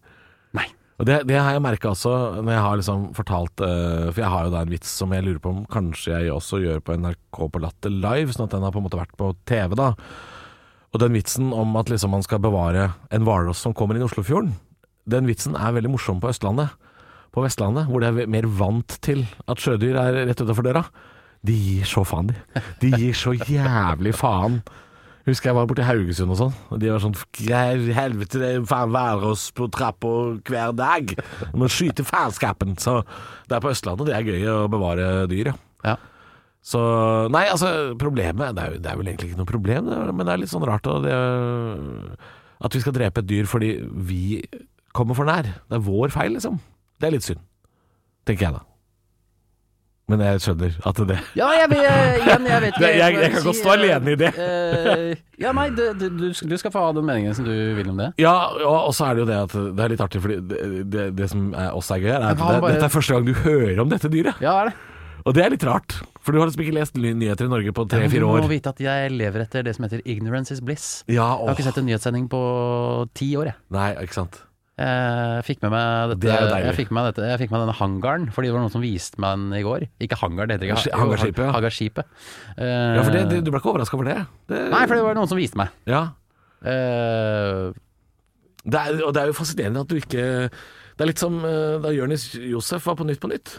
Nei. 0.60 0.66
Og 1.00 1.08
det, 1.08 1.22
det 1.28 1.40
har 1.40 1.56
jeg 1.56 1.64
merka 1.64 1.92
også 1.94 2.14
når 2.42 2.52
jeg 2.54 2.64
har 2.64 2.78
liksom 2.80 3.06
fortalt 3.18 3.64
uh, 3.64 4.12
For 4.12 4.22
jeg 4.22 4.30
har 4.30 4.46
jo 4.46 4.52
da 4.54 4.62
en 4.64 4.72
vits 4.76 4.92
som 5.00 5.12
jeg 5.16 5.24
lurer 5.26 5.40
på 5.44 5.52
om 5.56 5.64
kanskje 5.72 6.20
jeg 6.20 6.32
også 6.36 6.60
gjør 6.64 6.84
på 6.86 6.96
NRK 7.00 7.40
på 7.56 7.64
Latter 7.64 7.96
Live, 7.96 8.36
sånn 8.36 8.46
at 8.48 8.56
den 8.56 8.64
har 8.68 8.76
på 8.76 8.80
en 8.84 8.88
måte 8.88 9.00
vært 9.00 9.16
på 9.20 9.32
TV, 9.50 9.74
da. 9.80 9.94
Og 10.94 11.02
den 11.02 11.16
vitsen 11.16 11.50
om 11.56 11.76
at 11.80 11.90
liksom 11.90 12.12
man 12.14 12.24
skal 12.28 12.44
bevare 12.44 12.92
en 13.12 13.26
hvalross 13.28 13.64
som 13.66 13.74
kommer 13.74 13.96
inn 13.98 14.04
i 14.04 14.08
Oslofjorden, 14.10 14.52
den 15.10 15.28
vitsen 15.28 15.58
er 15.60 15.76
veldig 15.76 15.92
morsom 15.94 16.22
på 16.24 16.32
Østlandet. 16.32 16.74
På 17.34 17.42
Vestlandet, 17.42 17.88
hvor 17.90 18.04
de 18.04 18.12
er 18.12 18.30
mer 18.30 18.46
vant 18.46 19.00
til 19.02 19.24
at 19.50 19.62
sjødyr 19.62 19.98
er 19.98 20.20
rett 20.30 20.42
utafor 20.44 20.68
døra. 20.68 20.84
De 21.44 21.56
gir 21.58 21.88
så 21.90 22.06
faen, 22.08 22.30
de. 22.30 22.62
De 22.84 22.92
gir 22.94 23.18
så 23.18 23.34
jævlig 23.34 24.14
faen. 24.16 24.62
Husker 25.26 25.50
jeg 25.50 25.56
var 25.56 25.68
borte 25.68 25.82
i 25.82 25.88
Haugesund 25.88 26.34
og 26.36 26.40
sånn, 26.40 26.56
og 26.68 26.80
de 26.84 26.90
var 26.92 27.00
sånn 27.00 27.16
Helvete, 27.96 28.40
det 28.42 28.50
er 28.58 28.66
faen 28.68 28.92
hvalross 28.92 29.48
på 29.56 29.70
trappa 29.72 30.12
hver 30.46 30.74
dag. 30.76 31.14
Du 31.16 31.60
må 31.62 31.70
skyte 31.72 32.06
faenskapen. 32.06 32.76
Så 32.80 33.00
det 33.48 33.58
er 33.58 33.64
på 33.64 33.72
Østlandet 33.72 34.12
det 34.12 34.18
er 34.18 34.28
gøy 34.28 34.50
å 34.52 34.58
bevare 34.72 35.14
dyr, 35.32 35.54
ja. 35.54 35.60
Ja. 35.84 35.96
Så 36.64 36.80
Nei, 37.34 37.44
altså, 37.52 37.92
problemet 38.00 38.54
Det 38.56 38.62
er, 38.64 38.76
jo, 38.76 38.80
det 38.80 38.88
er 38.88 39.00
vel 39.00 39.10
egentlig 39.12 39.32
ikke 39.34 39.40
noe 39.42 39.50
problem, 39.50 39.90
men 40.16 40.24
det 40.24 40.32
er 40.32 40.40
litt 40.40 40.52
sånn 40.54 40.64
rart 40.68 40.88
det, 41.04 41.18
at 42.64 42.78
vi 42.78 42.84
skal 42.84 42.96
drepe 42.96 43.20
et 43.20 43.28
dyr 43.28 43.50
fordi 43.52 43.74
vi 44.08 44.22
kommer 44.94 45.18
for 45.18 45.26
nær. 45.30 45.44
Det 45.44 45.80
er 45.80 45.84
vår 45.88 46.14
feil, 46.14 46.36
liksom. 46.38 46.60
Det 47.02 47.10
er 47.10 47.16
litt 47.18 47.26
synd. 47.26 47.42
Tenker 48.28 48.48
jeg, 48.48 48.54
da. 48.60 48.64
Men 50.12 50.20
jeg 50.20 50.42
skjønner 50.44 50.74
at 50.84 50.98
det 51.08 51.16
Ja, 51.40 51.46
jeg, 51.56 51.70
jeg, 51.80 52.16
igjen, 52.26 52.48
jeg 52.50 52.62
vet 52.66 52.74
ikke 52.76 52.88
jeg- 52.92 53.14
jeg 53.24 53.32
kan 53.32 53.44
godt 53.46 53.56
stå 53.56 53.70
alene 53.72 54.12
i 54.12 54.16
det. 54.20 54.32
eh, 54.36 55.14
ja, 55.40 55.54
nei, 55.56 55.70
du, 55.72 55.86
skal- 56.36 56.50
du 56.52 56.58
skal 56.60 56.74
få 56.76 56.82
ha 56.84 56.90
den 56.98 57.06
meningen 57.08 57.34
som 57.38 57.46
du 57.48 57.54
vil 57.78 57.88
om 57.90 57.98
det. 58.02 58.10
Ja, 58.20 58.34
og 58.68 58.90
og 58.90 58.94
så 58.98 59.08
er 59.08 59.16
det 59.16 59.24
jo 59.24 59.28
det 59.32 59.38
at 59.46 59.56
det 59.78 59.86
er 59.86 59.94
litt 59.94 60.04
artig, 60.04 60.22
fordi 60.26 60.42
det, 60.52 60.60
det, 60.92 61.06
det 61.22 61.30
som 61.32 61.54
også 61.56 61.96
er 61.96 62.04
gøy, 62.04 62.12
er 62.18 62.28
at 62.34 62.38
det, 62.38 62.60
dette 62.74 62.90
er 62.90 62.94
første 63.00 63.14
gang 63.16 63.26
du 63.26 63.34
hører 63.46 63.80
om 63.86 63.90
dette 63.96 64.12
dyret. 64.12 64.44
Ja, 64.44 64.58
er 64.66 64.70
det. 64.74 64.76
Og 65.26 65.34
det 65.38 65.46
er 65.46 65.54
litt 65.56 65.64
rart, 65.64 65.96
for 66.20 66.36
du 66.36 66.40
har 66.42 66.50
liksom 66.52 66.66
ikke 66.66 66.76
lest 66.76 66.98
ny- 67.00 67.16
nyheter 67.16 67.48
i 67.48 67.52
Norge 67.56 67.72
på 67.72 67.88
tre-fire 67.88 68.20
Du 68.20 68.28
må 68.44 68.50
vite 68.52 68.74
at 68.76 68.80
jeg 68.84 69.12
lever 69.16 69.46
etter 69.48 69.64
det 69.64 69.72
som 69.78 69.86
heter 69.88 70.02
ignorance 70.04 70.52
is 70.52 70.60
bliss. 70.60 71.06
Ja, 71.08 71.38
Jeg 71.40 71.48
har 71.48 71.56
ikke 71.56 71.64
sett 71.72 71.78
en 71.80 71.86
nyhetssending 71.88 72.28
på 72.28 72.42
ti 73.16 73.32
år, 73.40 73.54
jeg. 73.54 73.56
Nei, 73.72 73.94
ikke 74.04 74.20
sant. 74.20 74.42
Jeg 74.74 75.44
fikk 75.46 75.60
med 75.62 75.70
meg 75.70 76.16
dette, 76.16 76.34
jeg 76.34 76.74
fikk 76.74 76.90
med 76.90 76.98
meg 76.98 77.12
dette 77.12 77.28
Jeg 77.30 77.40
fikk 77.44 77.52
med 77.54 77.62
denne 77.62 77.76
hangaren, 77.78 78.24
fordi 78.34 78.50
det 78.50 78.56
var 78.56 78.64
noen 78.64 78.74
som 78.74 78.82
viste 78.82 79.22
meg 79.22 79.36
den 79.38 79.54
i 79.60 79.62
går. 79.62 79.86
Ikke 80.02 80.18
hangaren, 80.18 80.50
det 80.50 80.56
heter 80.58 80.72
ikke 80.72 80.98
hangarskipet, 80.98 81.44
ja. 81.46 81.52
Hangarskipet. 81.54 82.16
Ja, 82.58 83.04
for 83.04 83.14
det, 83.14 83.22
det, 83.30 83.42
Du 83.46 83.52
ble 83.54 83.62
ikke 83.62 83.70
overraska 83.70 84.00
over 84.00 84.10
det? 84.10 84.18
det? 84.50 84.64
Nei, 84.74 84.82
for 84.90 84.98
det 84.98 85.04
var 85.06 85.20
noen 85.20 85.30
som 85.30 85.38
viste 85.38 85.60
meg. 85.62 85.76
Ja. 85.86 86.08
Uh, 86.66 87.70
Det 88.64 88.80
er, 88.80 88.98
og 89.04 89.14
det 89.14 89.22
er 89.22 89.30
jo 89.30 89.36
fascinerende 89.36 89.82
at 89.84 89.90
du 89.92 89.98
ikke 90.00 90.24
Det 90.48 91.04
er 91.04 91.10
litt 91.10 91.20
som 91.20 91.36
eh, 91.44 91.82
da 91.84 91.90
Jonis 91.92 92.30
Josef 92.38 92.86
var 92.88 92.96
på 92.96 93.06
Nytt 93.10 93.20
på 93.20 93.28
Nytt. 93.28 93.58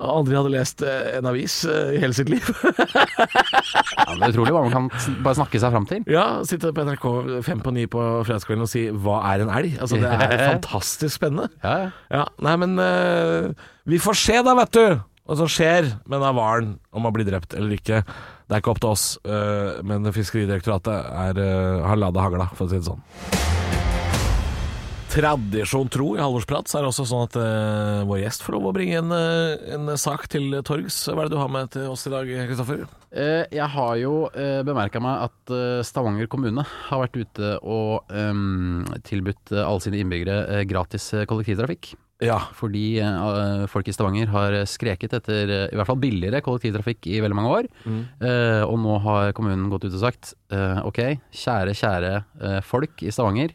Aldri 0.00 0.36
hadde 0.38 0.52
lest 0.54 0.84
eh, 0.86 1.16
en 1.18 1.26
avis 1.28 1.58
eh, 1.68 1.96
i 1.96 2.00
hele 2.00 2.14
sitt 2.16 2.30
liv. 2.30 2.46
ja, 2.70 4.06
det 4.14 4.22
er 4.22 4.30
utrolig 4.30 4.54
hva 4.54 4.62
man 4.64 4.72
kan 4.72 4.88
bare 5.24 5.36
snakke 5.40 5.60
seg 5.60 5.74
fram 5.74 5.88
til. 5.90 6.06
Ja, 6.08 6.40
sitte 6.48 6.72
på 6.76 6.86
NRK 6.86 7.06
fem 7.44 7.60
på 7.64 7.74
ni 7.76 7.84
på 7.90 8.00
fredagskvelden 8.24 8.64
og 8.64 8.70
si 8.70 8.86
'hva 8.88 9.20
er 9.32 9.44
en 9.44 9.52
elg'? 9.52 9.76
Altså 9.82 10.00
Det 10.00 10.08
er 10.08 10.46
fantastisk 10.54 11.18
spennende. 11.18 11.50
Ja, 11.64 11.76
ja. 11.84 11.90
Ja, 12.10 12.24
Nei, 12.40 12.56
men 12.62 12.78
uh, 12.80 13.52
vi 13.84 14.00
får 14.00 14.16
se 14.22 14.40
da, 14.46 14.56
vet 14.62 14.72
du. 14.78 15.00
Hva 15.28 15.36
som 15.36 15.50
skjer 15.50 15.92
med 16.06 16.18
den 16.18 16.36
hvalen, 16.38 16.74
om 16.96 17.06
han 17.06 17.14
blir 17.14 17.28
drept 17.28 17.54
eller 17.54 17.76
ikke. 17.76 18.00
Det 18.48 18.56
er 18.56 18.62
ikke 18.62 18.72
opp 18.72 18.82
til 18.82 18.94
oss, 18.94 19.06
uh, 19.28 19.78
men 19.86 20.08
Fiskeridirektoratet 20.14 20.96
er, 20.96 21.38
uh, 21.38 21.86
har 21.86 22.00
lada 22.00 22.24
hagla, 22.24 22.50
for 22.54 22.66
å 22.66 22.72
si 22.72 22.80
det 22.80 22.88
sånn. 22.88 23.59
Tradisjon 25.10 25.88
tro 25.90 26.12
i 26.14 26.20
halvårsprat, 26.22 26.68
så 26.70 26.78
er 26.78 26.84
det 26.84 26.90
også 26.92 27.04
sånn 27.10 27.24
at 27.26 27.36
uh, 27.40 28.02
vår 28.06 28.20
gjest 28.22 28.44
får 28.46 28.54
lov 28.54 28.68
å 28.70 28.72
bringe 28.76 29.00
en, 29.00 29.10
eh, 29.10 29.72
en 29.74 29.90
sak 29.98 30.28
til 30.30 30.54
torgs. 30.66 31.00
Hva 31.10 31.24
er 31.24 31.28
det 31.28 31.34
du 31.34 31.40
har 31.40 31.50
med 31.50 31.72
til 31.74 31.88
oss 31.90 32.06
i 32.06 32.12
dag, 32.12 32.30
Kristoffer? 32.46 32.84
Uh, 33.10 33.42
jeg 33.50 33.66
har 33.74 33.96
jo 33.98 34.12
uh, 34.30 34.60
bemerka 34.66 35.02
meg 35.02 35.26
at 35.26 35.54
uh, 35.54 35.80
Stavanger 35.86 36.30
kommune 36.30 36.62
har 36.62 37.02
vært 37.02 37.18
ute 37.18 37.56
og 37.58 38.06
um, 38.14 38.86
tilbudt 39.08 39.50
alle 39.58 39.82
sine 39.82 39.98
innbyggere 39.98 40.62
gratis 40.70 41.10
kollektivtrafikk. 41.26 41.90
Ja. 42.20 42.36
Fordi 42.56 43.00
uh, 43.00 43.66
folk 43.70 43.88
i 43.88 43.94
Stavanger 43.96 44.30
har 44.32 44.56
skreket 44.68 45.16
etter 45.16 45.50
uh, 45.50 45.66
i 45.72 45.78
hvert 45.78 45.88
fall 45.88 46.00
billigere 46.00 46.42
kollektivtrafikk 46.44 47.08
i 47.08 47.20
veldig 47.24 47.38
mange 47.38 47.54
år. 47.56 47.68
Eh, 47.90 48.62
og 48.66 48.76
nå 48.82 48.98
har 49.04 49.32
kommunen 49.36 49.70
gått 49.72 49.86
ut 49.88 49.94
og 49.94 50.02
sagt 50.02 50.34
ok, 50.50 50.98
kjære, 51.34 51.74
kjære 51.78 52.60
folk 52.66 53.02
i 53.06 53.12
Stavanger. 53.14 53.54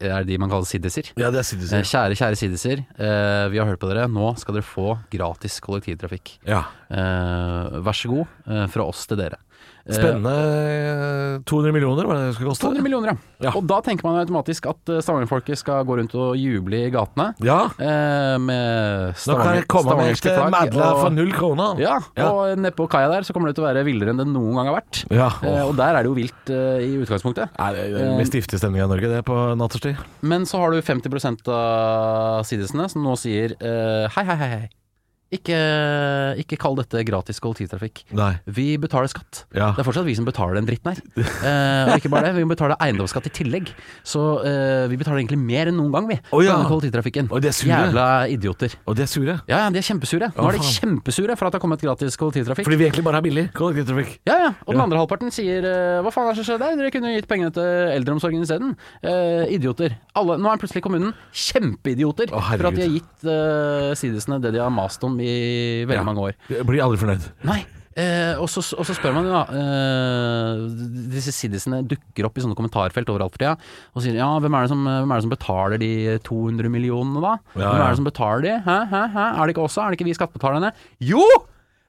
Er 0.00 0.24
det 0.24 0.28
de 0.32 0.38
man 0.38 0.50
kaller 0.52 0.68
siddiser? 0.68 1.10
Ja, 1.16 1.30
det 1.34 1.40
er 1.42 1.78
Eh, 1.78 1.82
kjære, 1.84 2.16
kjære 2.18 2.36
siddiser. 2.40 2.84
Eh, 2.98 3.48
vi 3.52 3.58
har 3.60 3.66
hørt 3.66 3.80
på 3.82 3.88
dere. 3.90 4.08
Nå 4.08 4.34
skal 4.40 4.54
dere 4.58 4.66
få 4.66 4.98
gratis 5.12 5.60
kollektivtrafikk. 5.64 6.38
Ja. 6.46 6.64
Eh, 6.90 7.80
vær 7.84 7.96
så 7.96 8.08
god, 8.12 8.26
eh, 8.48 8.66
fra 8.68 8.86
oss 8.88 9.06
til 9.06 9.20
dere. 9.20 9.38
Eh, 9.84 9.92
Spennende. 9.98 10.30
eh, 10.32 11.38
200 11.44 11.72
millioner, 11.76 12.06
var 12.08 12.16
det 12.16 12.28
det 12.30 12.34
skulle 12.38 12.52
koste? 12.54 12.64
200 12.64 12.82
millioner, 12.86 13.08
ja. 13.12 13.16
Ja. 13.44 13.50
Og 13.58 13.66
da 13.68 13.80
tenker 13.84 14.06
man 14.06 14.16
automatisk 14.22 14.64
at 14.70 14.88
eh, 14.88 15.00
Stavanger-folket 15.04 15.58
skal 15.60 15.84
gå 15.84 15.98
rundt 15.98 16.14
og 16.16 16.38
juble 16.40 16.78
i 16.86 16.90
gatene. 16.94 17.26
Ja. 17.44 17.58
Eh, 17.76 18.36
med 18.40 19.18
Nå 19.28 19.36
kan 19.42 19.58
jeg 19.58 19.66
komme 19.68 19.96
med 20.00 20.14
et 20.16 20.50
madla 20.54 20.88
for 21.02 21.10
null 21.12 21.32
kroner. 21.36 21.76
Ja, 21.82 21.98
Ja. 22.16 22.30
og 22.32 22.56
nedpå 22.64 22.86
kaia 22.88 23.10
der 23.12 23.26
så 23.28 23.34
kommer 23.36 23.48
det 23.52 23.56
til 23.58 23.64
å 23.64 23.68
være 23.68 23.84
villere 23.84 24.14
enn 24.14 24.22
det 24.22 24.26
noen 24.30 24.54
gang 24.56 24.70
har 24.72 24.80
vært. 24.80 25.02
Ja, 25.12 25.28
Eh, 25.44 25.60
og 25.68 25.76
der 25.76 25.94
er 25.98 26.02
det 26.02 26.08
jo 26.08 26.14
vilt 26.16 26.50
eh, 26.50 26.80
i 26.86 26.94
utgangspunktet. 27.04 27.50
Nei, 27.58 27.72
det 27.74 27.84
er 27.90 27.98
den 27.98 28.16
mest 28.18 28.32
giftige 28.32 28.58
stemninga 28.62 28.86
i 28.86 28.92
Norge, 28.94 29.08
det, 29.12 29.20
på 29.28 29.36
natterstid. 29.58 30.00
Men 30.22 30.46
så 30.48 30.58
har 30.62 30.70
du 30.72 30.80
50 30.80 31.48
av 31.52 32.44
sidisene 32.48 32.88
som 32.88 33.04
nå 33.04 33.16
sier 33.20 33.52
eh, 33.60 34.08
hei, 34.16 34.24
hei, 34.24 34.36
hei, 34.40 34.48
hei. 34.54 34.68
Ikke, 35.34 35.58
ikke 36.40 36.58
kall 36.60 36.76
dette 36.78 37.02
gratis 37.06 37.40
kollektivtrafikk. 37.42 38.04
Nei. 38.14 38.32
Vi 38.46 38.66
betaler 38.80 39.10
skatt. 39.10 39.44
Ja. 39.54 39.72
Det 39.74 39.82
er 39.82 39.88
fortsatt 39.88 40.06
vi 40.06 40.16
som 40.18 40.28
betaler 40.28 40.58
den 40.58 40.68
dritten 40.68 40.92
her. 40.92 41.02
Eh, 41.44 41.90
og 41.90 41.98
ikke 41.98 42.10
bare 42.12 42.28
det, 42.28 42.36
vi 42.38 42.44
må 42.46 42.54
betale 42.54 42.76
eiendomsskatt 42.82 43.26
i 43.28 43.32
tillegg. 43.34 43.72
Så 44.06 44.22
eh, 44.46 44.84
vi 44.90 44.98
betaler 45.00 45.20
egentlig 45.22 45.40
mer 45.40 45.70
enn 45.70 45.78
noen 45.78 45.92
gang, 45.94 46.08
vi. 46.08 46.18
Å, 46.30 46.42
ja. 46.44 46.56
kollektivtrafikken. 46.68 47.28
Og 47.34 47.42
de 47.44 47.50
er 47.50 47.56
sure. 47.56 47.72
Jævla 47.74 48.06
idioter. 48.32 48.76
Og 48.88 48.98
de 48.98 49.04
er 49.04 49.10
sure. 49.10 49.36
Ja, 49.50 49.64
ja, 49.64 49.72
de 49.74 49.80
er 49.80 49.86
kjempesure. 49.86 50.30
Nå 50.36 50.48
er 50.48 50.58
de 50.58 50.70
kjempesure 50.78 51.36
for 51.38 51.48
at 51.48 51.54
det 51.54 51.60
har 51.60 51.64
kommet 51.64 51.84
gratis 51.84 52.18
kollektivtrafikk. 52.20 52.68
Fordi 52.68 52.80
vi 52.80 52.88
egentlig 52.88 53.06
bare 53.06 53.20
har 53.20 53.26
billig 53.26 53.46
kollektivtrafikk. 53.56 54.16
Ja, 54.30 54.38
ja. 54.46 54.52
Og 54.64 54.76
den 54.76 54.84
andre 54.84 55.02
halvparten 55.02 55.34
sier 55.34 55.66
eh, 55.68 56.00
hva 56.04 56.12
faen 56.14 56.30
er 56.30 56.36
det 56.36 56.42
som 56.42 56.48
skjer 56.48 56.62
der? 56.62 56.78
Dere 56.80 56.92
kunne 56.94 57.14
gitt 57.16 57.28
pengene 57.30 57.52
til 57.54 57.92
eldreomsorgen 57.94 58.44
isteden. 58.46 58.74
Uh, 59.04 59.44
idioter. 59.52 59.96
Alle, 60.18 60.36
nå 60.40 60.50
er 60.50 60.60
plutselig 60.60 60.84
kommunen 60.84 61.14
kjempeidioter 61.34 62.30
Å, 62.30 62.38
for 62.38 62.50
herregud. 62.52 62.68
at 62.68 62.78
de 62.78 62.84
har 62.84 62.94
gitt 62.94 63.28
uh, 63.28 63.90
sidisene 63.98 64.40
det 64.42 64.54
de 64.56 64.62
har 64.62 64.72
mast 64.74 65.02
om 65.06 65.16
i 65.22 65.23
veldig 65.88 66.00
Ja. 66.00 66.04
mange 66.06 66.28
år. 66.28 66.36
Jeg 66.52 66.66
blir 66.68 66.82
aldri 66.84 67.00
fornøyd. 67.00 67.30
Nei. 67.48 67.62
Eh, 67.94 68.34
og, 68.42 68.48
så, 68.50 68.58
og 68.74 68.82
så 68.88 68.94
spør 68.96 69.12
man 69.14 69.28
jo 69.28 69.30
da 69.30 69.42
eh, 69.54 70.62
Disse 71.12 71.30
siddisene 71.30 71.78
dukker 71.86 72.26
opp 72.26 72.40
i 72.40 72.42
sånne 72.42 72.56
kommentarfelt 72.58 73.06
overalt 73.12 73.36
for 73.36 73.38
tida 73.38 73.52
og 73.94 74.02
sier 74.02 74.16
ja, 74.18 74.26
hvem 74.42 74.56
er, 74.58 74.64
det 74.66 74.72
som, 74.72 74.80
hvem 74.82 75.12
er 75.14 75.20
det 75.20 75.26
som 75.28 75.30
betaler 75.34 75.78
de 75.78 75.90
200 76.26 76.72
millionene 76.74 77.22
da? 77.22 77.36
Ja, 77.54 77.68
Hvem 77.68 77.78
ja. 77.78 77.84
er 77.84 77.94
det 77.94 78.00
som 78.00 78.08
betaler 78.08 78.42
de? 78.48 78.54
Hæ, 78.66 78.78
hæ, 78.90 79.02
hæ? 79.14 79.26
Er 79.38 79.42
det 79.46 79.54
ikke 79.54 79.66
også? 79.68 79.84
Er 79.84 79.94
det 79.94 80.00
ikke 80.00 80.08
vi 80.10 80.16
skattebetalerne? 80.18 80.72
Jo! 81.06 81.22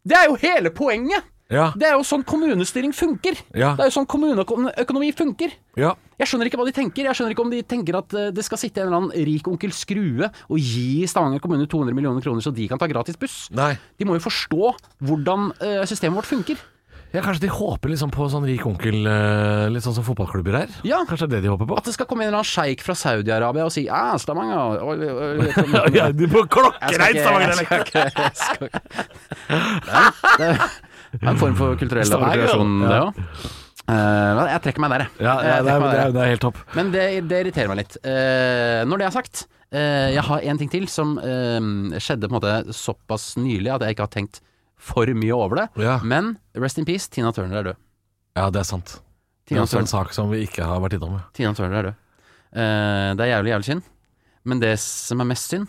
Det 0.06 0.14
er 0.20 0.28
jo 0.30 0.38
hele 0.46 0.70
poenget! 0.78 1.26
Ja. 1.54 1.68
Det 1.78 1.86
er 1.86 1.94
jo 1.94 2.02
sånn 2.08 2.24
kommunestyring 2.26 2.94
funker! 2.96 3.38
Ja. 3.54 3.76
Det 3.78 3.86
er 3.86 3.90
jo 3.92 3.96
sånn 4.00 4.08
kommuneøkonomi 4.10 5.12
funker! 5.14 5.54
Ja. 5.78 5.94
Jeg 6.18 6.32
skjønner 6.32 6.50
ikke 6.50 6.58
hva 6.58 6.66
de 6.66 6.74
tenker. 6.74 7.06
Jeg 7.06 7.18
skjønner 7.18 7.36
ikke 7.36 7.44
om 7.44 7.52
de 7.54 7.60
tenker 7.68 7.98
at 8.00 8.14
eh, 8.18 8.32
det 8.34 8.46
skal 8.48 8.58
sitte 8.62 8.82
en 8.82 8.88
eller 8.88 9.00
annen 9.04 9.26
rik 9.28 9.48
onkel 9.52 9.74
Skrue 9.76 10.30
og 10.32 10.58
gi 10.58 11.06
Stavanger 11.12 11.44
kommune 11.44 11.68
200 11.70 11.94
millioner 11.98 12.24
kroner 12.24 12.42
så 12.46 12.54
de 12.56 12.66
kan 12.72 12.80
ta 12.82 12.88
gratis 12.90 13.20
buss. 13.20 13.50
Nei. 13.54 13.76
De 14.00 14.08
må 14.08 14.16
jo 14.18 14.24
forstå 14.26 14.72
hvordan 15.06 15.52
eh, 15.60 15.84
systemet 15.90 16.24
vårt 16.24 16.32
funker. 16.32 16.58
Ja, 17.16 17.22
kanskje 17.24 17.46
de 17.46 17.50
håper 17.54 17.90
liksom 17.94 18.10
på 18.12 18.26
sånn 18.32 18.44
rik 18.48 18.66
onkel, 18.68 19.06
eh, 19.08 19.70
litt 19.72 19.84
sånn 19.86 19.96
som 19.96 20.04
fotballklubber 20.04 20.56
er? 20.64 20.70
Ja. 20.88 20.98
Kanskje 21.08 21.28
det 21.30 21.38
er 21.38 21.42
det 21.44 21.48
de 21.48 21.54
håper 21.54 21.68
på? 21.70 21.78
At 21.80 21.86
det 21.88 21.94
skal 21.96 22.08
komme 22.10 22.22
en 22.26 22.30
eller 22.32 22.42
annen 22.42 22.50
sjeik 22.50 22.80
fra 22.84 22.96
Saudi-Arabia 22.98 23.64
og 23.70 23.74
si 23.76 23.82
ja, 23.86 24.18
Stavanger 24.20 24.58
ja, 25.96 26.06
du 26.12 26.26
jeg 26.26 26.34
skal 26.34 27.22
Stavanger-dialekt! 27.22 27.94
Det- 31.20 31.28
er 31.28 31.34
en 31.34 31.42
form 31.42 31.56
for 31.60 31.76
kulturell 31.80 32.16
appropriasjon, 32.18 32.74
det 32.86 33.02
òg. 33.02 33.20
jeg 34.52 34.62
trekker 34.66 34.82
meg 34.82 34.94
der, 34.96 35.04
jeg. 35.06 35.12
Ja, 35.20 35.36
ja, 35.36 35.56
Jeg 35.56 35.66
det, 35.66 35.74
er, 35.74 35.80
det, 35.80 36.00
er, 36.00 36.12
det 36.16 36.24
er 36.24 36.32
helt 36.34 36.42
topp. 36.42 36.58
Men 36.76 36.92
det, 36.92 37.06
det 37.30 37.44
irriterer 37.44 37.72
meg 37.72 37.84
litt. 37.84 37.98
Uh, 38.02 38.82
når 38.90 39.02
det 39.02 39.08
er 39.08 39.16
sagt, 39.16 39.46
uh, 39.76 40.10
jeg 40.16 40.26
har 40.30 40.50
en 40.52 40.62
ting 40.62 40.72
til 40.72 40.88
som 40.92 41.18
eh, 41.20 42.00
skjedde 42.02 42.30
på 42.30 42.34
en 42.34 42.40
måte 42.40 42.76
såpass 42.76 43.36
nylig 43.38 43.74
at 43.74 43.86
jeg 43.86 43.96
ikke 43.96 44.08
har 44.08 44.14
tenkt 44.14 44.42
for 44.76 45.10
mye 45.18 45.34
over 45.36 45.64
det. 45.64 45.68
Ja. 45.82 46.00
Men 46.04 46.38
rest 46.56 46.80
in 46.82 46.86
peace, 46.88 47.10
Tina 47.10 47.32
Turner 47.36 47.62
er 47.62 47.70
død. 47.72 47.82
Ja, 48.36 48.50
det 48.52 48.62
er 48.62 48.68
sant. 48.68 49.00
Det 49.46 49.58
er 49.58 49.80
en 49.80 49.88
sak 49.90 50.14
som 50.16 50.32
vi 50.34 50.42
ikke 50.46 50.66
har 50.66 50.82
vært 50.82 50.98
innom. 50.98 51.20
Tina 51.38 51.54
Turner 51.58 51.80
er 51.80 51.90
død. 51.90 52.00
Eh, 52.56 53.10
det 53.18 53.26
er 53.26 53.34
jævlig, 53.36 53.54
jævlig 53.54 53.70
synd. 53.70 53.92
Men 54.46 54.62
det 54.62 54.76
som 54.82 55.22
er 55.22 55.30
mest 55.30 55.52
synd, 55.52 55.68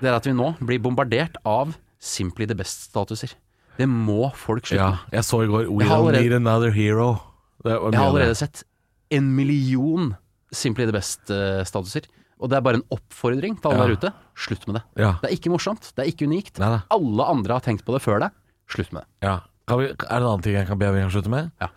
det 0.00 0.10
er 0.10 0.16
at 0.16 0.26
vi 0.26 0.34
nå 0.34 0.52
blir 0.60 0.80
bombardert 0.82 1.36
av 1.46 1.74
Simply 2.02 2.48
the 2.50 2.56
Best-statuser. 2.58 3.34
Det 3.78 3.86
må 3.88 4.32
folk 4.36 4.66
slutte 4.66 4.78
Ja, 4.80 4.90
med. 4.90 4.98
jeg 5.12 5.24
så 5.24 5.42
i 5.44 5.46
går 5.48 5.68
We 5.70 5.84
don't 5.84 5.90
allerede- 5.96 6.22
need 6.22 6.32
another 6.32 6.70
hero. 6.70 7.20
Det 7.64 7.72
Jeg 7.72 7.94
har 7.98 8.08
allerede 8.10 8.34
sett 8.36 8.64
en 9.10 9.34
million 9.36 10.16
Simply 10.52 10.84
the 10.84 10.92
Best-statuser. 10.92 12.04
Og 12.40 12.50
det 12.50 12.56
er 12.56 12.60
bare 12.60 12.74
en 12.74 12.82
oppfordring 12.90 13.60
til 13.62 13.70
alle 13.70 13.78
Ja. 13.78 13.86
der 13.86 13.96
ute. 13.96 14.12
Slutt 14.36 14.66
med 14.66 14.74
det. 14.76 14.82
Ja. 14.96 15.12
Det 15.22 15.30
er 15.30 15.36
ikke 15.36 15.50
morsomt. 15.50 15.92
Det 15.94 15.98
er 16.04 16.10
ikke 16.10 16.26
unikt. 16.26 16.58
Nei, 16.58 16.68
nei. 16.68 16.80
Alle 16.90 17.24
andre 17.24 17.52
har 17.54 17.60
tenkt 17.60 17.84
på 17.84 17.92
det 17.94 18.02
før 18.02 18.18
deg. 18.20 18.30
Slutt 18.68 18.92
med 18.92 19.02
det. 19.02 19.08
Ja. 19.28 19.40
Kan 19.68 19.78
vi, 19.78 19.84
er 19.86 19.94
det 19.94 20.10
en 20.10 20.22
annen 20.22 20.42
ting 20.42 20.54
jeg 20.54 20.66
kan 20.66 20.78
be 20.78 20.90
vi 20.92 21.00
kan 21.00 21.10
slutte 21.10 21.30
med? 21.30 21.52
Ja. 21.60 21.68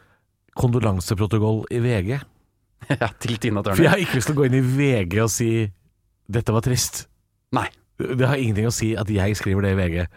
Kondolanseprotokoll 0.57 1.65
i 1.71 1.79
VG. 1.79 2.21
ja, 3.01 3.07
til 3.19 3.37
Tina 3.37 3.61
For 3.63 3.81
jeg 3.81 3.89
har 3.91 3.97
ikke 4.01 4.17
lyst 4.19 4.27
til 4.31 4.35
å 4.35 4.39
gå 4.39 4.45
inn 4.49 4.57
i 4.59 4.61
VG 4.61 5.19
og 5.23 5.29
si 5.29 5.71
'dette 6.31 6.51
var 6.53 6.61
trist'. 6.61 7.05
Nei. 7.53 7.67
Det 7.99 8.27
har 8.27 8.35
ingenting 8.35 8.65
å 8.67 8.73
si 8.73 8.95
at 8.95 9.07
jeg 9.07 9.35
skriver 9.37 9.61
det 9.61 9.71
i 9.71 9.79
VG. 9.79 10.07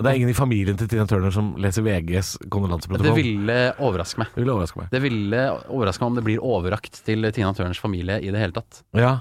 Det 0.00 0.08
er 0.08 0.18
ingen 0.18 0.32
i 0.32 0.36
familien 0.36 0.78
til 0.80 0.88
Tina 0.90 1.04
Turner 1.06 1.34
som 1.34 1.52
leser 1.60 1.84
VGs 1.84 2.36
Det 2.48 3.12
ville 3.14 3.58
overraske 3.76 4.22
meg. 4.22 4.32
Det 4.32 4.40
ville 4.40 4.54
overraske 4.54 4.80
meg. 4.80 4.88
Det 4.90 5.02
ville 5.04 5.42
overraske 5.68 6.02
meg 6.02 6.08
om 6.08 6.16
det 6.16 6.24
blir 6.26 6.46
overrakt 6.54 7.02
til 7.06 7.28
Tina 7.34 7.52
Turners 7.56 7.82
familie 7.82 8.16
i 8.22 8.32
det 8.32 8.40
hele 8.40 8.56
tatt. 8.56 8.80
Ja. 8.96 9.18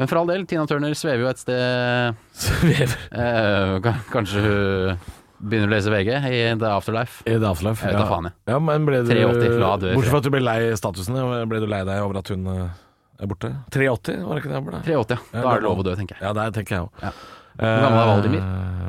Men 0.00 0.10
for 0.10 0.20
all 0.20 0.30
del, 0.30 0.44
Tina 0.50 0.66
Turner 0.68 0.94
svever 0.98 1.24
jo 1.24 1.32
et 1.32 1.40
sted 1.40 2.22
Svever 2.44 2.94
eh, 3.12 3.90
Kanskje 4.12 4.44
hun 4.44 5.02
begynner 5.42 5.68
å 5.68 5.74
lese 5.74 5.90
VG 5.90 6.12
i 6.28 6.40
The 6.60 6.70
Afterlife. 6.70 7.24
i 7.26 7.34
The 7.34 7.48
Afterlife. 7.48 7.82
Jeg 7.82 7.96
vet 7.96 7.98
da 7.98 8.06
ja. 8.06 8.12
faen, 8.12 8.28
jeg. 8.30 8.38
Ja, 8.52 8.62
men 8.62 8.86
ble 8.86 9.02
du 9.02 9.10
83 9.10 9.58
la 9.58 9.74
du 9.80 9.88
Bortsett 9.90 10.12
fra 10.12 10.22
at 10.22 10.28
du 10.28 10.32
ble 10.36 10.42
lei 10.44 10.58
statusen, 10.78 11.18
ble 11.50 11.62
du 11.64 11.66
lei 11.70 11.82
deg 11.88 12.02
over 12.04 12.20
at 12.22 12.30
hun 12.30 12.46
eh, 12.52 12.80
er 13.22 13.30
borte? 13.30 13.50
83, 13.74 14.18
var 14.22 14.38
det 14.38 14.44
ikke 14.44 14.52
det? 14.52 14.60
han 14.60 14.86
83, 14.86 15.18
ja. 15.18 15.42
Da 15.42 15.42
er 15.42 15.62
det 15.64 15.66
lov 15.66 15.82
å 15.82 15.86
dø, 15.86 15.96
tenker 15.98 16.18
jeg. 16.18 16.24
Ja, 16.28 16.34
det 16.38 16.48
tenker 16.58 16.78
jeg 16.78 16.86
òg. 16.86 17.02
Ja. 17.02 17.14
Hvor 17.56 17.82
gammel 17.86 18.02
er 18.02 18.12
Valdimir? 18.12 18.44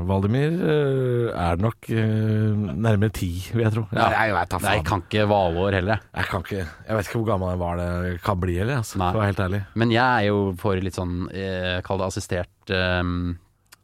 Valdimir 0.08 0.56
eh, 0.68 1.28
er 1.32 1.62
nok 1.62 1.90
eh, 1.94 2.64
nærmere 2.86 3.14
ti, 3.16 3.30
vil 3.54 3.66
jeg 3.66 3.76
tro. 3.76 3.86
Ja. 3.92 4.08
Nei, 4.12 4.26
jeg 4.30 4.36
vet 4.38 4.56
Nei, 4.64 4.74
jeg 4.78 4.86
kan 4.90 5.04
ikke 5.06 5.28
Valår 5.32 5.78
heller, 5.80 6.04
jeg. 6.12 6.30
Kan 6.32 6.46
ikke 6.46 6.60
Jeg 6.64 6.98
vet 6.98 7.10
ikke 7.10 7.22
hvor 7.22 7.30
gammel 7.32 7.54
jeg 7.54 7.62
var 7.64 7.80
det 7.80 8.18
kan 8.26 8.42
bli, 8.42 8.58
eller, 8.64 8.82
altså, 8.84 9.00
for 9.00 9.10
å 9.20 9.22
være 9.24 9.32
helt 9.32 9.44
ærlig. 9.48 9.62
Men 9.80 9.96
jeg 9.96 10.04
er 10.04 10.28
jo 10.30 10.42
for 10.60 10.84
litt 10.88 11.00
sånn, 11.00 11.16
eh, 11.32 11.80
kall 11.86 12.02
det 12.02 12.10
assistert 12.10 12.74
ehm, 12.74 13.18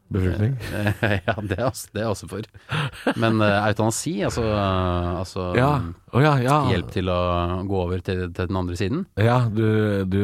Befruktning. 0.09 0.55
Ja, 1.27 1.35
det 1.37 1.57
er, 1.59 1.65
også, 1.67 1.89
det 1.93 2.01
er 2.01 2.07
også 2.09 2.27
for. 2.31 2.45
Men 3.19 3.37
uh, 3.41 3.67
eutanasi, 3.67 4.15
altså, 4.25 4.43
altså 4.49 5.49
Ja. 5.57 5.69
Oh, 6.11 6.21
ja, 6.23 6.31
ja. 6.41 6.55
hjelp 6.71 6.89
til 6.95 7.09
å 7.13 7.17
gå 7.69 7.77
over 7.83 8.01
til, 8.01 8.23
til 8.33 8.49
den 8.49 8.57
andre 8.57 8.77
siden. 8.79 9.03
Ja, 9.21 9.43
du, 9.53 9.65
du 10.09 10.23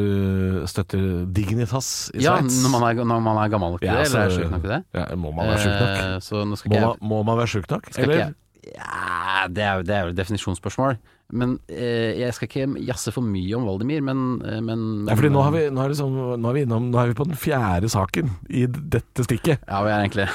støtter 0.66 1.26
Dignitas 1.30 2.10
i 2.14 2.24
Ja, 2.24 2.34
Sveits? 2.40 2.58
når 2.64 2.74
man, 2.74 2.88
er, 2.90 3.04
når 3.12 3.22
man 3.28 3.38
er 3.44 3.52
gammel 3.54 3.76
nok 3.76 3.84
til 3.84 3.92
Ja, 3.92 4.00
det, 4.02 4.08
eller 4.10 4.26
er 4.26 4.34
sjuk 4.34 4.50
nok 4.56 4.64
til 4.66 4.74
det. 4.74 4.80
Ja, 4.98 5.06
må 5.14 5.30
man 5.36 5.52
være 5.52 5.62
sjuk 5.62 5.76
nok? 5.78 5.94
Eh, 6.02 6.72
Må 6.74 6.80
man, 6.82 7.06
må 7.14 7.22
man 7.30 7.38
være 7.44 7.52
sjuk 7.54 7.70
nok? 7.70 7.86
skal 7.94 8.10
ikke 8.16 8.34
ja, 8.66 9.46
det 9.46 9.62
er 9.62 9.82
det 9.86 9.94
er 9.94 10.08
jo 10.08 10.10
et 10.10 10.16
definisjonsspørsmål. 10.18 10.96
Men 11.34 11.56
eh, 11.66 12.14
jeg 12.20 12.34
skal 12.36 12.46
ikke 12.46 12.66
jazze 12.86 13.10
for 13.14 13.26
mye 13.26 13.56
om 13.58 13.64
Valdemir, 13.66 14.02
men, 14.06 14.18
eh, 14.46 14.60
men 14.62 15.06
Nei, 15.08 15.16
fordi 15.18 15.32
nå, 15.34 15.42
har 15.42 15.54
vi, 15.56 15.62
nå, 15.74 15.82
er 15.82 15.94
sånn, 15.98 16.14
nå, 16.38 16.50
er 16.50 16.54
vi 16.54 16.62
innom, 16.66 16.86
nå 16.92 17.00
er 17.02 17.10
vi 17.10 17.18
på 17.18 17.26
den 17.26 17.38
fjerde 17.40 17.90
saken 17.90 18.30
i 18.46 18.66
dette 18.70 19.26
stikket. 19.26 19.64
Ja, 19.66 19.82
vi 19.82 19.90
er 19.90 20.04
egentlig 20.04 20.28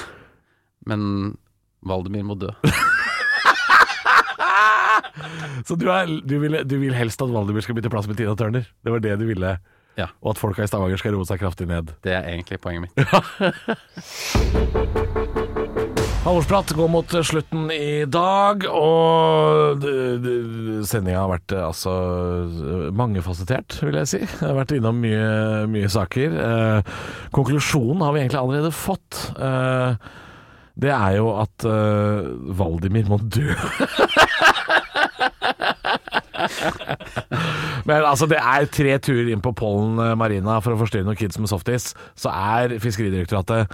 Men 0.90 1.02
Valdemir 1.88 2.28
må 2.28 2.36
dø. 2.40 2.52
Så 5.68 5.78
du, 5.80 5.88
er, 5.94 6.10
du, 6.26 6.36
vil, 6.42 6.60
du 6.68 6.76
vil 6.82 6.96
helst 6.98 7.22
at 7.24 7.32
Valdemir 7.32 7.64
skal 7.64 7.78
bytte 7.78 7.92
plass 7.94 8.08
med 8.10 8.18
Tina 8.20 8.36
Turner? 8.36 8.66
Det 8.84 8.92
var 8.92 9.00
det 9.04 9.16
du 9.22 9.26
ville? 9.30 9.56
Ja. 10.00 10.08
Og 10.24 10.34
at 10.34 10.42
folka 10.42 10.64
i 10.66 10.70
Stavanger 10.72 11.00
skal 11.00 11.16
roe 11.16 11.28
seg 11.28 11.40
kraftig 11.42 11.68
ned? 11.70 11.94
Det 12.04 12.14
er 12.16 12.24
egentlig 12.34 12.60
poenget 12.64 12.82
mitt. 12.90 12.96
Halvorsprat 16.22 16.70
går 16.78 16.90
mot 16.94 17.14
slutten 17.26 17.72
i 17.74 18.06
dag, 18.06 18.62
og 18.70 19.82
sendinga 20.86 21.24
har 21.24 21.32
vært 21.32 21.54
eh, 21.56 21.64
altså 21.66 21.94
mangefasettert, 22.94 23.80
vil 23.82 23.98
jeg 23.98 24.10
si. 24.12 24.20
Jeg 24.22 24.44
har 24.44 24.54
vært 24.60 24.74
innom 24.76 25.00
mye, 25.02 25.66
mye 25.74 25.90
saker. 25.90 26.36
Eh, 26.46 26.92
konklusjonen 27.34 28.04
har 28.06 28.14
vi 28.14 28.22
egentlig 28.22 28.38
allerede 28.38 28.70
fått. 28.70 29.18
Eh, 29.34 29.98
det 30.86 30.92
er 30.94 31.16
jo 31.18 31.32
at 31.42 31.66
eh, 31.66 32.30
Valdimir 32.60 33.10
må 33.10 33.18
dø. 33.26 33.50
Men 37.90 38.06
altså, 38.06 38.30
det 38.30 38.38
er 38.38 38.70
tre 38.70 38.94
turer 39.02 39.34
inn 39.34 39.42
på 39.42 39.56
Pollen 39.58 39.98
eh, 39.98 40.14
Marina 40.22 40.62
for 40.62 40.76
å 40.76 40.80
forstyrre 40.84 41.08
noen 41.10 41.18
kids 41.18 41.42
med 41.42 41.50
softis. 41.50 41.96
Så 42.14 42.30
er 42.30 42.78
Fiskeridirektoratet 42.78 43.74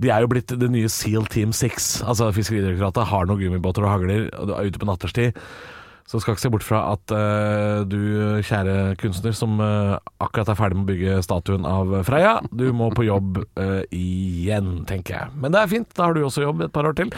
de 0.00 0.12
er 0.12 0.24
jo 0.24 0.30
blitt 0.32 0.54
det 0.56 0.70
nye 0.72 0.88
Seal 0.92 1.26
Team 1.30 1.52
6. 1.56 2.00
Altså 2.08 2.30
Fiskeridirektoratet 2.36 3.10
har 3.10 3.28
noen 3.28 3.42
gummibåter 3.42 3.84
og 3.84 3.94
hagler 3.94 4.30
og 4.38 4.48
du 4.48 4.56
er 4.56 4.70
ute 4.70 4.80
på 4.80 4.88
natterstid. 4.88 5.36
Så 6.10 6.18
skal 6.18 6.34
ikke 6.34 6.42
se 6.42 6.50
bort 6.50 6.64
fra 6.66 6.80
at 6.90 7.12
uh, 7.14 7.84
du, 7.86 8.00
kjære 8.42 8.96
kunstner, 8.98 9.34
som 9.36 9.60
uh, 9.62 9.94
akkurat 10.18 10.48
er 10.50 10.58
ferdig 10.58 10.80
med 10.80 10.82
å 10.82 10.88
bygge 10.88 11.18
statuen 11.22 11.68
av 11.68 11.92
Freya, 12.08 12.32
du 12.50 12.64
må 12.74 12.88
på 12.96 13.06
jobb 13.06 13.38
uh, 13.44 13.84
igjen, 13.94 14.80
tenker 14.90 15.14
jeg. 15.14 15.36
Men 15.38 15.54
det 15.54 15.60
er 15.60 15.70
fint, 15.70 15.86
da 15.94 16.08
har 16.08 16.16
du 16.16 16.24
også 16.26 16.42
jobb 16.42 16.64
et 16.66 16.74
par 16.74 16.88
år 16.90 16.98
til. 16.98 17.14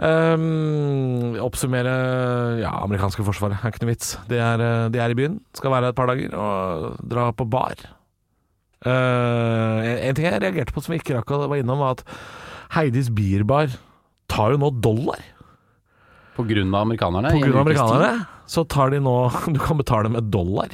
Um, 0.00 1.36
oppsummere 1.44 1.92
Ja, 2.62 2.72
amerikanske 2.80 3.26
forsvaret 3.26 3.60
er 3.60 3.74
ikke 3.74 3.84
noe 3.84 3.92
vits. 3.92 4.14
De 4.32 4.40
er, 4.40 4.64
de 4.94 5.02
er 5.02 5.12
i 5.12 5.18
byen, 5.18 5.36
skal 5.58 5.74
være 5.74 5.90
her 5.90 5.92
et 5.92 6.00
par 6.00 6.08
dager, 6.14 6.32
og 6.32 7.10
dra 7.12 7.28
på 7.36 7.50
bar. 7.52 7.84
En, 8.88 9.98
en 10.08 10.16
ting 10.16 10.26
jeg 10.26 10.42
reagerte 10.42 10.74
på 10.74 10.82
som 10.82 10.94
vi 10.94 11.00
ikke 11.02 11.16
rakk 11.18 11.34
å 11.34 11.44
være 11.46 11.62
innom, 11.62 11.82
var 11.82 11.98
at 11.98 12.04
Heidis 12.76 13.10
Bierbar 13.12 13.72
tar 14.32 14.54
jo 14.54 14.62
nå 14.62 14.72
dollar. 14.84 15.20
På 16.36 16.42
grunn 16.48 16.70
av 16.72 16.80
amerikanerne. 16.86 17.30
På 17.34 17.42
grunn 17.44 17.58
av 17.58 17.66
amerikanerne 17.66 18.12
så 18.52 18.64
tar 18.68 18.90
de 18.92 18.98
nå 19.00 19.30
Du 19.54 19.58
kan 19.62 19.76
betale 19.78 20.08
med 20.12 20.22
dollar. 20.32 20.68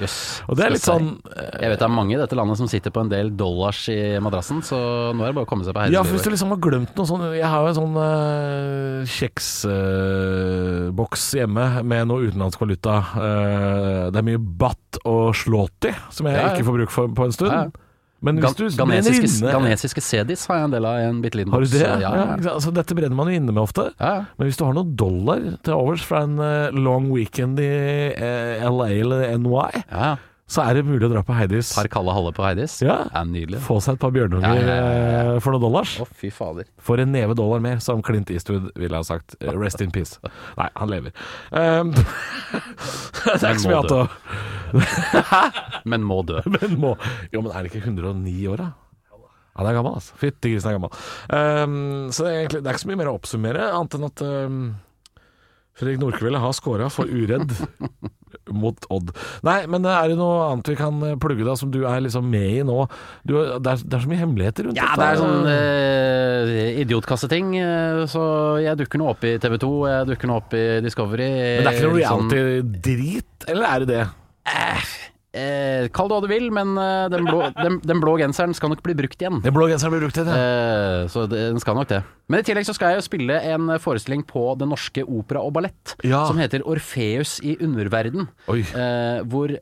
Yes, 0.00 0.42
Og 0.48 0.56
det 0.58 0.64
er 0.66 0.70
litt 0.74 0.84
sånn 0.84 1.20
jeg 1.34 1.70
vet 1.70 1.78
det 1.78 1.86
er 1.86 1.92
mange 1.92 2.14
i 2.16 2.18
dette 2.18 2.36
landet 2.38 2.58
som 2.58 2.68
sitter 2.70 2.90
på 2.94 3.00
en 3.04 3.10
del 3.12 3.36
dollars 3.38 3.88
i 3.92 4.18
madrassen, 4.22 4.62
så 4.66 4.76
nå 5.14 5.22
er 5.22 5.28
det 5.30 5.36
bare 5.38 5.46
å 5.46 5.50
komme 5.50 5.64
seg 5.66 5.74
på 5.76 5.80
Ja, 5.94 6.02
for 6.02 6.12
hvis 6.16 6.26
du 6.26 6.30
liksom 6.32 6.52
har 6.54 6.60
glemt 6.64 6.94
noe 6.98 7.06
sånn 7.08 7.24
Jeg 7.36 7.48
har 7.50 7.60
jo 7.62 7.68
en 7.70 7.78
sånn 7.78 7.96
uh, 8.00 9.12
kjeksboks 9.14 10.42
hjemme 11.38 11.64
med 11.86 12.02
noe 12.10 12.24
utenlandsk 12.26 12.58
valuta. 12.62 12.94
Uh, 13.14 14.04
det 14.10 14.18
er 14.20 14.28
mye 14.32 14.42
batt 14.64 14.90
og 15.04 15.24
slåti 15.38 15.92
som 16.10 16.26
jeg 16.28 16.34
Ja, 16.38 16.42
ja. 16.48 16.52
ikke 16.54 16.68
får 16.68 16.78
bruk 16.80 16.92
for 16.94 17.04
på 17.14 17.22
en 17.28 17.36
stund. 17.36 17.52
Ja, 17.52 17.62
ja. 17.68 17.83
Men 18.24 18.40
hvis 18.42 18.56
du 18.56 18.64
brenner 18.80 19.18
inne 19.20 19.52
ganesiske 19.54 20.02
sedis 20.04 20.44
har 20.50 20.62
jeg 20.62 20.68
en 20.70 20.74
del 20.74 20.88
av 20.88 20.98
i 21.00 21.06
en 21.10 21.22
bitte 21.24 21.38
liten 21.40 21.52
Har 21.54 21.60
du 21.64 21.68
boks. 21.68 21.76
det? 21.78 21.84
Ja, 21.84 21.98
Ja, 22.00 22.26
ja, 22.40 22.52
altså, 22.54 22.72
dette 22.74 22.96
brenner 22.96 23.16
man 23.18 23.28
jo 23.30 23.38
inne 23.40 23.52
med 23.52 23.62
ofte. 23.62 23.90
ja. 24.00 24.12
ja. 24.14 24.24
Men 24.38 24.48
hvis 24.48 24.58
du 24.60 24.64
har 24.64 24.74
noen 24.76 24.94
dollar 24.98 25.42
til 25.64 25.74
overs 25.76 26.04
fra 26.08 26.22
en 26.26 26.38
eh, 26.42 26.70
long 26.74 27.10
weekend 27.12 27.60
i 27.60 27.68
eh, 28.16 28.64
LA 28.64 28.88
eller 29.04 29.26
NY, 29.38 29.84
ja. 29.90 30.14
Så 30.44 30.60
er 30.60 30.76
det 30.76 30.82
mulig 30.84 31.06
å 31.06 31.08
dra 31.08 31.22
på 31.24 31.32
Heidis. 31.32 31.70
Par 31.72 31.88
kalde 31.92 32.12
haller 32.12 32.34
på 32.36 32.44
Heidis. 32.44 32.76
Ja. 32.84 32.98
Det 33.08 33.16
er 33.16 33.28
nydelig. 33.30 33.60
Få 33.64 33.78
seg 33.80 33.96
et 33.96 34.02
par 34.02 34.12
bjørnunger 34.12 34.58
Ja, 34.60 34.66
ja, 34.68 34.74
eh, 35.22 35.38
for 35.40 35.56
noen 35.56 35.64
dollars. 35.64 35.94
Å, 36.04 36.06
fy 36.20 36.28
fader. 36.34 36.68
For 36.84 37.00
en 37.00 37.14
neve 37.14 37.36
dollar 37.38 37.62
mer, 37.64 37.80
som 37.84 38.02
Clint 38.04 38.28
Eastwood 38.34 38.68
ville 38.76 39.00
ha 39.00 39.06
sagt. 39.08 39.38
Eh, 39.40 39.54
Rest 39.56 39.80
in 39.80 39.94
peace. 39.94 40.20
Nei, 40.58 40.68
han 40.76 40.92
lever. 40.92 41.16
Um, 41.48 41.94
det 41.96 43.38
er 43.40 43.54
ikke 43.54 43.64
så 43.64 43.72
mye 43.72 43.80
annet 43.80 43.96
å 43.96 44.04
Men 45.94 46.04
må 46.04 46.20
dø. 46.28 46.42
Men 46.50 46.76
må 46.82 46.94
Jo, 47.32 47.40
men 47.40 47.52
er 47.54 47.64
det 47.64 47.72
ikke 47.72 47.86
109 47.88 48.34
år, 48.52 48.64
da? 48.66 48.72
Ja, 49.54 49.62
det 49.62 49.70
er 49.70 49.76
gammel, 49.78 49.94
altså. 50.00 50.16
Fytti 50.18 50.50
grisen 50.50 50.72
er 50.72 50.76
gammel. 50.76 51.04
Um, 51.30 52.10
så 52.12 52.26
det 52.26 52.32
er, 52.32 52.40
egentlig, 52.42 52.60
det 52.60 52.68
er 52.68 52.76
ikke 52.76 52.84
så 52.84 52.90
mye 52.90 53.00
mer 53.00 53.10
å 53.12 53.16
oppsummere, 53.20 53.70
annet 53.70 53.96
enn 53.96 54.06
at 54.10 54.24
um, 54.26 54.60
Fredrik 55.78 56.02
Nordkveld 56.02 56.38
har 56.42 56.54
scora 56.58 56.90
for 56.92 57.08
uredd 57.08 57.54
mot 58.54 58.86
Odd. 58.94 59.12
Nei, 59.46 59.58
men 59.70 59.84
er 59.90 60.08
det 60.12 60.18
noe 60.18 60.48
annet 60.50 60.70
vi 60.72 60.76
kan 60.78 61.00
plugge 61.22 61.44
da, 61.46 61.54
som 61.58 61.70
du 61.74 61.80
er 61.86 62.00
liksom 62.04 62.26
med 62.30 62.48
i 62.60 62.62
nå? 62.66 62.78
Du, 63.26 63.34
det, 63.36 63.74
er, 63.74 63.82
det 63.84 63.98
er 63.98 64.04
så 64.04 64.10
mye 64.10 64.22
hemmeligheter 64.22 64.68
rundt 64.68 64.78
Ja, 64.80 64.90
det 64.98 65.08
er 65.10 65.20
sånn 65.20 65.48
eh, 65.52 66.80
idiotkasseting. 66.84 67.54
eh, 67.60 68.02
så 68.10 68.24
jeg 68.64 68.78
dukker 68.80 69.00
nå 69.02 69.10
opp 69.14 69.24
i 69.28 69.34
TV 69.42 69.58
2, 69.62 69.72
jeg 69.90 70.10
dukker 70.12 70.30
nå 70.30 70.38
opp 70.42 70.54
i 70.58 70.64
Discovery. 70.84 71.30
Men 71.30 71.66
det 71.66 71.72
er 71.72 71.78
ikke 71.78 71.90
noe 71.90 72.04
sånn- 72.08 72.30
reality-drit, 72.34 73.48
eller 73.50 73.66
er 73.74 73.84
det 73.84 73.90
det? 73.94 74.04
Eh, 74.44 74.88
kall 75.94 76.08
det 76.10 76.14
hva 76.16 76.22
du 76.24 76.28
vil, 76.30 76.46
men 76.54 76.74
eh, 76.78 77.06
den, 77.12 77.26
blå, 77.28 77.48
den, 77.64 77.80
den 77.84 78.02
blå 78.02 78.14
genseren 78.20 78.54
skal 78.56 78.70
nok 78.72 78.82
bli 78.86 78.94
brukt 78.98 79.20
igjen. 79.20 79.40
Den 79.44 79.54
blå 79.56 79.66
genseren 79.70 79.94
blir 79.94 80.04
brukt 80.06 80.18
igjen, 80.20 80.30
ja. 80.30 80.44
Eh, 81.04 81.08
så 81.12 81.26
det, 81.30 81.40
den 81.52 81.62
skal 81.62 81.78
nok 81.78 81.90
det. 81.90 82.02
Men 82.30 82.40
i 82.40 82.46
tillegg 82.46 82.64
så 82.68 82.74
skal 82.76 82.94
jeg 82.94 83.02
jo 83.02 83.06
spille 83.08 83.40
en 83.52 83.74
forestilling 83.82 84.22
på 84.28 84.46
Det 84.60 84.68
Norske 84.70 85.02
Opera 85.04 85.42
og 85.44 85.52
Ballett 85.58 85.96
Ja. 86.06 86.22
som 86.30 86.38
heter 86.40 86.64
Orfeus 86.64 87.36
i 87.44 87.56
underverden. 87.60 88.30
Eh, 88.48 89.20
hvor 89.28 89.52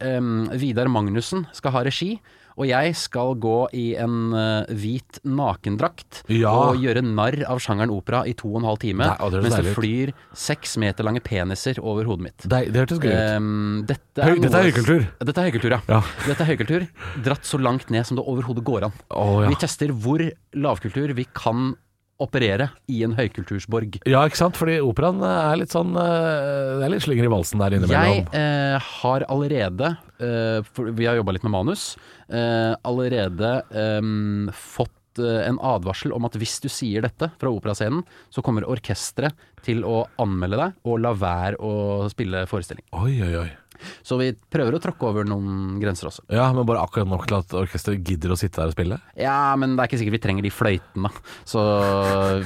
Vidar 0.60 0.90
Magnussen 0.92 1.46
skal 1.56 1.74
ha 1.74 1.82
regi. 1.88 2.14
Og 2.58 2.66
jeg 2.68 2.94
skal 2.98 3.34
gå 3.40 3.56
i 3.78 3.84
en 4.00 4.32
uh, 4.34 4.64
hvit 4.68 5.20
nakendrakt 5.24 6.22
Ja. 6.32 6.52
og 6.52 6.80
gjøre 6.82 7.02
narr 7.04 7.38
av 7.48 7.60
sjangeren 7.62 7.92
opera 7.94 8.22
i 8.28 8.34
to 8.38 8.50
og 8.52 8.60
en 8.62 8.68
halv 8.70 8.80
time. 8.82 9.06
Nei, 9.08 9.30
det 9.32 9.42
mens 9.46 9.56
det 9.60 9.74
flyr 9.76 10.12
seks 10.36 10.76
meter 10.82 11.06
lange 11.06 11.22
peniser 11.24 11.80
over 11.82 12.04
hodet 12.10 12.26
mitt. 12.28 12.44
Det, 12.48 12.62
det 12.74 12.82
hørtes 12.84 13.00
gøy 13.02 13.12
ut. 13.12 13.36
Um, 13.36 13.84
dette, 13.88 14.26
Høy- 14.26 14.40
dette 14.42 14.58
er 14.60 14.68
høykultur. 14.70 15.06
Dette 15.22 15.38
er 15.44 15.48
høykultur, 15.50 15.76
ja. 15.76 15.80
Ja. 15.88 16.02
Dette 16.26 16.44
er 16.44 16.50
høykultur 16.52 16.86
dratt 17.24 17.48
så 17.48 17.60
langt 17.62 17.90
ned 17.94 18.06
som 18.08 18.18
det 18.20 18.26
overhodet 18.28 18.64
går 18.66 18.88
an. 18.90 18.98
Oh, 19.10 19.40
ja. 19.44 19.48
Vi 19.52 19.58
tester 19.62 19.92
hvor 19.94 20.22
lavkultur 20.54 21.14
vi 21.16 21.26
kan 21.36 21.72
operere 22.22 22.70
i 22.92 23.02
en 23.06 23.14
høykultursborg. 23.18 23.98
Ja, 24.08 24.22
ikke 24.28 24.38
sant? 24.40 24.56
Fordi 24.58 24.78
operaen 24.84 25.20
er 25.26 25.58
litt 25.60 25.74
sånn 25.74 25.92
eh, 25.98 26.78
Det 26.80 26.86
er 26.86 26.94
litt 26.94 27.04
slinger 27.04 27.28
i 27.28 27.32
valsen 27.32 27.62
der 27.62 27.76
Jeg 27.80 28.24
eh, 28.38 28.88
har 29.02 29.26
allerede, 29.32 29.92
eh, 30.22 30.72
vi 30.92 31.08
har 31.08 31.18
jobba 31.20 31.36
litt 31.36 31.46
med 31.46 31.54
manus, 31.54 31.86
eh, 32.30 32.72
allerede 32.88 33.54
eh, 33.70 34.00
fått 34.56 35.22
eh, 35.22 35.42
en 35.48 35.58
advarsel 35.62 36.14
om 36.16 36.28
at 36.28 36.38
hvis 36.40 36.58
du 36.64 36.70
sier 36.72 37.04
dette 37.04 37.30
fra 37.40 37.52
operascenen, 37.52 38.04
så 38.32 38.44
kommer 38.44 38.64
orkesteret 38.70 39.36
til 39.62 39.84
å 39.86 40.04
anmelde 40.22 40.58
deg 40.64 40.88
og 40.88 41.02
la 41.04 41.12
være 41.14 41.58
å 41.62 42.08
spille 42.12 42.46
forestilling. 42.50 42.86
Oi, 42.98 43.14
oi, 43.22 43.34
oi. 43.44 43.50
Så 44.06 44.18
vi 44.20 44.30
prøver 44.52 44.76
å 44.76 44.82
tråkke 44.82 45.08
over 45.08 45.28
noen 45.28 45.78
grenser 45.82 46.10
også. 46.10 46.24
Ja, 46.32 46.48
men 46.54 46.66
bare 46.68 46.82
akkurat 46.84 47.10
nok 47.10 47.26
til 47.28 47.38
at 47.40 47.54
orkesteret 47.62 48.02
gidder 48.06 48.34
å 48.34 48.38
sitte 48.38 48.60
der 48.60 48.72
og 48.72 48.76
spille? 48.76 48.98
Ja, 49.18 49.54
men 49.58 49.76
det 49.76 49.84
er 49.84 49.90
ikke 49.90 50.02
sikkert 50.02 50.18
vi 50.18 50.24
trenger 50.26 50.46
de 50.46 50.52
fløytene, 50.54 51.12
så 51.48 51.62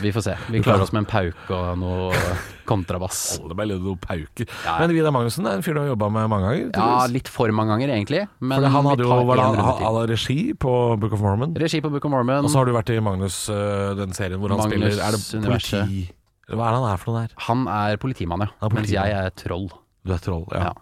vi 0.03 0.13
får 0.15 0.29
se. 0.29 0.37
Vi 0.53 0.63
klarer 0.65 0.87
oss 0.87 0.95
med 0.95 1.05
en 1.05 1.11
pauk 1.11 1.55
og 1.57 1.73
noe 1.81 2.27
kontrabass. 2.67 3.23
Alle 3.43 3.69
litt 3.71 3.85
noen 3.85 4.01
pauker. 4.03 4.51
Ja. 4.67 4.77
Men 4.83 4.95
Vidar 4.97 5.15
Magnussen 5.15 5.47
er 5.47 5.59
en 5.59 5.65
fyr 5.65 5.77
du 5.77 5.83
har 5.85 5.93
jobba 5.93 6.11
med 6.13 6.29
mange 6.33 6.51
ganger? 6.51 6.69
Ja, 6.75 7.07
litt 7.11 7.31
for 7.33 7.53
mange 7.55 7.75
ganger 7.77 7.95
egentlig, 7.95 8.27
men 8.41 8.59
Fordi 8.59 8.75
han 8.75 8.91
hadde 8.91 9.07
jo 9.07 9.17
var 9.17 9.41
det, 9.41 9.47
han, 9.47 9.81
han, 9.85 10.03
regi 10.11 10.39
på 10.67 10.75
Book 11.01 11.17
of 11.17 11.25
Mormon. 11.25 11.57
Regi 11.61 11.83
på 11.85 11.93
Book 11.93 12.07
of 12.09 12.15
Mormon. 12.15 12.47
Og 12.47 12.53
så 12.53 12.63
har 12.63 12.69
du 12.69 12.75
vært 12.77 12.93
i 12.95 13.01
Magnus, 13.03 13.47
øh, 13.53 13.95
den 13.99 14.15
serien 14.17 14.43
hvor 14.43 14.55
han 14.55 14.63
Magnus 14.65 14.97
spiller 14.97 15.03
Er 15.07 15.17
det 15.19 15.47
politi... 15.47 16.07
Hva 16.47 16.69
er 16.69 16.77
det 16.77 16.79
han 16.79 16.89
er 16.93 17.01
for 17.03 17.11
noe 17.11 17.25
der? 17.25 17.33
Han 17.49 17.63
er 17.71 17.97
politimann, 17.99 18.45
ja. 18.47 18.53
Er 18.61 18.69
er 18.69 18.77
Mens 18.77 18.93
jeg 18.95 19.15
er 19.19 19.33
troll. 19.35 19.67
Du 20.07 20.13
er 20.15 20.21
troll, 20.23 20.45
ja. 20.55 20.69
Ja. 20.69 20.75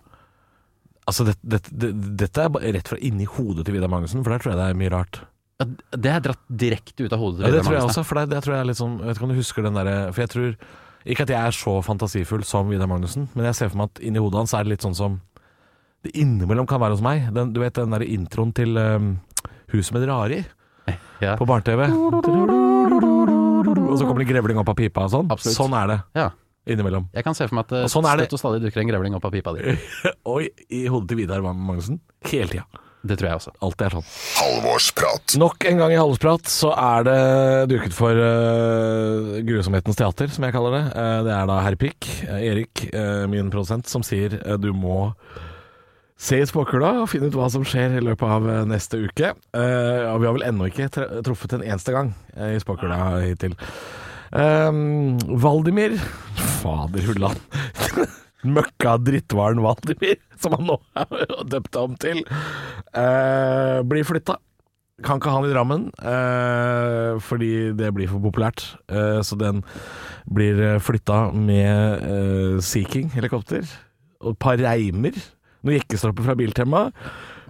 Altså, 1.07 1.24
det, 1.28 1.34
det, 1.44 1.59
det, 1.70 1.90
dette 2.24 2.44
er 2.48 2.72
rett 2.78 2.88
fra 2.88 2.96
inni 3.05 3.26
hodet 3.28 3.66
til 3.66 3.74
Vidar 3.76 3.90
Magnussen, 3.92 4.22
for 4.24 4.32
der 4.32 4.40
tror 4.40 4.55
jeg 4.55 4.61
det 4.62 4.68
er 4.72 4.78
mye 4.80 4.92
rart. 4.94 5.18
Ja, 5.61 5.66
Det 5.94 6.11
er 6.11 6.22
dratt 6.24 6.40
direkte 6.48 7.05
ut 7.07 7.12
av 7.14 7.20
hodet 7.20 7.44
Ja, 7.44 7.46
til 7.46 7.52
det 7.52 7.61
Vidar 7.61 7.66
tror 7.68 7.74
jeg 7.76 7.82
Magnussen. 7.84 8.00
også, 8.00 8.09
for 8.09 8.18
det, 8.18 8.24
det 8.32 8.40
tror 8.42 8.55
jeg 8.57 8.62
er 8.64 8.68
litt 8.72 8.78
sånn 8.80 8.94
Jeg 8.98 9.07
vet 9.07 9.16
ikke 9.20 9.26
om 9.28 9.30
du 9.34 9.36
husker 9.38 9.62
den 9.68 9.76
derre 9.78 9.92
For 10.11 10.22
jeg 10.24 10.30
tror 10.32 10.48
Ikke 11.14 11.22
at 11.28 11.30
jeg 11.30 11.38
er 11.50 11.55
så 11.55 11.74
fantasifull 11.86 12.42
som 12.48 12.72
Vidar 12.72 12.88
Magnussen, 12.90 13.28
men 13.36 13.46
jeg 13.46 13.55
ser 13.61 13.68
for 13.70 13.78
meg 13.82 13.92
at 13.92 14.00
inni 14.02 14.18
hodet 14.24 14.40
hans 14.40 14.55
er 14.59 14.64
det 14.66 14.72
litt 14.74 14.82
sånn 14.88 14.96
som 14.98 15.20
det 16.05 16.11
innimellom 16.20 16.66
kan 16.68 16.82
være 16.82 16.96
hos 16.98 17.00
meg. 17.05 17.30
Den, 17.32 17.52
du 17.57 17.61
vet 17.62 17.78
den 17.78 17.94
derre 17.94 18.05
introen 18.12 18.50
til 18.52 18.74
um, 18.76 19.07
Huset 19.72 19.94
med 19.96 20.02
det 20.05 20.11
rare 20.11 20.40
i 20.42 20.42
Ja. 21.24 21.36
på 21.40 21.46
barne-TV? 21.48 21.86
Og 22.64 23.94
så 23.98 24.05
kommer 24.05 24.20
det 24.24 24.28
grevling 24.28 24.59
opp 24.61 24.68
av 24.72 24.76
pipa 24.78 25.07
og 25.07 25.12
sånn. 25.14 25.30
Absolutt. 25.32 25.57
Sånn 25.57 25.76
er 25.78 25.86
det 25.92 25.98
ja. 26.18 26.26
Innimellom. 26.66 27.08
Jeg 27.14 27.24
kan 27.26 27.36
se 27.36 27.48
for 27.48 27.58
meg 27.58 27.66
at 27.66 27.74
det 27.74 27.82
Og 27.88 27.92
sånn 27.92 28.06
er 28.08 28.16
det. 28.22 28.28
støtt 28.28 28.38
og 28.38 28.42
stadig 28.44 28.62
dukker 28.64 28.80
en 28.84 28.88
grevling 28.92 29.14
opp 29.18 29.26
av 29.28 29.34
pipa 29.34 29.52
di. 29.56 29.74
Oi, 30.36 30.48
i 30.72 30.86
hodet 30.88 31.10
til 31.12 31.20
Vidar 31.24 31.44
Magnussen. 31.44 32.00
Hele 32.30 32.48
tida. 32.52 32.64
Det 33.04 33.18
tror 33.20 33.28
jeg 33.28 33.36
også. 33.36 33.50
Alt 33.66 33.82
er 33.84 33.92
sånn. 33.98 34.06
Halvorsprat. 34.40 35.34
Nok 35.36 35.66
en 35.68 35.80
gang 35.82 35.92
i 35.92 35.98
halvårsprat 36.00 36.48
så 36.48 36.70
er 36.72 37.04
det 37.04 37.16
duket 37.74 37.92
for 37.92 38.16
uh, 38.16 39.34
grusomhetens 39.44 39.98
teater, 40.00 40.30
som 40.32 40.46
jeg 40.48 40.54
kaller 40.56 40.78
det. 40.78 40.84
Uh, 40.96 41.18
det 41.26 41.34
er 41.36 41.50
da 41.50 41.58
herr 41.66 41.76
Pikk, 41.76 42.08
uh, 42.30 42.38
Erik, 42.40 42.86
eh, 42.96 43.26
min 43.28 43.50
produsent, 43.52 43.84
som 43.92 44.00
sier 44.06 44.38
eh, 44.40 44.56
du 44.56 44.70
må 44.72 45.10
se 46.24 46.38
i 46.40 46.46
spåkula 46.48 46.94
og 47.02 47.10
finne 47.12 47.28
ut 47.28 47.36
hva 47.36 47.50
som 47.52 47.64
skjer 47.68 47.98
i 47.98 48.02
løpet 48.06 48.24
av 48.38 48.48
eh, 48.48 48.62
neste 48.72 49.02
uke. 49.04 49.34
Eh, 49.52 50.04
og 50.08 50.22
vi 50.22 50.30
har 50.30 50.36
vel 50.38 50.46
ennå 50.48 50.70
ikke 50.70 50.88
tre 50.96 51.20
truffet 51.26 51.58
en 51.58 51.66
eneste 51.66 51.92
gang 51.92 52.14
eh, 52.38 52.54
i 52.56 52.62
spåkula 52.62 53.02
hittil. 53.26 53.52
Um, 54.35 55.14
Valdimir 55.39 55.95
Fader 56.59 57.05
hullan. 57.07 57.39
Møkka 58.57 58.97
drittvaren 59.01 59.62
Valdimir, 59.62 60.18
som 60.43 60.57
han 60.57 60.66
nå 60.72 60.78
har 60.99 61.45
døpt 61.53 61.78
om 61.78 61.95
til, 62.03 62.24
uh, 62.99 63.78
blir 63.87 64.07
flytta. 64.09 64.37
Kan 65.05 65.18
ikke 65.18 65.30
ha 65.30 65.39
han 65.39 65.47
i 65.49 65.53
Drammen, 65.55 65.87
uh, 66.03 67.22
fordi 67.22 67.70
det 67.78 67.93
blir 67.95 68.11
for 68.11 68.22
populært. 68.26 68.66
Uh, 68.91 69.22
så 69.22 69.39
den 69.39 69.62
blir 70.26 70.80
flytta 70.82 71.28
med 71.37 72.61
Sea 72.64 72.91
King-helikopter 72.91 73.62
og 74.24 74.35
et 74.35 74.43
par 74.43 74.59
reimer. 74.59 75.14
Noen 75.62 75.78
jekkestropper 75.78 76.26
fra 76.26 76.37
Biltema. 76.39 76.85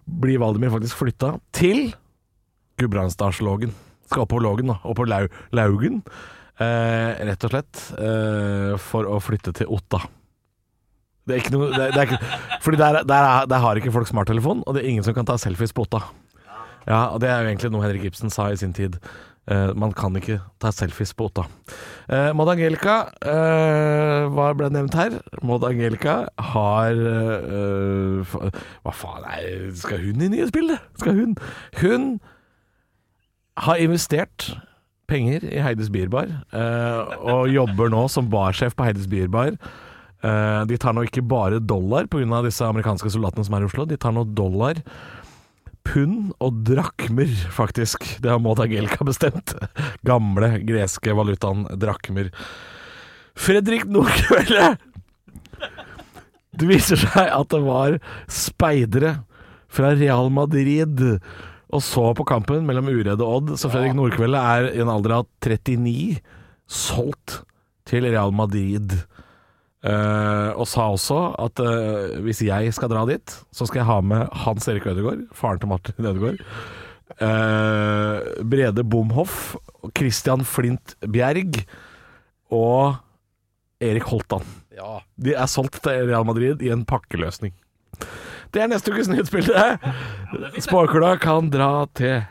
Blir 0.05 0.41
Valdimir 0.43 0.75
faktisk 0.75 1.01
flytta 1.01 1.37
til 1.57 1.95
Gudbrandsdalslågen. 2.81 3.73
Skal 4.11 4.27
opp 4.27 4.35
på 4.35 4.43
Lågen, 4.43 4.69
da. 4.75 4.83
Opp 4.85 4.99
på 5.01 5.09
Lau 5.09 5.25
Laugen. 5.57 6.03
Eh, 6.63 7.25
rett 7.27 7.45
og 7.49 7.51
slett 7.51 7.81
eh, 7.99 8.75
for 8.79 9.09
å 9.11 9.17
flytte 9.23 9.51
til 9.59 9.67
Otta. 9.75 9.99
Det 11.27 11.35
er 11.35 11.41
ikke 11.43 11.55
noe 11.57 11.71
det, 11.73 11.81
er- 11.89 11.95
det 11.97 12.01
er 12.03 12.09
ikke, 12.13 12.41
Fordi 12.63 12.79
der, 12.79 13.01
der, 13.09 13.27
er, 13.31 13.47
der 13.51 13.63
har 13.65 13.81
ikke 13.81 13.91
folk 13.95 14.07
smarttelefon, 14.11 14.61
og 14.67 14.75
det 14.77 14.85
er 14.85 14.91
ingen 14.93 15.07
som 15.07 15.17
kan 15.17 15.27
ta 15.27 15.35
selfies 15.41 15.73
på 15.75 15.87
Otta. 15.89 16.03
Ja, 16.87 17.07
og 17.15 17.23
det 17.25 17.31
er 17.33 17.41
jo 17.43 17.49
egentlig 17.49 17.71
noe 17.73 17.83
Henrik 17.87 18.05
Ibsen 18.11 18.31
sa 18.31 18.51
i 18.53 18.59
sin 18.61 18.75
tid. 18.77 18.99
Eh, 19.49 19.71
man 19.77 19.91
kan 19.97 20.15
ikke 20.21 20.37
ta 20.63 20.71
selfies 20.73 21.11
på 21.17 21.27
Otta. 21.31 21.47
Eh, 22.13 22.29
Maud 22.37 22.53
Angelica, 22.53 22.99
eh, 23.25 24.29
hva 24.37 24.51
ble 24.57 24.69
nevnt 24.73 24.95
her? 25.01 25.17
Maud 25.43 25.65
Angelica 25.69 26.19
har 26.53 26.93
eh, 26.93 28.37
Hva 28.85 28.93
faen 28.95 29.25
er 29.33 29.73
Skal 29.81 30.01
hun 30.05 30.23
i 30.25 30.31
nye 30.37 30.47
spill, 30.53 30.71
det? 30.75 30.79
Skal 31.01 31.19
hun? 31.19 31.35
Hun 31.81 32.07
har 33.65 33.81
investert 33.81 34.53
penger 35.11 35.45
i 35.51 35.63
Heides 35.63 35.91
Bierbar, 35.93 36.31
eh, 36.53 37.17
og 37.21 37.51
jobber 37.53 37.91
nå 37.93 38.07
som 38.13 38.31
barsjef 38.33 38.77
på 38.77 38.87
Heides 38.87 39.09
Bierbar. 39.11 39.57
Eh, 40.25 40.61
de 40.71 40.79
tar 40.81 40.97
nå 40.97 41.05
ikke 41.05 41.25
bare 41.29 41.61
dollar 41.61 42.09
pga. 42.09 42.43
disse 42.47 42.65
amerikanske 42.65 43.13
soldatene 43.13 43.45
som 43.45 43.55
er 43.55 43.67
i 43.67 43.69
Oslo. 43.69 43.85
De 43.85 43.97
tar 44.01 44.15
nå 44.17 44.25
dollar, 44.35 44.81
pund 45.85 46.33
og 46.41 46.65
drakmer, 46.65 47.29
faktisk. 47.53 48.17
Det 48.21 48.31
har 48.33 48.41
Maud 48.41 48.61
Angelica 48.61 49.05
bestemt. 49.05 49.55
Gamle 50.03 50.59
greske 50.65 51.13
valutaen 51.13 51.67
drakmer. 51.77 52.33
Fredrik 53.35 53.85
Nordkvelde! 53.91 54.77
Det 56.55 56.69
viser 56.71 57.01
seg 57.03 57.31
at 57.35 57.51
det 57.51 57.61
var 57.65 57.99
speidere 58.31 59.17
fra 59.75 59.91
Real 59.99 60.31
Madrid 60.31 61.01
og 61.75 61.83
så 61.83 62.05
på 62.15 62.27
kampen 62.29 62.67
mellom 62.69 62.89
Uredd 62.93 63.23
og 63.25 63.39
Odd. 63.39 63.55
Så 63.59 63.71
Fredrik 63.73 63.97
Nordkveldet 63.99 64.41
er 64.41 64.71
i 64.71 64.83
en 64.85 64.93
alder 64.93 65.19
av 65.19 65.27
39 65.43 66.21
solgt 66.71 67.41
til 67.89 68.07
Real 68.07 68.35
Madrid. 68.35 68.95
Uh, 69.85 70.55
og 70.57 70.65
sa 70.71 70.87
også 70.89 71.19
at 71.45 71.61
uh, 71.61 72.15
hvis 72.25 72.41
jeg 72.47 72.73
skal 72.73 72.89
dra 72.93 73.03
dit, 73.11 73.35
så 73.53 73.67
skal 73.69 73.83
jeg 73.83 73.91
ha 73.91 73.99
med 74.01 74.31
Hans 74.45 74.69
Erik 74.71 74.87
Ødegaard, 74.89 75.27
faren 75.37 75.61
til 75.61 75.69
Martin 75.69 76.09
Ødegaard. 76.09 76.41
Uh, 77.19 78.41
Brede 78.49 78.87
Bomhoff, 78.87 79.59
Christian 79.93 80.47
Flint 80.49 80.97
Bjerg 81.05 81.61
og 82.55 82.97
Erik 83.85 84.09
Holtan. 84.09 84.47
De 85.21 85.35
er 85.37 85.51
solgt 85.51 85.83
til 85.85 86.09
Real 86.09 86.25
Madrid 86.27 86.65
i 86.65 86.73
en 86.73 86.87
pakkeløsning. 86.89 87.53
Det 88.55 88.63
er 88.63 88.69
neste 88.71 88.93
ukes 88.95 89.09
nyhetsbilde. 89.11 89.63
Spåkula 90.63 91.17
kan 91.19 91.51
dra 91.51 91.89
til 91.99 92.23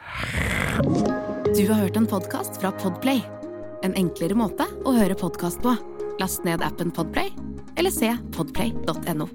Du 1.52 1.64
har 1.68 1.82
hørt 1.82 2.00
en 2.00 2.08
podkast 2.08 2.62
fra 2.62 2.72
Podplay. 2.80 3.20
En 3.84 3.96
enklere 4.00 4.38
måte 4.40 4.64
å 4.88 4.96
høre 4.96 5.20
podkast 5.20 5.60
på. 5.66 5.76
Last 6.24 6.48
ned 6.48 6.64
appen 6.64 6.96
Podplay, 6.96 7.34
eller 7.76 7.92
se 7.92 8.16
podplay.no. 8.32 9.28